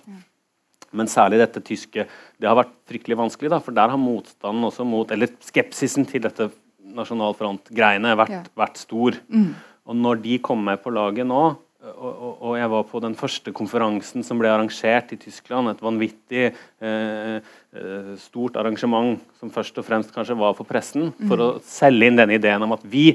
Men 0.95 1.11
særlig 1.11 1.43
dette 1.43 1.61
tyske 1.61 2.07
Det 2.09 2.47
har 2.49 2.57
vært 2.57 2.73
fryktelig 2.89 3.19
vanskelig, 3.19 3.51
da, 3.53 3.61
for 3.61 3.75
der 3.75 3.93
har 3.93 4.01
motstanden 4.01 4.65
også 4.65 4.87
mot 4.87 5.11
Eller 5.13 5.29
skepsisen 5.45 6.07
til 6.09 6.23
dette 6.25 6.49
Nasjonal 6.95 7.36
Front-greiene 7.38 8.13
vært, 8.19 8.36
ja. 8.36 8.43
vært, 8.58 8.80
stor. 8.82 9.17
Mm. 9.32 9.49
Og 9.89 9.97
når 9.97 10.21
de 10.25 10.38
kom 10.43 10.62
med 10.65 10.82
på 10.84 10.93
laget 10.93 11.28
nå, 11.30 11.43
og, 11.80 12.10
og, 12.12 12.32
og, 12.43 12.54
jeg 12.60 12.69
var 12.73 12.88
på 12.89 12.99
den 12.99 13.13
første 13.15 13.54
konferansen 13.56 14.23
som 14.28 14.39
ble 14.41 14.49
arrangert 14.52 15.13
i 15.15 15.17
Tyskland, 15.21 15.71
et 15.71 15.84
vanvittig 15.84 16.49
eh, 16.49 17.38
eh, 17.39 18.10
stort 18.19 18.60
arrangement 18.60 19.15
som 19.39 19.52
først 19.54 19.80
og 19.80 19.88
fremst 19.88 20.12
kanskje 20.12 20.36
var 20.41 20.58
for 20.58 20.67
pressen, 20.67 21.13
mm. 21.15 21.30
for 21.32 21.43
å 21.45 21.49
selge 21.63 22.10
inn 22.10 22.19
denne 22.19 22.36
ideen 22.36 22.65
om 22.67 22.75
at 22.75 22.84
vi 22.84 23.13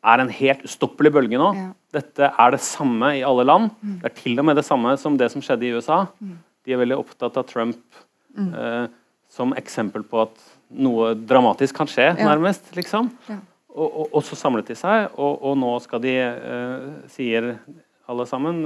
er 0.00 0.22
en 0.22 0.32
helt 0.32 0.64
ustoppelig 0.64 1.12
bølge 1.12 1.40
nå. 1.40 1.50
Ja. 1.58 1.66
Dette 2.00 2.30
er 2.30 2.54
det 2.54 2.62
samme 2.64 3.12
i 3.18 3.24
alle 3.26 3.44
land. 3.44 3.74
Mm. 3.82 3.98
Det 4.00 4.08
er 4.08 4.16
til 4.22 4.40
og 4.40 4.48
med 4.48 4.56
det 4.56 4.64
samme 4.64 4.94
som 5.00 5.18
det 5.20 5.28
som 5.34 5.44
skjedde 5.44 5.68
i 5.68 5.74
USA. 5.76 6.06
Mm. 6.24 6.38
De 6.64 6.72
er 6.72 6.80
veldig 6.80 6.98
opptatt 7.02 7.36
av 7.40 7.46
Trump 7.50 8.00
mm. 8.36 8.48
eh, 8.48 8.86
som 9.30 9.52
eksempel 9.58 10.06
på 10.08 10.24
at 10.24 10.40
noe 10.70 11.14
dramatisk 11.14 11.76
kan 11.80 11.88
skje, 11.90 12.12
ja. 12.14 12.26
nærmest. 12.26 12.70
liksom. 12.76 13.10
Ja. 13.28 13.38
Og, 13.70 13.86
og, 13.86 14.06
og, 14.08 14.22
så 14.26 14.38
samlet 14.38 14.72
de 14.72 14.76
seg, 14.78 15.12
og, 15.14 15.38
og 15.46 15.56
nå 15.58 15.70
skal 15.84 16.02
de, 16.02 16.14
uh, 16.18 17.08
sier 17.10 17.52
alle 18.10 18.26
sammen, 18.26 18.64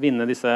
vinne 0.00 0.24
disse 0.28 0.52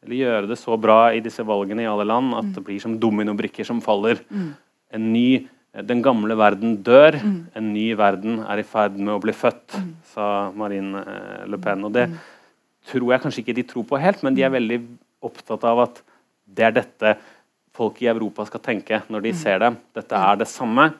Eller 0.00 0.16
gjøre 0.16 0.48
det 0.48 0.56
så 0.56 0.78
bra 0.80 1.10
i 1.12 1.20
disse 1.20 1.44
valgene 1.44 1.84
i 1.84 1.88
alle 1.90 2.06
land 2.08 2.32
at 2.32 2.46
mm. 2.46 2.52
det 2.56 2.62
blir 2.64 2.80
som 2.80 2.94
dominobrikker 2.96 3.66
som 3.68 3.82
faller. 3.84 4.22
Mm. 4.32 4.52
En 4.96 5.10
ny 5.12 5.46
Den 5.70 6.00
gamle 6.02 6.34
verden 6.34 6.78
dør. 6.82 7.18
Mm. 7.20 7.34
En 7.54 7.66
ny 7.74 7.90
verden 7.94 8.40
er 8.42 8.58
i 8.58 8.64
ferd 8.66 8.96
med 8.96 9.12
å 9.14 9.20
bli 9.22 9.34
født, 9.36 9.76
mm. 9.76 9.90
sa 10.14 10.24
Marine 10.56 11.04
uh, 11.04 11.44
Le 11.46 11.60
Pen. 11.60 11.84
Og 11.84 11.92
det 11.94 12.08
mm. 12.08 12.16
tror 12.90 13.12
jeg 13.12 13.22
kanskje 13.26 13.44
ikke 13.44 13.58
de 13.60 13.66
tror 13.68 13.86
på 13.92 14.00
helt, 14.00 14.24
men 14.24 14.34
de 14.34 14.42
er 14.42 14.50
mm. 14.50 14.56
veldig 14.56 14.80
opptatt 15.28 15.68
av 15.68 15.84
at 15.84 16.00
det 16.50 16.66
er 16.66 16.74
dette 16.80 17.14
folk 17.76 18.00
i 18.02 18.10
Europa 18.10 18.46
skal 18.48 18.62
tenke 18.64 19.02
når 19.08 19.24
de 19.26 19.32
mm. 19.34 19.38
ser 19.38 19.62
dem. 19.62 19.78
Dette 19.96 20.16
er 20.18 20.40
det 20.40 20.48
samme, 20.50 20.90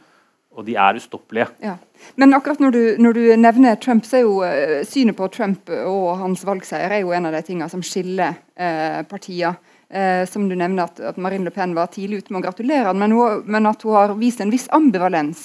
og 0.50 0.66
de 0.66 0.76
er 0.78 0.98
ustoppelige. 0.98 1.48
Ja. 1.62 1.76
Men 2.20 2.34
akkurat 2.34 2.62
når 2.62 2.74
du, 2.74 2.82
når 3.02 3.16
du, 3.16 3.22
nevner 3.38 3.80
Trump, 3.80 4.06
så 4.06 4.20
er 4.20 4.24
jo 4.24 4.38
uh, 4.42 4.80
synet 4.88 5.18
på 5.18 5.28
Trump 5.34 5.70
og 5.70 6.14
hans 6.20 6.44
valgseier 6.46 6.90
er 6.90 7.04
jo 7.04 7.14
en 7.16 7.28
av 7.30 7.36
de 7.36 7.42
tingene 7.46 7.70
som 7.70 7.84
skiller 7.84 8.38
eh, 8.56 9.02
partiene. 9.10 9.56
Eh, 9.90 10.22
som 10.30 10.44
du 10.46 10.54
nevner 10.54 10.86
at, 10.86 11.00
at, 11.02 11.16
Marine 11.18 11.48
Le 11.48 11.50
Pen 11.50 11.72
var 11.74 11.88
tidlig 11.90 12.20
ute 12.20 12.30
med 12.30 12.44
å 12.44 12.44
gratulere 12.44 12.92
men, 12.94 13.10
hun, 13.10 13.40
men 13.50 13.66
at 13.66 13.82
hun 13.82 13.96
har 13.96 14.12
vist 14.20 14.38
en 14.38 14.52
viss 14.52 14.68
ambivalens 14.70 15.40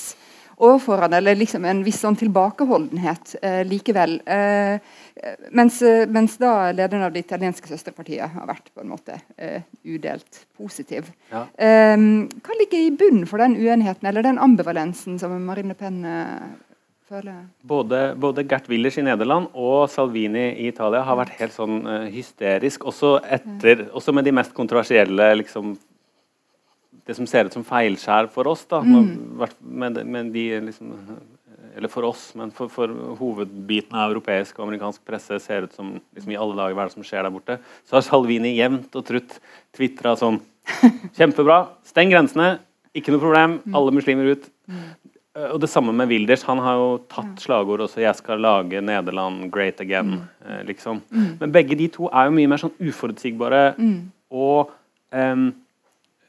overfor 0.61 1.01
han, 1.01 1.15
eller 1.17 1.33
liksom 1.39 1.65
en 1.65 1.81
viss 1.83 1.97
sånn 2.03 2.15
tilbakeholdenhet 2.19 3.33
likevel. 3.65 4.19
Eh, 4.29 4.77
mens, 5.55 5.79
mens, 6.11 6.35
da 6.37 6.71
lederen 6.75 7.05
av 7.05 7.13
det 7.15 7.23
italienske 7.23 7.69
søsterpartiet 7.69 8.33
har 8.33 8.47
vært 8.49 8.67
på 8.75 8.83
en 8.83 8.91
måte 8.91 9.15
uh, 9.39 9.63
udelt 9.87 10.41
positiv. 10.57 11.07
Ja. 11.31 11.45
Um, 11.95 12.27
hva 12.43 12.57
ligger 12.59 12.83
i 12.83 12.93
bunnen 12.99 13.25
for 13.29 13.41
den 13.41 13.55
uenigheten 13.55 14.09
eller 14.09 14.25
den 14.25 14.41
ambivalensen 14.41 15.19
som 15.21 15.35
Marine 15.47 15.71
Le 15.71 15.79
Pen 15.79 16.01
uh, 16.03 16.51
føler? 17.09 17.45
Både, 17.63 18.01
både, 18.19 18.45
Gert 18.49 18.69
Willers 18.69 18.99
i 18.99 19.05
Nederland 19.05 19.51
og 19.53 19.87
Salvini 19.93 20.49
i 20.51 20.69
Italia 20.73 21.05
har 21.07 21.19
vært 21.21 21.37
helt 21.39 21.55
sånn 21.55 21.81
uh, 21.87 22.05
hysterisk. 22.11 22.87
Også, 22.91 23.17
etter, 23.23 23.87
også 23.95 24.15
med 24.15 24.27
de 24.27 24.35
mest 24.35 24.55
kontroversielle 24.57 25.31
liksom, 25.39 25.75
det 27.05 27.15
som 27.17 27.27
ser 27.29 27.47
ut 27.47 27.55
som 27.55 27.65
feilskjær 27.65 28.29
for 28.33 28.49
oss. 28.51 28.65
da, 28.69 28.81
mm. 28.81 29.09
med, 29.61 30.03
med, 30.03 30.33
de 30.33 30.45
liksom, 30.69 30.93
eller 31.75 31.91
for 31.91 32.07
oss, 32.07 32.29
men 32.39 32.51
for, 32.55 32.71
for, 32.71 32.91
hovedbiten 33.19 33.97
av 33.99 34.13
europeisk 34.13 34.57
og 34.59 34.67
amerikansk 34.69 35.03
presse 35.07 35.39
ser 35.43 35.67
ut 35.67 35.75
som 35.75 35.95
liksom, 36.15 36.31
i 36.31 36.39
alle 36.39 36.55
dager 36.57 36.77
hva 36.77 36.85
er 36.85 36.91
det 36.91 36.97
som 36.97 37.07
skjer 37.07 37.25
der 37.25 37.33
borte, 37.33 37.57
så 37.87 37.97
har 37.97 38.05
Salvini 38.05 38.55
jevnt 38.55 38.95
og 38.95 39.07
trutt 39.07 39.39
tvitra 39.75 40.15
sånn 40.19 40.41
Kjempebra, 41.17 41.59
steng 41.85 42.09
grensene, 42.09 42.55
ikke 42.95 43.13
noe 43.13 43.21
problem, 43.21 43.59
mm. 43.61 43.75
alle 43.77 43.93
muslimer 43.93 44.31
ut. 44.33 44.47
Eh, 45.35 45.49
og 45.51 45.59
det 45.61 45.69
samme 45.69 45.93
med 45.93 46.09
Wilders. 46.09 46.45
Han 46.47 46.61
har 46.63 46.79
jo 46.79 46.87
tatt 47.11 47.43
slagord 47.43 47.83
også 47.85 48.01
'Jeg 48.01 48.15
skal 48.15 48.41
lage 48.41 48.81
Nederland 48.81 49.51
great 49.51 49.81
again'. 49.81 50.15
Mm. 50.15 50.49
Eh, 50.49 50.63
liksom. 50.65 51.01
Mm. 51.11 51.37
Men 51.39 51.51
begge 51.51 51.77
de 51.77 51.87
to 51.87 52.07
er 52.07 52.25
jo 52.25 52.31
mye 52.31 52.47
mer 52.47 52.57
sånn 52.57 52.73
uforutsigbare 52.79 53.75
og 54.31 54.71
um, 55.11 55.53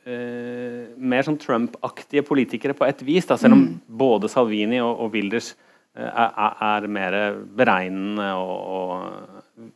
uh, 0.07 0.83
mer 0.97 1.27
sånn 1.27 1.39
Trump-aktige 1.43 2.25
politikere 2.27 2.77
på 2.77 2.87
et 2.89 3.03
vis, 3.07 3.27
da, 3.29 3.39
selv 3.41 3.59
om 3.59 3.65
mm. 3.65 3.73
både 3.99 4.31
Salvini 4.33 4.81
og, 4.83 4.93
og 5.05 5.15
Wilders 5.15 5.53
uh, 5.99 6.07
er, 6.07 6.57
er, 6.71 6.89
mer 6.99 7.19
beregnende 7.59 8.31
og, 8.39 8.57
og 8.77 9.73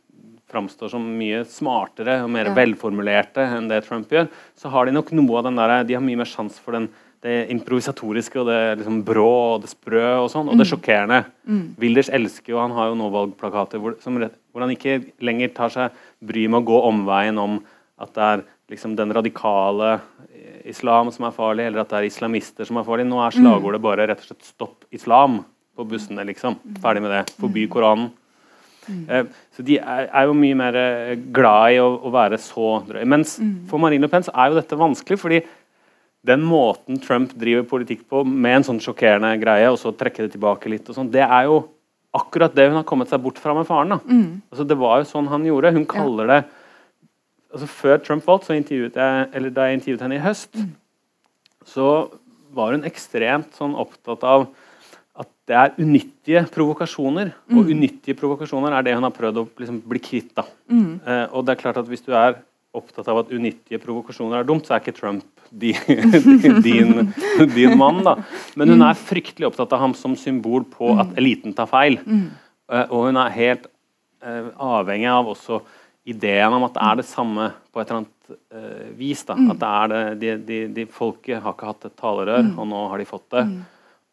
framstår 0.51 0.91
som 0.91 1.05
mye 1.15 1.45
smartere 1.47 2.19
og 2.25 2.31
mer 2.33 2.49
ja. 2.51 2.55
velformulerte 2.57 3.45
enn 3.55 3.69
det 3.71 3.83
Trump 3.85 4.11
gjør, 4.11 4.27
så 4.57 4.71
har 4.73 4.87
de 4.87 4.95
nok 4.97 5.13
noe 5.15 5.39
av 5.39 5.47
den 5.47 5.61
der, 5.61 5.77
de 5.87 5.95
har 5.95 6.03
mye 6.03 6.19
mer 6.19 6.29
sjanse 6.29 6.59
for 6.63 6.75
den, 6.75 6.89
det 7.21 7.35
improvisatoriske 7.53 8.39
og 8.41 8.47
det 8.49 8.61
liksom 8.81 9.01
brå 9.05 9.29
og 9.55 9.63
det 9.63 9.71
sprø 9.71 10.07
og 10.23 10.31
sånn, 10.33 10.49
og 10.49 10.57
det 10.57 10.65
mm. 10.65 10.71
sjokkerende. 10.71 11.19
Mm. 11.45 11.65
Wilders 11.81 12.09
elsker 12.17 12.55
jo, 12.55 12.61
han 12.63 12.73
har 12.75 12.89
jo 12.89 12.97
nå 12.99 13.11
valgplakater 13.13 13.81
hvor, 13.81 13.95
som, 14.03 14.17
hvor 14.17 14.65
han 14.65 14.73
ikke 14.73 14.99
lenger 15.23 15.53
tar 15.55 15.73
seg 15.73 16.01
bryet 16.25 16.51
med 16.51 16.63
å 16.63 16.69
gå 16.71 16.81
omveien 16.89 17.37
om 17.41 17.61
at 18.01 18.15
det 18.17 18.27
er 18.27 18.43
liksom 18.71 18.95
den 18.97 19.13
radikale 19.13 19.99
islam 20.65 21.11
som 21.11 21.27
er 21.27 21.35
farlig, 21.35 21.67
eller 21.67 21.83
at 21.83 21.91
det 21.91 21.99
er 21.99 22.09
islamister 22.09 22.67
som 22.67 22.79
er 22.79 22.87
farlig. 22.87 23.07
Nå 23.09 23.19
er 23.23 23.35
slagordet 23.35 23.81
bare 23.83 24.07
rett 24.09 24.23
og 24.23 24.31
slett 24.31 24.47
'stopp 24.47 24.87
islam' 24.91 25.43
på 25.75 25.87
bussene. 25.87 26.25
liksom. 26.25 26.57
Ferdig 26.81 27.01
med 27.01 27.11
det. 27.11 27.23
Forby 27.39 27.67
Koranen. 27.67 28.11
Mm. 28.89 29.27
så 29.53 29.61
de 29.61 29.77
er, 29.77 30.07
er, 30.09 30.23
jo 30.25 30.33
mye 30.33 30.55
mer 30.57 30.75
eh, 30.75 31.15
glad 31.31 31.75
i 31.75 31.75
å, 31.77 31.85
å 32.01 32.09
være 32.11 32.37
så 32.41 32.81
drøy. 32.87 33.03
Mens 33.05 33.35
for 33.69 33.77
Marine 33.77 34.01
Le 34.01 34.09
Pen 34.09 34.25
så 34.25 34.33
er 34.33 34.49
jo 34.49 34.57
dette 34.57 34.75
vanskelig, 34.75 35.19
fordi 35.21 35.41
den 36.25 36.41
måten 36.41 36.97
Trump 36.99 37.35
driver 37.37 37.63
politikk 37.69 38.07
på, 38.09 38.23
med 38.25 38.57
en 38.57 38.63
sånn 38.63 38.81
sjokkerende 38.81 39.35
greie, 39.41 39.69
og 39.69 39.77
så 39.81 39.93
trekke 39.93 40.25
det 40.25 40.33
tilbake 40.33 40.69
litt, 40.69 40.89
og 40.89 40.97
sånn, 40.97 41.11
det 41.13 41.21
er 41.21 41.45
jo 41.49 41.61
akkurat 42.11 42.57
det 42.57 42.67
hun 42.67 42.79
har 42.81 42.87
kommet 42.89 43.09
seg 43.09 43.21
bort 43.23 43.39
fra 43.39 43.53
med 43.55 43.69
faren. 43.69 43.95
da. 43.95 43.99
Mm. 44.03 44.41
Altså, 44.51 44.65
det 44.67 44.77
var 44.81 44.99
jo 44.99 45.09
sånn 45.13 45.29
han 45.31 45.45
gjorde. 45.47 45.75
Hun 45.77 45.87
kaller 45.89 46.33
det 46.33 46.41
altså 47.51 47.67
Før 47.69 48.01
Trump 48.03 48.27
valgte, 48.27 48.49
så 48.49 48.57
intervjuet 48.57 48.97
jeg, 48.97 49.29
eller 49.37 49.53
da 49.53 49.67
jeg 49.67 49.79
intervjuet 49.79 50.03
henne 50.05 50.17
i 50.17 50.23
høst, 50.23 50.51
mm. 50.55 50.69
så 51.67 51.87
var 52.55 52.75
hun 52.75 52.87
ekstremt 52.87 53.55
sånn 53.57 53.77
opptatt 53.79 54.23
av 54.27 54.49
at 55.21 55.27
det 55.49 55.57
er 55.57 55.75
unyttige 55.81 56.45
provokasjoner. 56.53 57.33
Mm. 57.51 57.57
Og 57.59 57.73
unyttige 57.73 58.17
provokasjoner 58.19 58.75
er 58.75 58.87
det 58.87 58.95
hun 58.97 59.07
har 59.07 59.15
prøvd 59.15 59.41
å 59.41 59.49
liksom, 59.59 59.81
bli 59.91 60.01
kvitt. 60.03 60.31
da. 60.37 60.47
Mm. 60.71 60.95
Eh, 61.03 61.25
og 61.29 61.45
det 61.45 61.55
er 61.55 61.61
klart 61.61 61.81
at 61.81 61.89
Hvis 61.91 62.05
du 62.05 62.13
er 62.15 62.39
opptatt 62.71 63.09
av 63.11 63.19
at 63.19 63.31
unyttige 63.35 63.81
provokasjoner 63.83 64.39
er 64.39 64.47
dumt, 64.47 64.67
så 64.67 64.77
er 64.77 64.83
ikke 64.83 64.95
Trump 64.95 65.27
din, 65.61 65.75
din, 66.63 67.11
din 67.51 67.77
mann. 67.77 67.99
da. 68.07 68.15
Men 68.55 68.71
hun 68.71 68.79
mm. 68.79 68.87
er 68.87 69.03
fryktelig 69.03 69.49
opptatt 69.49 69.75
av 69.75 69.83
ham 69.83 69.95
som 69.97 70.15
symbol 70.15 70.63
på 70.63 70.93
at 70.95 71.11
mm. 71.11 71.17
eliten 71.19 71.55
tar 71.57 71.67
feil. 71.71 71.99
Uh, 72.71 72.85
og 72.87 73.09
hun 73.09 73.19
er 73.19 73.35
helt 73.35 73.67
eh, 74.23 74.47
avhengig 74.55 75.09
av 75.11 75.27
også 75.33 75.59
ideen 76.07 76.55
om 76.55 76.65
at 76.65 76.73
det 76.75 76.85
er 76.87 76.99
det 77.01 77.07
samme 77.09 77.51
på 77.71 77.81
et 77.81 77.91
eller 77.91 78.01
annet 78.01 78.31
uh, 78.55 78.89
vis. 78.97 79.23
da. 79.27 79.37
At 79.53 79.61
det 79.61 79.69
er 79.69 79.91
det, 79.91 80.01
de, 80.21 80.33
de, 80.47 80.59
de 80.79 80.85
Folket 80.89 81.43
har 81.43 81.55
ikke 81.55 81.69
hatt 81.69 81.87
et 81.89 81.97
talerør, 81.99 82.51
og 82.55 82.69
nå 82.71 82.83
har 82.91 83.01
de 83.01 83.09
fått 83.09 83.27
det. 83.35 83.45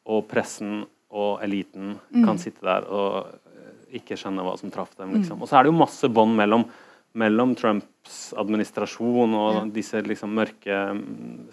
Og 0.09 0.27
pressen 0.29 0.83
og 1.09 1.41
eliten 1.45 1.95
kan 2.13 2.41
sitte 2.41 2.67
der 2.67 2.85
og 2.93 3.95
ikke 3.97 4.19
skjønne 4.21 4.45
hva 4.45 4.53
som 4.61 4.73
traff 4.73 4.93
dem. 4.99 5.15
liksom. 5.17 5.41
Og 5.41 5.49
så 5.49 5.57
er 5.57 5.65
det 5.65 5.73
jo 5.73 5.81
masse 5.81 6.11
bånd 6.13 6.37
mellom 6.37 6.67
mellom 7.19 7.55
Trumps 7.57 8.35
administrasjon 8.39 9.35
og 9.37 9.55
ja. 9.57 9.63
disse 9.73 10.03
liksom 10.05 10.35
mørke 10.37 10.77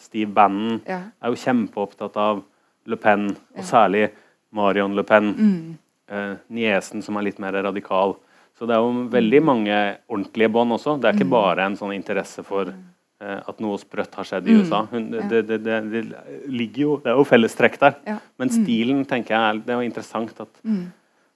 Steve 0.02 0.30
Bannon 0.36 0.82
ja. 0.86 1.00
er 1.20 1.32
jo 1.32 1.40
kjempeopptatt 1.40 2.20
av 2.22 2.44
Le 2.86 3.00
Pen, 3.02 3.32
og 3.56 3.64
ja. 3.64 3.66
særlig 3.66 4.04
Marion 4.56 4.94
Le 4.96 5.04
Pen. 5.08 5.32
Mm. 5.34 5.78
Eh, 6.06 6.34
niesen 6.54 7.02
som 7.02 7.18
er 7.18 7.26
litt 7.30 7.40
mer 7.42 7.56
radikal. 7.66 8.14
Så 8.56 8.68
det 8.68 8.76
er 8.76 8.84
jo 8.84 9.08
veldig 9.12 9.39
mm. 9.41 9.47
mange 9.51 9.78
ordentlige 10.08 10.51
bånd 10.56 10.76
også. 10.78 10.97
Det 10.99 11.10
er 11.10 11.18
ikke 11.18 11.28
mm. 11.28 11.34
bare 11.36 11.66
en 11.68 11.80
sånn 11.80 11.95
interesse 11.95 12.43
for 12.47 12.72
mm. 12.72 12.84
eh, 13.26 13.39
at 13.51 13.64
noe 13.64 13.80
sprøtt 13.82 14.16
har 14.16 14.30
skjedd 14.30 14.47
i. 14.47 14.60
USA. 14.62 14.84
Hun, 14.91 15.10
det, 15.12 15.41
det, 15.49 15.60
det, 15.66 15.80
det, 15.91 16.03
ligger 16.47 16.86
jo, 16.86 16.93
det 17.03 17.12
er 17.12 17.20
jo 17.20 17.28
fellestrekk 17.28 17.80
der. 17.82 17.97
Men 18.39 18.53
stilen 18.53 19.03
tenker 19.10 19.36
jeg 19.36 19.41
er, 19.41 19.66
det 19.66 19.76
er 19.76 19.82
jo 19.82 19.89
interessant 19.89 20.45
at 20.45 20.62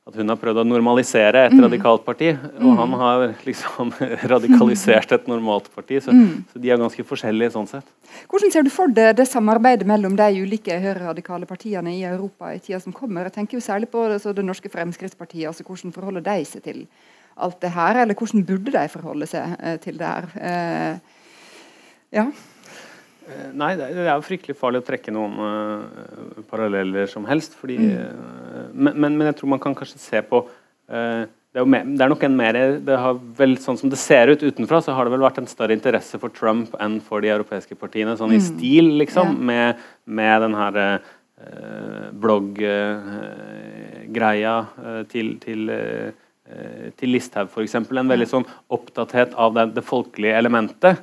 at 0.10 0.18
hun 0.20 0.32
har 0.32 0.40
prøvd 0.42 0.62
å 0.64 0.66
normalisere 0.68 1.46
et 1.48 1.54
mm. 1.54 1.62
radikalt 1.68 2.06
parti, 2.06 2.32
og 2.34 2.66
mm. 2.66 2.80
han 2.82 2.96
har 3.02 3.26
liksom 3.50 3.92
radikalisert 4.32 5.14
et 5.16 5.30
normalt 5.30 5.70
parti. 5.76 6.00
Så, 6.04 6.16
mm. 6.16 6.50
så, 6.54 6.62
de 6.64 6.72
er 6.74 6.82
ganske 6.82 7.06
forskjellige 7.12 7.54
sånn 7.56 7.70
sett. 7.70 7.88
Hvordan 8.32 8.54
ser 8.54 8.66
du 8.66 8.72
for 8.74 8.92
deg 8.94 9.14
det 9.20 9.28
samarbeidet 9.30 9.88
mellom 9.90 10.18
de 10.20 10.44
ulike 10.44 10.80
høyreradikale 10.82 11.50
partiene 11.50 11.94
i 11.96 12.04
Europa 12.10 12.54
i 12.56 12.62
tida 12.64 12.82
som 12.84 12.96
kommer? 12.96 13.30
Jeg 13.30 13.38
tenker 13.38 13.60
jo 13.60 13.64
særlig 13.66 13.92
på 13.94 14.08
det, 14.12 14.22
det 14.26 14.46
norske 14.46 14.72
Fremskrittspartiet. 14.74 15.48
altså 15.52 15.66
Hvordan 15.68 15.96
forholder 15.96 16.26
de 16.26 16.38
seg 16.50 16.66
til 16.66 16.86
alt 17.40 17.62
det 17.64 17.72
her, 17.72 18.02
eller 18.02 18.18
hvordan 18.18 18.46
burde 18.48 18.74
de 18.76 18.88
forholde 18.92 19.30
seg 19.30 19.58
eh, 19.64 19.78
til 19.84 20.00
det 20.00 20.10
her? 20.10 20.32
Eh, 20.50 21.20
ja. 22.20 22.26
Eh, 23.30 23.50
nei, 23.54 23.76
det 23.78 23.92
er 23.94 24.16
jo 24.16 24.24
fryktelig 24.26 24.56
farlig 24.58 24.80
å 24.82 24.86
trekke 24.88 25.12
noen 25.14 25.34
uh, 25.38 25.82
paralleller 26.50 27.06
som 27.12 27.26
helst. 27.30 27.54
Fordi, 27.60 27.78
uh, 27.78 28.68
men, 28.74 28.94
men, 29.06 29.28
jeg 29.30 29.38
tror 29.40 29.50
man 29.54 29.62
kan 29.64 29.76
kanskje 29.78 30.00
se 30.02 30.20
på 30.26 30.38
uh, 30.48 31.24
det, 31.30 31.60
er 31.62 31.66
mer, 31.70 31.84
det, 31.86 32.02
er 32.06 32.12
nok 32.14 32.24
en 32.26 32.40
mer 32.40 32.54
det 32.86 32.98
har 33.04 33.14
vel, 33.38 33.54
Sånn 33.62 33.80
som 33.82 33.90
det 33.92 34.00
ser 34.02 34.26
ut 34.34 34.46
utenfra, 34.46 34.78
så 34.86 34.92
har 34.98 35.04
det 35.06 35.14
vel 35.16 35.26
vært 35.28 35.40
en 35.42 35.52
større 35.52 35.76
interesse 35.78 36.16
for 36.22 36.30
Trump 36.34 36.70
enn 36.82 36.96
for 37.06 37.18
de 37.26 37.30
europeiske 37.34 37.76
partiene. 37.78 38.18
Sånn 38.18 38.34
i 38.36 38.42
mm. 38.42 38.48
stil, 38.50 38.86
liksom, 39.04 39.28
ja. 39.36 39.44
med, 39.52 39.70
med 40.20 40.36
den 40.46 40.56
her 40.60 40.74
blogg-greia 42.20 43.48
til, 45.08 45.28
til 45.40 45.72
til 47.00 47.14
Listhaug 47.14 47.48
f.eks. 47.54 47.76
En 47.78 48.10
veldig 48.12 48.28
sånn 48.28 48.44
opptatthet 48.74 49.32
av 49.40 49.54
det, 49.56 49.66
det 49.78 49.84
folkelige 49.86 50.36
elementet. 50.36 51.00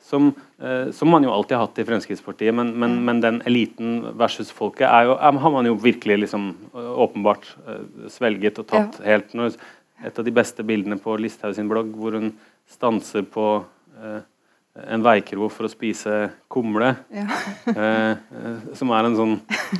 Som, 0.00 0.30
eh, 0.58 0.90
som, 0.96 1.10
man 1.12 1.22
jo 1.22 1.30
alltid 1.30 1.56
har 1.56 1.66
hatt 1.66 1.78
i 1.78 1.84
Fremskrittspartiet, 1.86 2.54
men, 2.56 2.72
men, 2.72 2.96
mm. 2.96 3.02
men 3.04 3.20
den 3.20 3.42
eliten 3.46 3.98
versus 4.18 4.50
folket 4.50 4.88
jo, 5.06 5.18
har 5.20 5.52
man 5.52 5.68
jo 5.68 5.76
virkelig 5.78 6.16
liksom, 6.24 6.48
åpenbart 6.72 7.44
uh, 7.66 8.08
svelget 8.10 8.58
og 8.62 8.66
tatt 8.72 8.98
ja. 9.02 9.12
helt 9.12 9.36
når, 9.36 9.58
Et 10.00 10.18
av 10.18 10.24
de 10.24 10.32
beste 10.32 10.64
bildene 10.64 10.96
på 10.96 11.12
Listhaug 11.20 11.52
sin 11.52 11.68
blogg, 11.68 11.90
hvor 11.92 12.14
hun 12.16 12.30
stanser 12.70 13.26
på 13.28 13.46
eh, 14.00 14.22
en 14.88 15.02
veikro 15.04 15.50
for 15.52 15.68
å 15.68 15.72
spise 15.72 16.30
kumle. 16.48 16.94
Ja. 17.12 17.26
eh, 17.68 18.70
som 18.78 18.92
er 18.96 19.08
en 19.08 19.18
sånn 19.18 19.34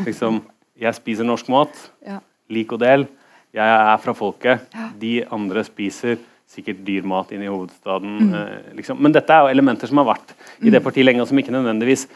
liksom 0.07 0.43
Jeg 0.81 0.97
spiser 0.97 1.27
norsk 1.29 1.49
mat. 1.53 1.77
Ja. 2.05 2.23
Lik 2.49 2.71
og 2.73 2.81
del. 2.81 3.05
Jeg 3.53 3.68
er 3.68 3.99
fra 4.01 4.14
folket. 4.16 4.62
De 4.97 5.18
andre 5.29 5.64
spiser 5.66 6.16
sikkert 6.51 6.82
dyr 6.86 7.07
mat 7.07 7.30
inn 7.34 7.44
i 7.44 7.51
hovedstaden. 7.51 8.16
Mm. 8.26 8.34
Eh, 8.40 8.74
liksom. 8.80 8.98
Men 9.03 9.14
dette 9.14 9.34
er 9.34 9.46
jo 9.46 9.55
elementer 9.55 9.90
som 9.90 10.03
har 10.03 10.11
vært 10.12 10.34
i 10.61 10.68
det 10.68 10.80
mm. 10.80 10.86
partiet 10.86 11.07
lenge, 11.07 11.24
og 11.24 11.30
som 11.30 11.40
ikke 11.40 11.55
nødvendigvis 11.55 12.07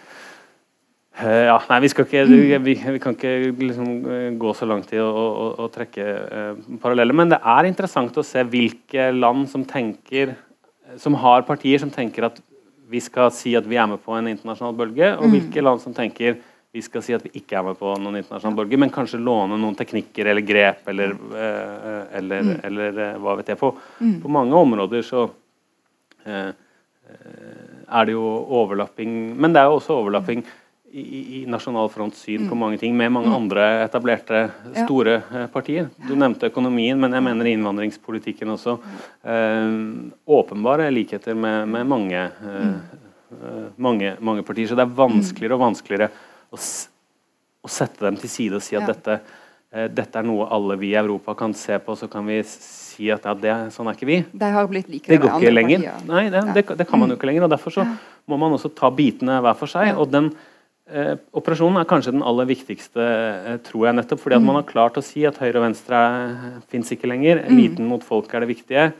eh, 1.23 1.45
ja, 1.51 1.59
nei, 1.71 1.81
vi, 1.85 1.93
ikke, 1.93 2.25
mm. 2.27 2.65
vi, 2.65 2.75
vi, 2.97 3.03
kan 3.03 3.15
ikke 3.15 3.35
liksom, 3.61 3.93
eh, 4.11 4.31
gå 4.41 4.57
så 4.59 4.69
langt 4.71 4.91
i 4.95 5.03
å, 5.03 5.11
å, 5.11 5.47
å 5.65 5.69
trekke 5.75 6.09
eh, 6.09 6.65
paralleller. 6.83 7.17
Men 7.23 7.31
det 7.35 7.43
er 7.55 7.71
interessant 7.71 8.19
å 8.19 8.27
se 8.27 8.43
hvilke 8.43 9.13
land 9.15 9.47
som 9.53 9.67
tenker 9.69 10.35
som 11.01 11.17
har 11.19 11.47
partier 11.49 11.81
som 11.81 11.91
tenker 11.91 12.27
at 12.29 12.41
vi 12.91 13.01
skal 13.03 13.31
si 13.35 13.55
at 13.57 13.67
vi 13.67 13.79
er 13.81 13.89
med 13.89 14.03
på 14.05 14.13
en 14.17 14.29
internasjonal 14.29 14.75
bølge, 14.77 15.15
og 15.17 15.25
mm. 15.25 15.33
hvilke 15.33 15.65
land 15.65 15.81
som 15.83 15.95
tenker 15.97 16.37
vi 16.75 16.83
skal 16.83 17.05
si 17.07 17.15
at 17.15 17.23
vi 17.23 17.31
ikke 17.39 17.55
er 17.55 17.69
med 17.69 17.77
på 17.79 17.93
noen 18.03 18.19
internasjonal 18.19 18.57
borger, 18.59 18.81
men 18.83 18.91
kanskje 18.91 19.21
låne 19.23 19.55
noen 19.63 19.77
teknikker 19.79 20.27
eller 20.33 20.43
grep 20.43 20.89
eller, 20.91 21.13
uh, 21.15 22.01
eller, 22.19 22.49
mm. 22.49 22.57
eller 22.67 22.99
uh, 22.99 23.21
hva 23.23 23.37
vet 23.39 23.53
jeg. 23.53 23.61
På, 23.61 23.71
mm. 24.01 24.17
på 24.25 24.33
mange 24.35 24.59
områder 24.59 25.07
så 25.07 25.29
eh, 26.27 26.51
er 27.85 28.09
det 28.09 28.15
jo 28.17 28.25
overlapping 28.59 29.37
Men 29.37 29.55
det 29.55 29.61
er 29.61 29.69
jo 29.69 29.77
også 29.77 30.01
overlapping 30.01 30.43
i, 30.91 31.05
i 31.39 31.45
Nasjonal 31.51 31.93
Fronts 31.95 32.25
syn 32.27 32.43
mm. 32.43 32.51
på 32.51 32.59
mange 32.59 32.81
ting 32.83 32.99
med 32.99 33.13
mange 33.13 33.31
mm. 33.31 33.39
andre 33.39 33.71
etablerte 33.85 34.43
store 34.81 35.17
ja. 35.21 35.47
partier. 35.55 35.89
Du 36.09 36.15
nevnte 36.19 36.51
økonomien, 36.51 36.99
men 36.99 37.15
jeg 37.15 37.27
mener 37.29 37.51
innvandringspolitikken 37.51 38.55
også. 38.55 38.79
åpenbare 40.27 40.91
likheter 40.95 41.39
med, 41.39 41.69
med 41.71 41.91
mange, 41.91 42.29
eh, 42.51 43.67
mange, 43.77 44.15
mange 44.19 44.47
partier. 44.47 44.71
Så 44.71 44.79
det 44.79 44.87
er 44.87 45.03
vanskeligere 45.03 45.59
og 45.59 45.67
vanskeligere 45.69 46.11
å, 46.55 46.61
å 47.65 47.73
sette 47.73 48.07
dem 48.07 48.19
til 48.21 48.33
side 48.33 48.61
og 48.61 48.65
si 48.65 48.79
at 48.79 48.87
ja. 48.87 48.95
dette, 48.95 49.19
eh, 49.75 49.91
dette, 49.93 50.21
er 50.21 50.27
noe 50.29 50.49
alle 50.55 50.79
vi 50.81 50.95
i 50.95 50.99
Europa 51.01 51.37
kan 51.39 51.55
se 51.59 51.79
på, 51.83 51.99
så 51.99 52.09
kan 52.11 52.27
vi 52.31 52.41
si 52.49 53.11
at 53.13 53.27
ja, 53.27 53.35
det, 53.35 53.55
sånn 53.75 53.91
er 53.91 53.99
ikke 53.99 54.11
vi. 54.11 54.23
De 54.33 54.51
har 54.57 54.71
blitt 54.71 54.91
like 54.93 55.11
det 55.11 55.21
går 55.23 55.37
ikke 55.37 55.55
lenger. 55.55 55.87
Partier. 55.91 56.09
Nei, 56.11 56.25
det, 56.33 56.47
det, 56.55 56.67
det, 56.81 56.89
kan 56.89 57.03
man 57.03 57.13
jo 57.13 57.19
ikke 57.19 57.31
lenger. 57.31 57.49
og 57.49 57.55
Derfor 57.57 57.79
så 57.81 57.87
må 58.31 58.41
man 58.41 58.57
også 58.57 58.73
ta 58.73 58.91
bitene 58.95 59.43
hver 59.45 59.57
for 59.59 59.71
seg. 59.71 59.93
og 59.99 60.13
den 60.15 60.33
Eh, 60.85 61.15
operasjonen 61.33 61.81
er 61.81 61.87
kanskje 61.89 62.13
den 62.13 62.25
aller 62.29 62.45
viktigste, 62.45 63.01
eh, 63.01 63.57
tror 63.65 63.87
jeg, 63.87 63.97
nettopp 63.97 64.21
fordi 64.21 64.37
at 64.37 64.45
man 64.45 64.59
har 64.59 64.67
klart 64.69 64.99
å 65.01 65.03
si 65.05 65.23
at 65.25 65.39
høyre 65.41 65.57
og 65.57 65.65
venstre 65.65 65.97
eh, 65.97 66.59
fins 66.69 66.93
ikke 66.93 67.09
lenger. 67.09 67.41
Eliten 67.49 67.89
mot 67.89 68.05
folk 68.05 68.29
er 68.35 68.45
det 68.45 68.51
viktige. 68.51 68.91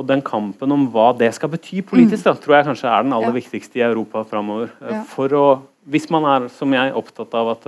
Og 0.00 0.08
den 0.08 0.24
kampen 0.24 0.72
om 0.72 0.86
hva 0.90 1.10
det 1.12 1.28
skal 1.36 1.52
bety 1.52 1.82
politisk, 1.84 2.24
da, 2.24 2.32
tror 2.32 2.56
jeg 2.56 2.68
kanskje 2.70 2.88
er 2.88 3.04
den 3.04 3.12
aller 3.12 3.34
ja. 3.34 3.36
viktigste 3.36 3.82
i 3.82 3.84
Europa 3.84 4.24
framover. 4.24 4.72
Ja. 4.80 5.02
For 5.12 5.36
å 5.36 5.44
hvis 5.84 6.08
man 6.12 6.26
er, 6.28 6.46
som 6.52 6.72
jeg, 6.74 6.94
opptatt 6.96 7.34
av 7.36 7.50
at, 7.54 7.66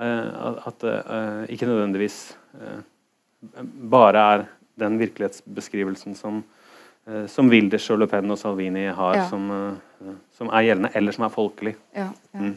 uh, 0.00 0.54
at 0.70 0.86
uh, 0.86 1.42
ikke 1.52 1.68
nødvendigvis 1.68 2.22
uh, 2.56 2.80
bare 3.92 4.24
er 4.34 4.48
den 4.80 4.96
virkelighetsbeskrivelsen 5.00 6.16
som, 6.16 6.40
som 7.28 7.48
Wilders 7.52 7.84
og 7.92 7.98
Le 8.00 8.06
Pen 8.08 8.32
og 8.32 8.38
Salvini 8.40 8.86
har, 8.96 9.16
ja. 9.16 9.24
som, 9.28 9.48
som, 10.36 10.48
er 10.52 10.66
gjeldende, 10.68 10.90
eller 10.96 11.16
som 11.16 11.24
er 11.26 11.32
folkelig. 11.32 11.72
Ja, 11.96 12.06
ja. 12.32 12.40
Mm. 12.40 12.54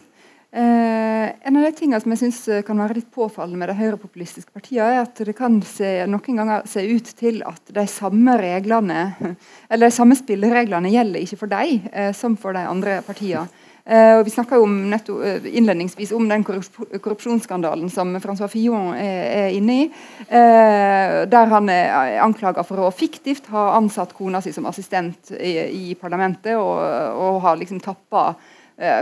en 0.54 1.58
av 1.58 1.66
de 1.66 1.72
tingene 1.76 2.00
som 2.04 2.14
jeg 2.14 2.22
synes 2.22 2.40
kan 2.68 2.80
være 2.80 3.00
litt 3.00 3.10
påfallende 3.12 3.60
med 3.60 3.72
de 3.72 3.78
høyrepopulistiske 3.80 4.56
partiene, 4.56 4.92
er 4.94 5.02
at 5.02 5.24
det 5.26 5.36
kan 5.36 5.58
se, 5.68 5.90
noen 6.08 6.40
ganger 6.40 6.68
se 6.70 6.84
ut 6.86 7.12
til 7.20 7.42
at 7.48 7.74
de 7.76 7.88
samme 7.92 8.38
reglene, 8.40 9.02
eller 9.72 9.90
de 9.90 9.98
samme 9.98 10.20
spillereglene 10.20 10.94
gjelder 10.94 11.26
ikke 11.26 11.42
for 11.44 11.56
dem 11.56 12.14
som 12.16 12.40
for 12.40 12.56
de 12.56 12.64
andre 12.70 13.02
partiene. 13.08 13.48
Uh, 13.84 14.22
og 14.22 14.22
Vi 14.24 14.32
snakka 14.32 14.56
uh, 14.64 15.44
innledningsvis 15.44 16.14
om 16.16 16.30
den 16.30 16.46
korrupsjonsskandalen 16.48 17.90
som 17.92 18.14
Francois 18.24 18.52
Fillon 18.52 18.94
er, 18.96 19.24
er 19.44 19.56
inne 19.58 19.76
i. 19.76 19.88
Uh, 20.30 21.24
der 21.28 21.52
han 21.52 21.68
er 21.72 22.22
anklaga 22.24 22.64
for 22.64 22.80
å 22.80 22.94
fiktivt 22.96 23.50
ha 23.52 23.74
ansatt 23.76 24.16
kona 24.16 24.40
si 24.42 24.54
som 24.56 24.70
assistent 24.72 25.34
i, 25.36 25.58
i 25.92 25.98
parlamentet, 26.00 26.56
og, 26.56 26.80
og 27.20 27.42
har 27.44 27.60
liksom 27.60 27.84
tappa 27.84 28.32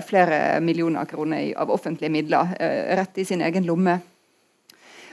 flere 0.03 0.59
millioner 0.59 1.07
kroner 1.07 1.53
av 1.55 1.69
offentlige 1.71 2.11
midler 2.11 2.49
rett 2.99 3.21
i 3.21 3.23
sin 3.25 3.39
egen 3.41 3.63
lomme. 3.63 3.93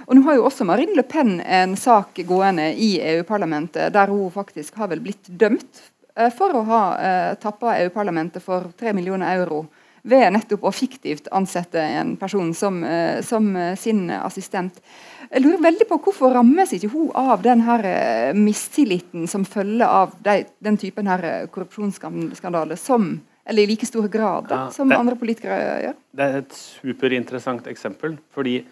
Og 0.08 0.16
nå 0.16 0.24
har 0.26 0.34
jo 0.34 0.48
også 0.48 0.66
Marine 0.66 0.96
Le 0.98 1.04
Pen 1.06 1.36
en 1.38 1.76
sak 1.78 2.18
gående 2.26 2.72
i 2.74 2.96
EU-parlamentet 3.12 3.94
der 3.94 4.10
hun 4.10 4.34
faktisk 4.34 4.80
har 4.82 4.90
vel 4.90 5.04
blitt 5.04 5.30
dømt 5.30 5.84
Eh, 5.88 5.97
for 6.34 6.56
å 6.58 6.64
ha 6.66 6.82
eh, 6.98 7.34
tappa 7.42 7.76
EU-parlamentet 7.82 8.42
for 8.42 8.72
3 8.78 8.94
millioner 8.96 9.36
euro 9.38 9.66
ved 10.08 10.32
nettopp 10.32 10.64
å 10.68 10.72
fiktivt 10.72 11.28
ansette 11.34 11.80
en 11.80 12.14
person 12.20 12.50
som, 12.54 12.80
eh, 12.84 13.20
som, 13.22 13.50
sin 13.76 14.08
assistent. 14.10 14.80
Jeg 15.28 15.44
lurer 15.44 15.60
veldig 15.60 15.88
på 15.88 15.98
Hvorfor 16.06 16.32
rammes 16.32 16.72
ikke 16.72 16.90
hun 16.92 17.10
av 17.18 17.42
den 17.44 17.62
her 17.66 17.84
eh, 17.84 18.36
mistilliten 18.36 19.28
som 19.28 19.44
følger 19.44 19.86
av 19.86 20.14
de, 20.24 20.44
den 20.64 20.78
typen 20.80 21.10
her 21.10 21.46
korrupsjonsskandaler, 21.52 22.78
som, 22.80 23.10
eller 23.44 23.62
i 23.62 23.72
like 23.72 23.86
stor 23.86 24.08
grad 24.08 24.48
da, 24.48 24.60
som 24.72 24.88
det, 24.88 24.96
andre 24.96 25.18
politikere 25.20 25.58
gjør? 25.84 25.98
Det 26.16 26.28
er 26.28 26.38
et 26.42 26.56
superinteressant 26.56 27.68
eksempel. 27.68 28.16
fordi 28.32 28.62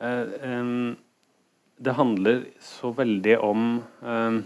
eh, 0.00 0.22
um, 0.48 0.96
det 1.76 1.92
handler 1.92 2.46
så 2.64 2.88
veldig 2.96 3.36
om 3.44 3.66
um, 4.00 4.38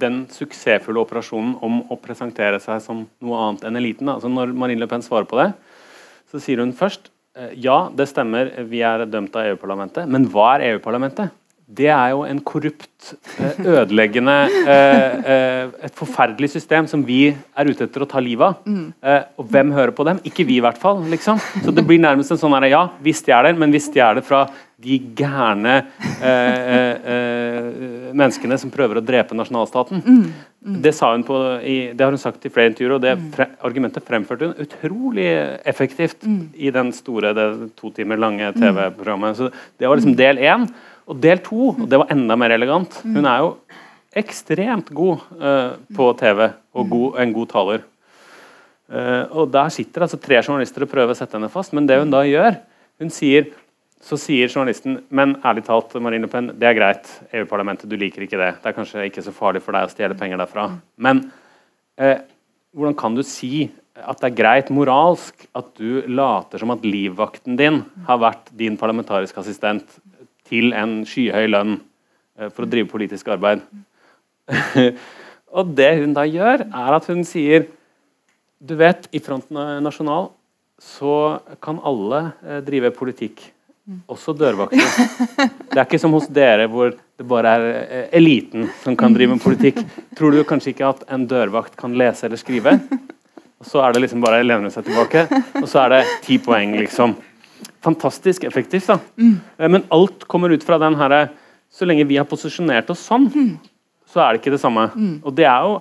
den 0.00 0.22
suksessfulle 0.32 1.02
operasjonen 1.02 1.56
om 1.64 1.82
å 1.92 1.98
presentere 2.00 2.60
seg 2.62 2.80
som 2.84 3.02
noe 3.20 3.40
annet 3.44 3.66
enn 3.68 3.80
eliten. 3.80 4.08
Altså 4.08 4.30
når 4.32 4.54
Marine 4.56 4.80
Le 4.80 4.88
Pen 4.88 5.04
svarer 5.04 5.28
på 5.28 5.40
det, 5.40 5.50
så 6.30 6.40
sier 6.40 6.62
hun 6.62 6.72
først 6.76 7.10
eh, 7.36 7.52
ja, 7.60 7.82
det 7.92 8.08
stemmer, 8.08 8.54
vi 8.70 8.80
er 8.86 9.04
dømt 9.10 9.36
av 9.36 9.50
EU-parlamentet, 9.50 10.08
men 10.08 10.28
hva 10.32 10.54
er 10.56 10.70
EU-parlamentet? 10.70 11.34
Det 11.70 11.86
er 11.86 12.08
jo 12.10 12.24
en 12.26 12.40
korrupt, 12.42 13.12
eh, 13.38 13.60
ødeleggende 13.78 14.36
eh, 14.74 15.68
Et 15.86 15.94
forferdelig 15.94 16.50
system 16.50 16.88
som 16.90 17.04
vi 17.06 17.28
er 17.30 17.70
ute 17.70 17.86
etter 17.86 18.02
å 18.02 18.08
ta 18.10 18.20
livet 18.20 18.48
av. 18.48 18.66
Mm. 18.66 18.88
Og 19.38 19.46
hvem 19.52 19.70
hører 19.76 19.94
på 19.94 20.04
dem? 20.08 20.18
Ikke 20.26 20.46
vi, 20.48 20.58
i 20.58 20.64
hvert 20.64 20.80
fall. 20.80 21.04
Liksom. 21.12 21.38
Så 21.64 21.74
det 21.74 21.86
blir 21.86 22.02
nærmest 22.02 22.34
en 22.34 22.40
sånn 22.40 22.56
her, 22.58 22.68
ja, 22.72 22.82
vi 23.00 23.14
stjeler, 23.16 23.54
men 23.58 23.72
vi 23.72 23.82
stjeler 23.82 24.24
fra 24.26 24.46
de 24.80 24.96
gærne 25.16 25.74
eh, 26.24 26.92
eh, 27.12 27.66
menneskene 28.16 28.56
som 28.60 28.72
prøver 28.72 29.00
å 29.00 29.04
drepe 29.04 29.36
nasjonalstaten. 29.36 30.00
Mm, 30.00 30.22
mm. 30.64 30.78
Det, 30.84 30.94
på, 31.26 31.40
i, 31.60 31.76
det, 31.92 32.04
har 32.04 32.14
hun 32.14 32.22
sagt 32.22 32.46
i 32.48 32.52
flere 32.52 32.72
intervjuer, 32.72 32.94
og 32.96 33.02
det 33.04 33.12
mm. 33.18 33.26
fre, 33.34 33.48
argumentet 33.66 34.06
fremførte 34.08 34.48
hun 34.48 34.64
utrolig 34.64 35.28
effektivt 35.68 36.24
mm. 36.24 36.40
i 36.56 36.72
den 36.72 36.94
store, 36.96 37.34
det 37.36 37.48
to 37.80 37.92
timer 37.96 38.20
lange 38.20 38.48
mm. 38.54 38.60
TV-programmet. 38.62 39.36
Så 39.36 39.50
Det 39.76 39.90
var 39.90 40.00
liksom 40.00 40.16
del 40.16 40.40
én. 40.40 40.70
Og 41.10 41.18
del 41.18 41.40
to, 41.42 41.72
og 41.74 41.86
det 41.90 41.98
var 41.98 42.12
enda 42.14 42.36
mer 42.38 42.54
elegant. 42.54 43.00
Hun 43.02 43.26
er 43.26 43.42
jo 43.42 43.54
ekstremt 44.20 44.90
god 44.94 45.24
uh, 45.38 45.78
på 45.94 46.10
TV, 46.18 46.50
og 46.74 46.90
god, 46.90 47.18
en 47.22 47.32
god 47.34 47.50
taler. 47.50 47.86
Uh, 48.90 49.24
og 49.42 49.50
Der 49.54 49.70
sitter 49.74 50.06
altså 50.06 50.18
tre 50.18 50.38
journalister 50.38 50.86
og 50.86 50.90
prøver 50.90 51.14
å 51.14 51.18
sette 51.18 51.38
henne 51.38 51.50
fast, 51.50 51.74
men 51.74 51.86
det 51.86 51.98
hun 52.00 52.10
da 52.10 52.24
gjør 52.26 52.58
Hun 53.00 53.12
sier 53.14 53.52
så 54.00 54.16
sier 54.16 54.48
journalisten 54.48 54.96
men 55.12 55.34
ærlig 55.44 55.66
talt, 55.66 55.92
Marine 56.00 56.24
Le 56.24 56.30
Pen, 56.32 56.46
det 56.56 56.68
er 56.70 56.76
greit. 56.76 57.08
EU-parlamentet, 57.36 57.88
du 57.88 57.98
liker 58.00 58.24
ikke 58.24 58.38
det. 58.40 58.54
Det 58.62 58.70
er 58.70 58.76
kanskje 58.76 59.04
ikke 59.10 59.24
så 59.26 59.34
farlig 59.36 59.60
for 59.64 59.76
deg 59.76 59.84
å 59.84 59.92
stjele 59.92 60.16
penger 60.16 60.40
derfra. 60.40 60.64
Men 60.96 61.26
uh, 62.00 62.16
hvordan 62.72 62.96
kan 62.96 63.16
du 63.16 63.22
si 63.26 63.68
at 64.00 64.22
det 64.22 64.30
er 64.30 64.38
greit 64.38 64.70
moralsk 64.72 65.44
at 65.58 65.68
du 65.76 66.06
later 66.08 66.62
som 66.62 66.72
at 66.72 66.86
livvakten 66.86 67.58
din 67.60 67.82
har 68.06 68.22
vært 68.22 68.48
din 68.56 68.78
parlamentariske 68.80 69.42
assistent 69.42 69.98
til 70.50 70.74
en 70.76 71.00
skyhøy 71.08 71.46
lønn 71.50 71.78
eh, 71.78 72.50
for 72.50 72.66
å 72.66 72.70
drive 72.70 72.90
politisk 72.90 73.30
arbeid? 73.32 73.62
og 75.56 75.72
det 75.78 75.92
hun 76.02 76.16
da 76.16 76.26
gjør, 76.26 76.66
er 76.66 76.96
at 76.98 77.06
hun 77.10 77.22
sier 77.26 77.68
Du 78.60 78.74
vet, 78.76 79.06
i 79.16 79.22
Fronten 79.24 79.56
Nasjonal 79.80 80.28
så 80.80 81.40
kan 81.64 81.80
alle 81.84 82.26
eh, 82.44 82.60
drive 82.64 82.90
politikk 82.96 83.46
også 84.10 84.34
dørvakter. 84.38 84.84
Det 85.70 85.78
er 85.78 85.86
ikke 85.86 86.00
som 86.00 86.14
hos 86.14 86.28
dere, 86.30 86.68
hvor 86.70 86.92
det 86.92 87.26
bare 87.28 87.54
er 87.56 87.64
eh, 87.80 88.04
eliten 88.20 88.68
som 88.84 88.96
kan 88.98 89.14
drive 89.14 89.34
med 89.34 89.42
politikk. 89.42 89.80
Tror 90.18 90.34
du 90.34 90.42
kanskje 90.46 90.74
ikke 90.74 90.90
at 90.92 91.02
en 91.12 91.26
dørvakt 91.30 91.76
kan 91.78 91.96
lese 91.98 92.28
eller 92.28 92.40
skrive? 92.40 92.76
Og 93.60 93.68
så 93.68 93.82
er 93.84 93.92
det 93.92 94.04
liksom 94.06 94.22
bare 94.24 94.40
å 94.40 94.46
lene 94.46 94.70
seg 94.72 94.86
tilbake, 94.86 95.26
og 95.60 95.66
så 95.68 95.82
er 95.84 95.96
det 95.96 96.04
ti 96.24 96.38
poeng, 96.40 96.78
liksom. 96.80 97.12
Fantastisk 97.84 98.44
effektivt, 98.48 98.90
da. 98.90 98.98
Mm. 99.16 99.38
men 99.72 99.86
alt 99.94 100.26
kommer 100.30 100.52
ut 100.52 100.64
fra 100.66 100.78
den 100.80 100.98
herre 101.00 101.28
Så 101.70 101.86
lenge 101.86 102.04
vi 102.08 102.18
har 102.18 102.26
posisjonert 102.26 102.90
oss 102.90 103.04
sånn, 103.06 103.28
så 104.10 104.24
er 104.24 104.32
det 104.32 104.40
ikke 104.40 104.56
det 104.56 104.58
samme. 104.58 104.88
Og 105.22 105.34
det 105.38 105.44
er 105.46 105.66
jo 105.68 105.76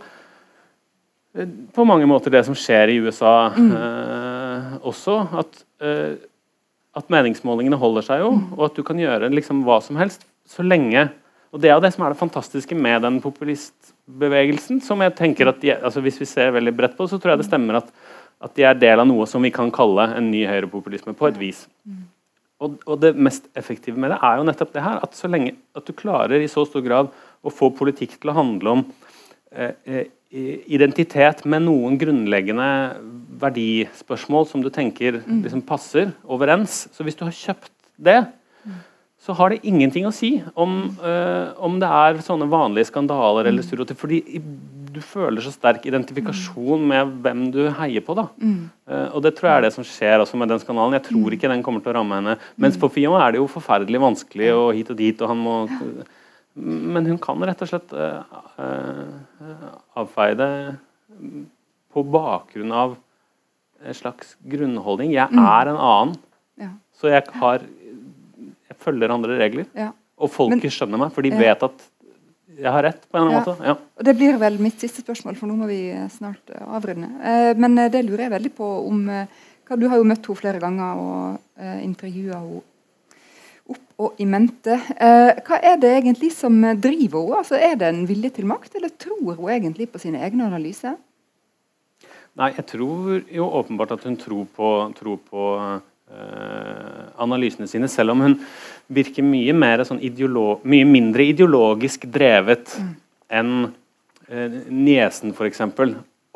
eh, 1.34 1.48
på 1.74 1.86
mange 1.90 2.06
måter 2.06 2.30
det 2.30 2.44
som 2.46 2.54
skjer 2.54 2.94
i 2.94 3.00
USA 3.02 3.50
eh, 3.58 4.76
også. 4.86 5.16
At 5.42 5.64
eh, 5.82 6.20
at 7.00 7.10
meningsmålingene 7.14 7.78
holder 7.80 8.06
seg 8.06 8.24
jo, 8.24 8.30
og 8.58 8.64
at 8.66 8.78
du 8.78 8.84
kan 8.86 9.00
gjøre 9.00 9.30
liksom 9.34 9.64
hva 9.66 9.78
som 9.86 10.00
helst 10.00 10.26
så 10.50 10.66
lenge 10.66 11.08
og 11.50 11.62
Det 11.62 11.70
er 11.70 11.80
jo 11.80 11.82
det 11.82 11.90
som 11.96 12.04
er 12.06 12.14
det 12.14 12.20
fantastiske 12.20 12.76
med 12.78 13.02
den 13.02 13.16
populistbevegelsen. 13.24 14.82
som 14.86 15.02
jeg 15.02 15.16
tenker 15.18 15.50
at 15.50 15.62
de, 15.62 15.72
altså 15.74 16.02
Hvis 16.02 16.20
vi 16.22 16.26
ser 16.26 16.52
veldig 16.52 16.76
bredt 16.78 16.98
på 16.98 17.04
det, 17.04 17.10
så 17.10 17.18
tror 17.18 17.32
jeg 17.32 17.40
det 17.40 17.48
stemmer 17.48 17.80
at, 17.82 17.88
at 18.40 18.56
de 18.56 18.66
er 18.68 18.78
del 18.80 19.02
av 19.02 19.08
noe 19.10 19.28
som 19.28 19.44
vi 19.44 19.52
kan 19.54 19.72
kalle 19.74 20.06
en 20.16 20.30
ny 20.32 20.46
høyrepopulisme, 20.48 21.16
på 21.18 21.28
et 21.28 21.40
vis. 21.40 21.66
Og, 22.60 22.78
og, 22.86 22.96
det 23.00 23.14
mest 23.16 23.48
effektive 23.58 24.00
med 24.00 24.12
det 24.14 24.20
er 24.24 24.40
jo 24.40 24.46
nettopp 24.48 24.72
det 24.76 24.84
her, 24.84 25.02
at 25.04 25.16
så 25.16 25.32
lenge 25.32 25.56
at 25.76 25.88
du 25.88 25.96
klarer 25.96 26.44
i 26.44 26.52
så 26.52 26.66
stor 26.68 26.84
grad 26.84 27.12
å 27.40 27.54
få 27.54 27.72
politikk 27.76 28.18
til 28.18 28.32
å 28.32 28.40
handle 28.40 28.78
om 28.78 28.88
eh, 29.52 29.76
eh 29.88 30.08
identitet 30.30 31.40
med 31.50 31.64
noen 31.66 31.96
grunnleggende 31.98 32.66
verdispørsmål 33.42 34.44
som 34.46 34.62
du 34.62 34.68
tenker 34.70 35.24
mm. 35.24 35.40
liksom 35.42 35.64
passer 35.66 36.12
overens. 36.22 36.84
Så 36.94 37.02
hvis 37.02 37.18
du 37.18 37.24
har 37.26 37.34
kjøpt 37.34 37.72
det, 37.98 38.20
så 39.20 39.34
har 39.36 39.52
det 39.52 39.66
ingenting 39.68 40.06
å 40.06 40.14
si 40.14 40.36
om, 40.54 40.76
eh, 41.02 41.50
om 41.58 41.80
det 41.82 41.90
er 41.90 42.22
sånne 42.24 42.46
vanlige 42.52 42.92
skandaler 42.92 43.50
eller 43.50 43.66
mm. 43.66 43.68
stereotyper. 43.68 44.00
Fordi 44.00 44.22
du 44.94 45.00
føler 45.04 45.44
så 45.44 45.52
sterk 45.54 45.86
identifikasjon 45.90 46.84
med 46.92 47.12
hvem 47.24 47.46
du 47.54 47.62
heier 47.80 48.04
på. 48.06 48.16
da. 48.18 48.28
Uh, 48.90 49.08
og 49.16 49.24
det 49.26 49.34
tror 49.38 49.50
jeg 49.50 49.58
er 49.58 49.68
det 49.68 49.74
som 49.76 49.86
skjer 49.88 50.24
også 50.24 50.40
med 50.40 50.52
den 50.52 50.62
skandalen. 50.62 50.98
Jeg 50.98 51.08
tror 51.10 51.36
ikke 51.36 51.52
den 51.52 51.64
kommer 51.66 51.84
til 51.84 51.94
å 51.94 52.00
ramme 52.00 52.20
henne. 52.20 52.38
Mens 52.60 52.80
for 52.80 52.94
Fion 52.94 53.20
er 53.22 53.34
det 53.34 53.42
jo 53.42 53.50
forferdelig 53.52 54.02
vanskelig 54.04 54.50
og 54.56 54.72
hit 54.78 54.94
og 54.94 55.00
dit. 55.00 55.22
og 55.22 55.34
han 55.34 55.44
må... 55.44 55.60
Men 56.60 57.06
hun 57.08 57.20
kan 57.22 57.40
rett 57.46 57.62
og 57.64 57.70
slett 57.70 57.94
uh, 57.96 58.42
uh, 58.60 59.70
avfeie 60.02 60.36
det 60.40 60.50
på 61.94 62.04
bakgrunn 62.04 62.74
av 62.76 62.98
en 63.80 63.96
slags 63.96 64.36
grunnholdning. 64.50 65.14
Jeg 65.16 65.32
mm. 65.32 65.40
er 65.46 65.72
en 65.72 65.80
annen, 65.80 66.18
ja. 66.60 66.74
så 67.00 67.14
jeg, 67.14 67.24
har, 67.42 67.64
jeg 68.68 68.80
følger 68.84 69.14
andre 69.14 69.38
regler. 69.40 69.70
Ja. 69.78 69.94
Og 70.20 70.34
folket 70.34 70.74
skjønner 70.76 71.00
meg, 71.00 71.14
for 71.16 71.24
de 71.24 71.32
vet 71.32 71.64
at 71.64 71.86
jeg 72.60 72.74
har 72.76 72.84
rett. 72.84 73.06
på 73.10 73.18
en 73.18 73.28
eller 73.28 73.38
ja. 73.38 73.44
måte. 73.44 73.70
Ja. 73.70 73.76
Det 74.10 74.16
blir 74.18 74.40
vel 74.42 74.60
mitt 74.62 74.82
siste 74.82 75.04
spørsmål, 75.06 75.38
for 75.40 75.50
nå 75.50 75.58
må 75.60 75.70
vi 75.70 75.82
snart 76.14 76.52
avrunde. 76.66 77.12
Eh, 77.24 77.54
men 77.58 77.80
det 77.92 78.04
lurer 78.06 78.28
jeg 78.28 78.36
veldig 78.38 78.56
på 78.58 78.74
om 78.88 79.06
Du 79.70 79.86
har 79.88 80.00
jo 80.02 80.08
møtt 80.10 80.26
henne 80.26 80.40
flere 80.40 80.60
ganger 80.60 80.98
og 80.98 81.64
intervjua 81.86 82.40
henne 82.42 82.64
opp 83.70 84.02
og 84.02 84.22
i 84.22 84.26
mente. 84.26 84.74
Eh, 84.98 85.42
hva 85.46 85.60
er 85.62 85.78
det 85.82 85.92
egentlig 86.00 86.32
som 86.34 86.56
driver 86.82 87.20
henne? 87.20 87.38
Altså, 87.42 87.60
er 87.60 87.76
det 87.78 87.92
en 87.92 88.02
vilje 88.10 88.32
til 88.40 88.48
makt, 88.50 88.76
eller 88.80 88.96
tror 88.98 89.36
hun 89.38 89.52
egentlig 89.54 89.90
på 89.92 90.02
sine 90.02 90.24
egne 90.26 90.48
analyser? 90.48 90.98
Nei, 92.40 92.54
jeg 92.56 92.66
tror 92.72 93.20
jo 93.36 93.48
åpenbart 93.60 93.98
at 93.98 94.06
hun 94.08 94.16
tror 94.20 94.46
på, 94.56 94.70
tror 94.96 95.18
på 95.28 95.46
uh, 95.60 97.00
analysene 97.20 97.68
sine, 97.68 97.90
selv 97.92 98.14
om 98.14 98.24
hun 98.24 98.38
virker 98.90 99.26
mye, 99.26 99.54
mer 99.54 99.84
sånn 99.88 100.02
mye 100.02 100.90
mindre 100.90 101.30
ideologisk 101.30 102.08
drevet 102.10 102.74
mm. 102.80 102.92
enn 103.40 103.56
eh, 104.28 104.60
niesen, 104.70 105.34
f.eks., 105.36 105.66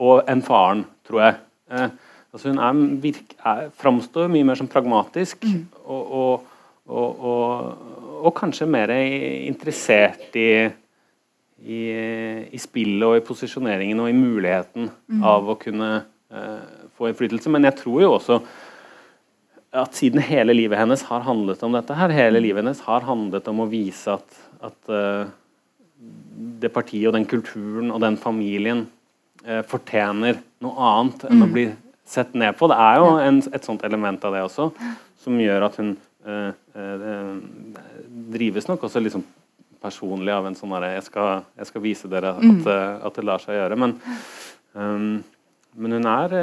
og 0.03 0.29
enn 0.29 0.41
faren, 0.45 0.87
tror 1.05 1.21
jeg. 1.21 1.35
Eh, 1.73 1.89
altså 2.33 2.49
hun 2.49 2.61
er, 2.61 2.81
virk, 3.03 3.35
er, 3.45 3.67
framstår 3.77 4.31
mye 4.33 4.47
mer 4.47 4.59
som 4.59 4.69
pragmatisk. 4.69 5.45
Mm. 5.45 5.67
og, 5.85 6.01
og 6.01 6.49
og, 6.91 7.19
og, 8.19 8.31
kanskje 8.35 8.67
mer 8.67 8.91
interessert 8.91 10.35
i, 10.35 10.49
i, 11.63 11.79
i, 12.51 12.59
spillet 12.59 13.05
og 13.07 13.19
i 13.19 13.23
posisjoneringen 13.23 14.01
og 14.03 14.09
i 14.11 14.17
muligheten 14.17 14.89
mm. 14.91 15.21
av 15.23 15.47
å 15.47 15.55
kunne 15.61 15.91
uh, 16.03 16.89
få 16.97 17.09
innflytelse. 17.09 17.51
Men 17.53 17.69
jeg 17.69 17.79
tror 17.79 18.03
jo 18.03 18.11
også 18.17 18.41
at 19.73 19.97
siden 19.97 20.21
hele 20.21 20.53
livet 20.53 20.77
hennes 20.77 21.03
har 21.09 21.25
handlet 21.25 21.63
om 21.65 21.73
dette 21.73 21.95
her, 21.97 22.13
hele 22.13 22.41
livet 22.43 22.61
hennes 22.61 22.81
har 22.85 23.05
handlet 23.07 23.47
om 23.49 23.63
å 23.63 23.69
vise 23.71 24.13
at, 24.13 24.41
at 24.61 24.91
uh, 24.93 25.25
det 26.63 26.71
partiet 26.73 27.09
og 27.09 27.15
den 27.17 27.27
kulturen 27.29 27.91
og 27.91 28.03
den 28.03 28.19
familien 28.19 28.87
fortjener 29.67 30.37
noe 30.63 30.85
annet 30.87 31.25
enn 31.27 31.41
mm. 31.41 31.43
å 31.43 31.47
bli 31.51 31.63
sett 32.07 32.35
ned 32.37 32.55
på. 32.55 32.69
Det 32.71 32.77
er 32.79 32.99
jo 33.01 33.09
en, 33.19 33.41
et 33.51 33.65
sånt 33.67 33.81
element 33.83 34.23
av 34.23 34.35
det 34.37 34.43
også, 34.45 34.69
som 35.19 35.39
gjør 35.41 35.65
at 35.67 35.79
hun 35.81 35.89
drives 38.31 38.69
nok 38.69 38.85
også 38.87 39.01
liksom 39.03 39.25
personlig 39.83 40.31
av 40.33 40.47
en 40.47 40.55
sånn 40.57 40.73
herre 40.77 40.93
jeg, 40.95 41.09
jeg, 41.11 41.69
skal 41.69 41.83
vise 41.83 42.09
dere 42.11 42.33
at, 42.37 42.43
mm. 42.43 42.63
at, 43.03 43.17
det 43.17 43.25
lar 43.27 43.43
seg 43.43 43.57
gjøre. 43.57 43.79
Men, 43.83 43.95
um, 44.77 45.17
men 45.75 45.95
hun 45.97 46.05
er 46.09 46.33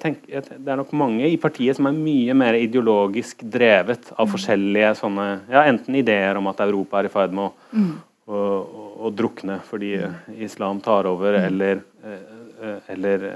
tenk, 0.00 0.22
Det 0.26 0.70
er 0.72 0.78
nok 0.80 0.92
mange 0.96 1.26
i 1.28 1.36
partiet 1.40 1.76
som 1.76 1.88
er 1.90 1.96
mye 1.96 2.34
mer 2.36 2.56
ideologisk 2.60 3.44
drevet 3.44 4.12
av 4.14 4.26
mm. 4.26 4.32
forskjellige 4.32 4.94
sånne 5.02 5.26
ja, 5.52 5.64
Enten 5.68 5.98
ideer 6.00 6.40
om 6.40 6.48
at 6.50 6.62
Europa 6.64 7.00
er 7.00 7.08
i 7.08 7.12
ferd 7.12 7.36
med 7.36 7.50
å, 7.50 7.52
mm. 7.76 7.92
å, 8.26 8.38
å, 8.38 8.88
å 9.08 9.12
drukne 9.12 9.60
fordi 9.68 9.94
islam 10.40 10.80
tar 10.84 11.08
over, 11.10 11.36
mm. 11.36 11.46
eller, 11.50 11.84
eller 12.94 13.28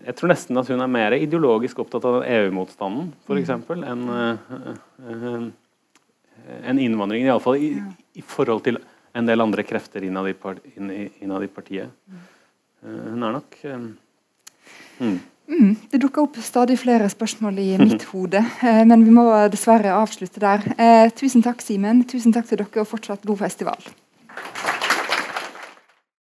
jeg 0.00 0.16
tror 0.16 0.32
nesten 0.32 0.58
at 0.60 0.70
hun 0.72 0.82
er 0.82 0.90
mer 0.90 1.16
ideologisk 1.18 1.82
opptatt 1.84 2.06
av 2.08 2.22
EU-motstanden, 2.24 3.10
f.eks., 3.26 3.52
mm. 3.68 3.82
enn 3.90 5.52
en 6.64 6.78
innvandringen, 6.80 7.28
iallfall 7.28 7.60
i, 7.60 7.74
i 8.16 8.22
forhold 8.24 8.64
til 8.64 8.80
en 9.16 9.26
del 9.26 9.42
andre 9.42 9.64
krefter 9.66 10.04
innad 10.06 10.30
i, 10.30 10.34
innad 11.22 11.44
i 11.44 11.50
partiet. 11.52 11.90
Mm. 12.80 13.00
hun 13.10 13.22
er 13.26 13.34
nok 13.36 13.56
um, 13.68 13.86
mm. 14.98 15.18
Mm, 15.50 15.72
det 15.90 15.98
dukker 16.00 16.22
opp 16.22 16.36
stadig 16.44 16.76
flere 16.78 17.08
spørsmål 17.10 17.58
i 17.58 17.70
mitt 17.80 18.04
hode, 18.12 18.38
eh, 18.62 18.84
men 18.86 19.02
vi 19.04 19.14
må 19.14 19.26
dessverre 19.50 19.96
avslutte 19.98 20.42
der. 20.42 20.62
Eh, 20.78 21.08
tusen 21.10 21.42
takk, 21.42 21.64
Simen. 21.64 22.04
Tusen 22.06 22.32
takk 22.32 22.46
til 22.46 22.62
dere, 22.62 22.84
og 22.84 22.86
fortsatt 22.86 23.26
god 23.26 23.42
festival. 23.42 23.90